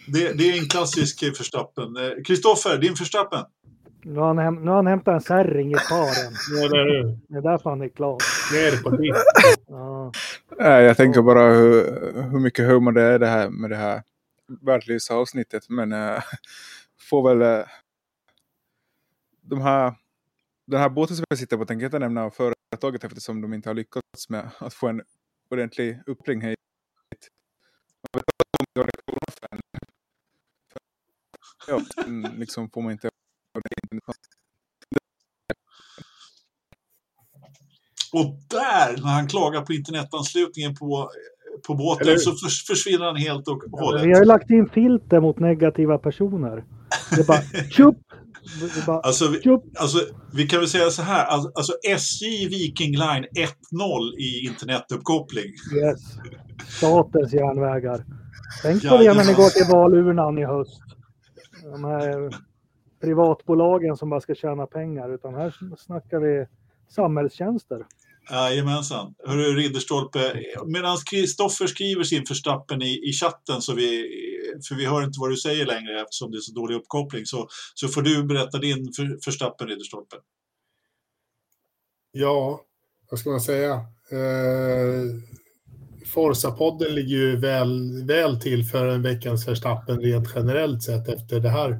[0.08, 1.88] det, det är en klassisk förstappen.
[2.28, 3.44] Kristoffer, din förstappen?
[4.04, 6.34] Nu har, han nu har han hämtat en särring i paren.
[6.52, 7.18] Ja, det, är det.
[7.28, 8.18] det är därför han är klar.
[8.54, 9.16] Ner på ditt.
[9.68, 10.12] Ja.
[10.82, 11.84] Jag tänker bara hur,
[12.32, 14.02] hur mycket humor det är det här med det här
[14.62, 15.70] världslivsavsnittet.
[15.70, 16.24] Men äh,
[17.10, 17.68] får väl eh,
[19.42, 19.94] de här,
[20.66, 23.70] den här båten som jag sitter på tänker jag inte nämna företaget eftersom de inte
[23.70, 25.02] har lyckats med att få en
[25.52, 26.58] ordentlig uppring hit.
[31.68, 31.82] Ja,
[32.36, 33.10] liksom får man inte
[38.12, 41.12] och där, när han klagar på internetanslutningen på
[41.68, 42.32] på båten så
[42.68, 44.06] försvinner han helt och hållet.
[44.06, 46.64] Vi har ju lagt in filter mot negativa personer.
[47.10, 47.96] Det är bara tjup,
[48.76, 50.00] Vi bara, alltså, vi, alltså,
[50.34, 55.54] vi kan väl säga så här, alltså SJ Viking Line 1.0 i internetuppkoppling.
[55.76, 56.02] Yes.
[56.68, 58.06] Statens järnvägar.
[58.62, 60.82] Tänk på det när ni går till valurnan i höst.
[61.64, 62.32] De här
[63.02, 66.46] privatbolagen som bara ska tjäna pengar, utan här snackar vi
[66.90, 67.86] samhällstjänster.
[68.32, 69.14] Jajamensan.
[69.28, 70.20] Hörru Ridderstolpe,
[70.66, 74.08] medan Kristoffer skriver sin förstappen i, i chatten, så vi,
[74.68, 77.48] för vi hör inte vad du säger längre eftersom det är så dålig uppkoppling, så,
[77.74, 80.16] så får du berätta din för, förstappen Ridderstolpe.
[82.12, 82.62] Ja,
[83.12, 83.74] vad ska man säga?
[84.12, 85.04] Eh,
[86.06, 91.50] Forza-podden ligger ju väl, väl till för en veckans förstappen rent generellt sett efter det
[91.50, 91.80] här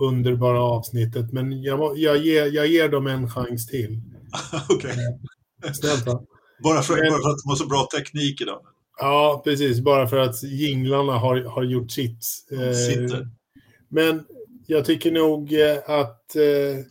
[0.00, 1.32] underbara avsnittet.
[1.32, 4.00] Men jag, jag, ger, jag ger dem en chans till.
[4.68, 4.90] Okej.
[5.60, 5.74] Okay.
[5.74, 6.22] Snällt va?
[6.62, 8.60] Bara för, Men, bara för att de har så bra teknik idag.
[8.98, 9.80] Ja, precis.
[9.80, 12.26] Bara för att jinglarna har, har gjort sitt.
[12.50, 13.18] Eh,
[13.88, 14.24] men
[14.66, 16.84] jag tycker nog eh, att eh,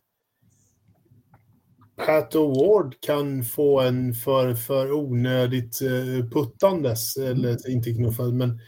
[2.06, 8.60] Pat Award kan få en för, för onödigt eh, puttandes, eller inte knuffande, men...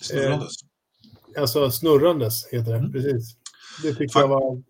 [0.00, 0.52] Snurrandes.
[1.36, 2.92] Eh, alltså snurrandes heter det, mm.
[2.92, 3.36] precis.
[3.82, 4.22] Det tycker Fan.
[4.22, 4.62] jag var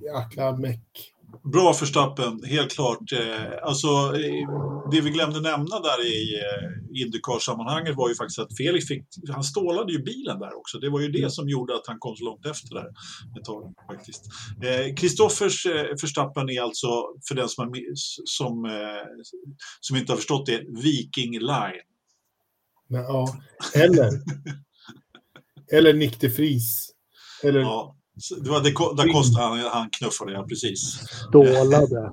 [0.00, 1.14] jäkla meck.
[1.52, 3.12] Bra Förstappen, helt klart.
[3.12, 4.12] Eh, alltså,
[4.90, 9.44] det vi glömde nämna där i eh, Indycar-sammanhanget var ju faktiskt att Felix fick, han
[9.44, 10.78] stålade ju bilen där också.
[10.78, 12.86] Det var ju det som gjorde att han kom så långt efter där
[13.38, 14.24] ett tag faktiskt.
[14.96, 16.86] Kristoffers eh, Förstappen är alltså,
[17.28, 17.80] för den som, har,
[18.24, 18.70] som,
[19.80, 21.82] som inte har förstått det, Viking Line.
[22.88, 23.36] Ja,
[23.74, 24.10] eller,
[25.72, 26.90] eller Nick de Vries.
[27.42, 27.60] Eller...
[27.60, 27.97] Ja.
[28.42, 30.78] Det var det, det kostade han, han knuffade, ja precis.
[31.28, 32.12] Stålade.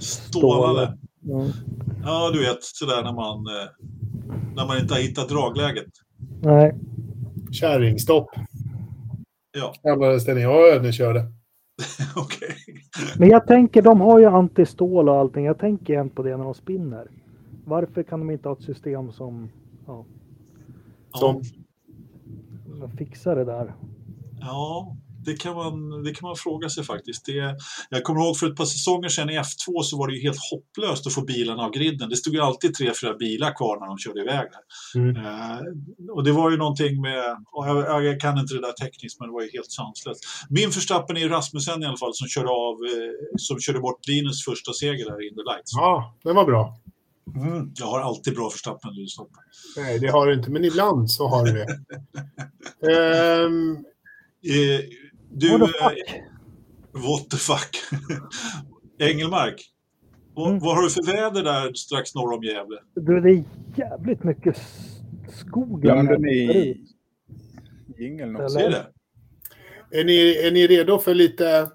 [0.00, 0.98] Stålade.
[1.20, 1.46] Ja.
[2.04, 3.68] ja, du vet sådär när man, eh,
[4.54, 5.88] när man inte har hittat dragläget.
[6.42, 6.74] Nej.
[7.52, 8.28] Kärringstopp.
[9.52, 9.74] Ja.
[9.82, 11.20] Kallades den jag övningskörde.
[12.16, 12.48] Okej.
[12.48, 13.18] Okay.
[13.18, 15.44] Men jag tänker, de har ju antistål och allting.
[15.44, 17.10] Jag tänker igen på det när de spinner.
[17.64, 19.48] Varför kan de inte ha ett system som...
[19.86, 20.04] Ja.
[21.14, 21.42] Som?
[22.98, 23.74] Fixar det där.
[24.44, 27.26] Ja, det kan, man, det kan man fråga sig faktiskt.
[27.26, 27.56] Det,
[27.90, 30.38] jag kommer ihåg för ett par säsonger sedan i F2 så var det ju helt
[30.50, 32.08] hopplöst att få bilarna av griden.
[32.08, 35.00] Det stod ju alltid tre, fyra bilar kvar när de körde iväg där.
[35.00, 35.16] Mm.
[35.16, 35.60] Eh,
[36.12, 39.32] och det var ju någonting med, jag, jag, kan inte det där tekniskt men det
[39.32, 40.24] var ju helt sanslöst.
[40.50, 44.44] Min förstappen är Rasmussen i alla fall som körde av, eh, som körde bort Linus
[44.44, 45.72] första seger där i In the Lights.
[45.76, 46.78] Ja, det var bra.
[47.36, 48.90] Mm, jag har alltid bra förstappen.
[49.76, 51.66] Nej, det har du inte, men ibland så har du det.
[53.46, 53.84] um,
[54.44, 54.80] Eh,
[55.30, 55.98] du, what the fuck?
[56.08, 56.22] Eh,
[56.92, 57.76] what the fuck?
[58.98, 59.62] Engelmark,
[60.36, 60.58] mm.
[60.58, 62.78] vad har du för väder där strax norr om Gävle?
[62.94, 63.44] Du, det är
[63.76, 64.56] jävligt mycket
[65.28, 65.82] skog.
[65.82, 66.76] Glömde ni
[67.98, 68.58] jingeln också?
[68.58, 68.86] Är?
[69.90, 71.70] Är, ni, är ni redo för lite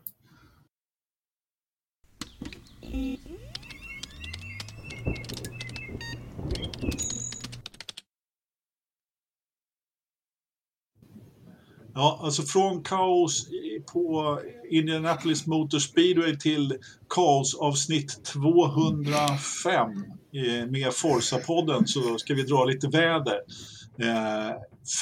[11.99, 13.47] Ja, alltså från kaos
[13.93, 16.73] på Indianapolis Motor Speedway till
[17.09, 23.39] kaosavsnitt 205 eh, med Forza-podden så ska vi dra lite väder.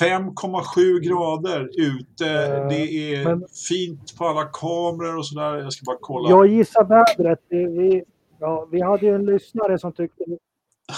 [0.02, 2.26] 5,7 eh, grader ute.
[2.26, 5.58] Eh, det är Men, fint på alla kameror och sådär.
[5.58, 6.30] Jag ska bara kolla.
[6.30, 7.40] Jag gissar vädret.
[7.50, 8.04] Vi,
[8.40, 10.24] ja, vi hade ju en lyssnare som tyckte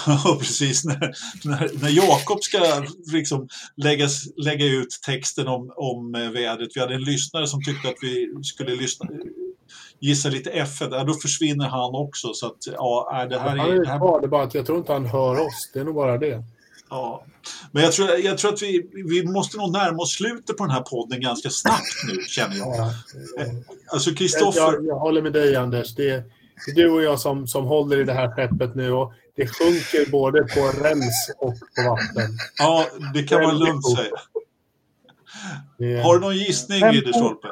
[0.06, 0.84] Ja, precis.
[0.84, 2.58] När, när, när Jakob ska
[3.12, 6.70] liksom lägga, lägga ut texten om, om eh, vädret.
[6.74, 9.06] Vi hade en lyssnare som tyckte att vi skulle lyssna,
[10.00, 10.88] gissa lite F1.
[10.90, 12.34] Ja, då försvinner han också.
[12.34, 13.80] Så att, ja, det här är...
[13.80, 14.20] Det, här...
[14.20, 15.70] det är bara att jag tror inte han hör oss.
[15.74, 16.44] Det är nog bara det.
[16.90, 17.24] Ja.
[17.72, 20.74] Men jag tror, jag tror att vi, vi måste nog närma oss slutet på den
[20.74, 22.68] här podden ganska snabbt nu, känner jag.
[22.68, 22.92] Ja,
[23.36, 23.42] ja.
[23.42, 23.52] Eh,
[23.86, 24.60] alltså, Kristoffer...
[24.60, 25.94] Jag, jag, håller med dig, Anders.
[25.94, 26.24] Det är,
[26.66, 28.92] det är du och jag som, som håller i det här skeppet nu.
[28.92, 32.30] Och det sjunker både på räls och på vatten.
[32.58, 34.16] Ja, det kan man lugnt säga.
[36.02, 37.48] Har du någon gissning, Ridderstolpe?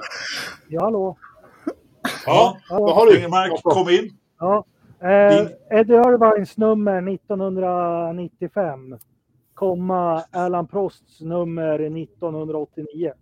[0.69, 1.17] Ja, hallå.
[2.27, 3.19] Ja, vad har du?
[3.19, 4.17] Ingemark, kom in.
[4.39, 4.65] Ja.
[5.01, 8.99] Eh, Eddie Irvines nummer 1995,
[9.55, 13.13] komma Alan Prosts nummer 1989.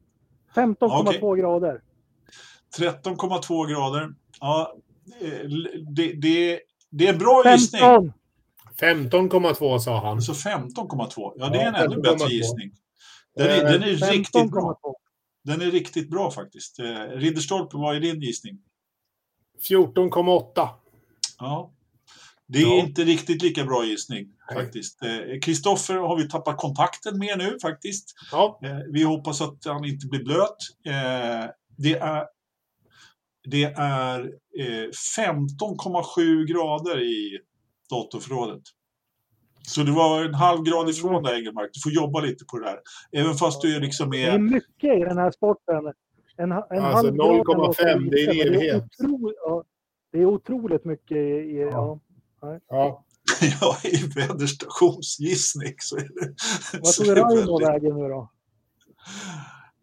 [0.55, 1.41] 15,2 okay.
[1.41, 1.81] grader.
[2.79, 4.15] 13,2 grader.
[4.41, 4.75] Ja,
[5.21, 5.49] eh,
[5.89, 6.61] det, det,
[6.91, 7.53] det är en bra 15.
[7.53, 8.13] gissning.
[8.81, 10.23] 15,2 sa han.
[10.23, 11.33] Så 15,2.
[11.37, 12.71] Ja, det är en ännu bättre gissning.
[13.37, 14.79] Den är, den är eh, riktigt bra.
[15.45, 16.79] Den är riktigt bra faktiskt.
[16.79, 18.59] Eh, Ridderstolpe, vad är din gissning?
[19.69, 20.69] 14,8.
[21.39, 21.71] Ja.
[22.47, 22.85] Det är ja.
[22.85, 25.03] inte riktigt lika bra gissning faktiskt.
[25.03, 28.15] Eh, Kristoffer har vi tappat kontakten med nu faktiskt.
[28.33, 28.61] Ja.
[28.93, 30.57] Vi hoppas att han inte blir blöt.
[31.77, 32.27] Det är
[33.45, 34.21] det är
[34.59, 34.89] eh,
[35.19, 37.39] 15,7 grader i
[37.91, 38.63] datorförrådet.
[39.67, 41.71] Så du var en halv grad ifrån där Engelmark.
[41.73, 42.79] Du får jobba lite på det där.
[43.21, 44.27] Även fast du liksom är...
[44.27, 45.93] Det är mycket i den här sporten.
[46.37, 48.85] En, en alltså 0,5, det är en evighet.
[48.99, 49.65] Det är, otroligt, ja,
[50.13, 51.21] det är otroligt mycket i...
[51.21, 52.01] i ja.
[52.41, 52.61] Ja.
[52.69, 53.05] ja.
[53.61, 56.35] ja, i väderstationsgissning så är det...
[56.79, 58.31] Vad tog Raimo vägen nu då?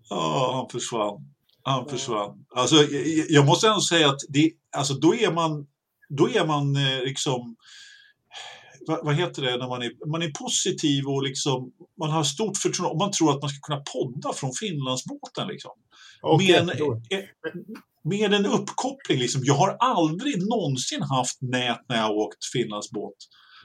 [0.09, 1.33] Ja, han försvann.
[1.63, 2.45] Han försvann.
[2.55, 5.67] Alltså, jag, jag måste ändå säga att det, alltså, då är man,
[6.09, 7.55] då är man eh, liksom
[8.87, 12.57] vad, vad, heter det när man är, man är positiv och liksom, man har stort
[12.57, 15.47] förtroende och man tror att man ska kunna podda från Finlandsbåten.
[15.47, 15.71] Liksom.
[16.21, 17.25] Okay, med, en, eh,
[18.03, 19.19] med en uppkoppling.
[19.19, 19.41] Liksom.
[19.43, 23.17] Jag har aldrig någonsin haft nät när jag har åkt Finlandsbåt.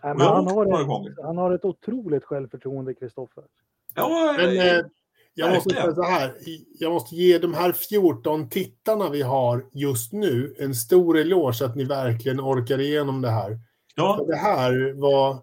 [0.03, 1.15] Nej, men han, har ett, gånger.
[1.23, 3.45] han har ett otroligt självförtroende, Kristoffer.
[3.95, 4.85] Ja, men, eh,
[5.39, 6.35] jag måste säga så här.
[6.79, 11.77] Jag måste ge de här 14 tittarna vi har just nu en stor eloge att
[11.77, 13.59] ni verkligen orkar igenom det här.
[13.97, 14.17] Ja.
[14.17, 15.43] För det här var,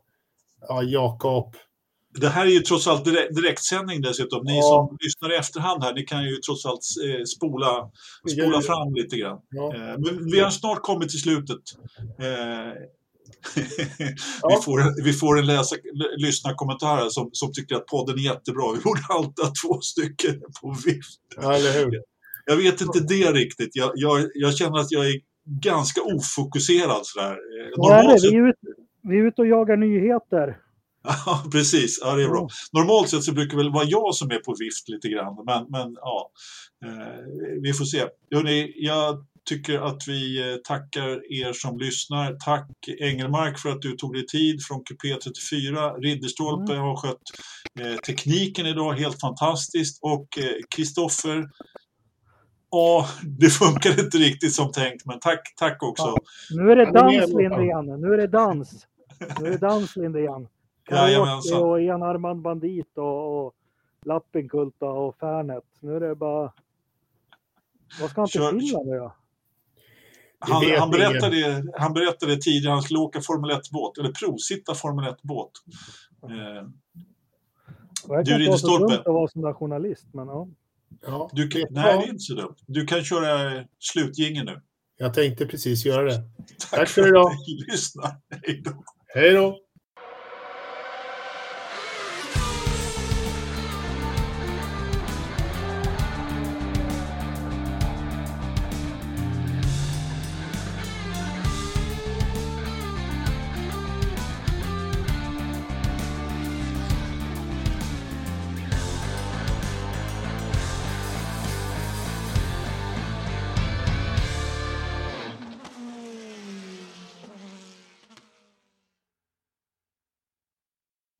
[0.67, 1.55] ja, Jakob.
[2.19, 4.45] Det här är ju trots allt direkt, direktsändning dessutom.
[4.45, 4.61] Ni ja.
[4.61, 7.89] som lyssnar i efterhand här, ni kan ju trots allt eh, spola,
[8.33, 9.39] spola fram lite grann.
[9.49, 9.75] Ja.
[9.75, 11.61] Eh, men vi har snart kommit till slutet.
[12.19, 12.73] Eh,
[14.49, 15.75] vi, får, vi får en läsa,
[16.17, 18.73] lyssna kommentarer som, som tycker att podden är jättebra.
[18.73, 21.19] Vi borde alltid ha två stycken på vift.
[21.41, 22.01] Ja, eller hur?
[22.45, 23.75] Jag vet inte det riktigt.
[23.75, 27.37] Jag, jag, jag känner att jag är ganska ofokuserad sådär.
[27.77, 28.31] Normalt sett...
[28.31, 28.59] vi, är ute,
[29.03, 30.57] vi är ute och jagar nyheter.
[31.25, 31.99] Ja, precis.
[32.01, 32.47] Ja, det är bra.
[32.73, 35.65] Normalt sett så brukar det väl vara jag som är på vift lite grann, men,
[35.69, 36.31] men ja,
[36.85, 38.05] eh, vi får se.
[38.31, 42.33] Hörrni, jag tycker att vi eh, tackar er som lyssnar.
[42.45, 45.93] Tack Engelmark för att du tog dig tid från Kupé 34.
[45.93, 46.83] Ridderstolpe mm.
[46.83, 47.21] har skött
[47.79, 50.27] eh, tekniken idag helt fantastiskt och
[50.75, 51.45] Kristoffer eh,
[52.75, 56.03] Ja, det funkar inte riktigt som tänkt, men tack, tack också.
[56.03, 56.17] Ja.
[56.55, 57.97] Nu är det dans, Linde Janne.
[57.97, 58.87] Nu är det dans.
[59.39, 60.47] Nu är det dans, Linde Jan.
[60.83, 63.53] Karaoke och enarmad bandit och, och
[64.05, 65.63] Lappinkulta och Färnet.
[65.79, 66.53] Nu är det bara...
[68.01, 69.15] Vad ska han till Finland nu då?
[70.39, 75.51] Han, han, berättade, han berättade tidigare, han skulle åka Formel 1-båt, eller provsitta Formel 1-båt.
[76.23, 76.67] Eh,
[78.23, 78.99] du rider stolpe.
[78.99, 80.47] att vara som där journalist, men ja.
[81.05, 82.55] Ja du kan, nej, det är inte så dumt.
[82.67, 84.61] Du kan köra slutgingen nu.
[84.97, 86.17] Jag tänkte precis göra det.
[86.69, 87.31] Tack, Tack för idag.
[89.15, 89.62] Hej då.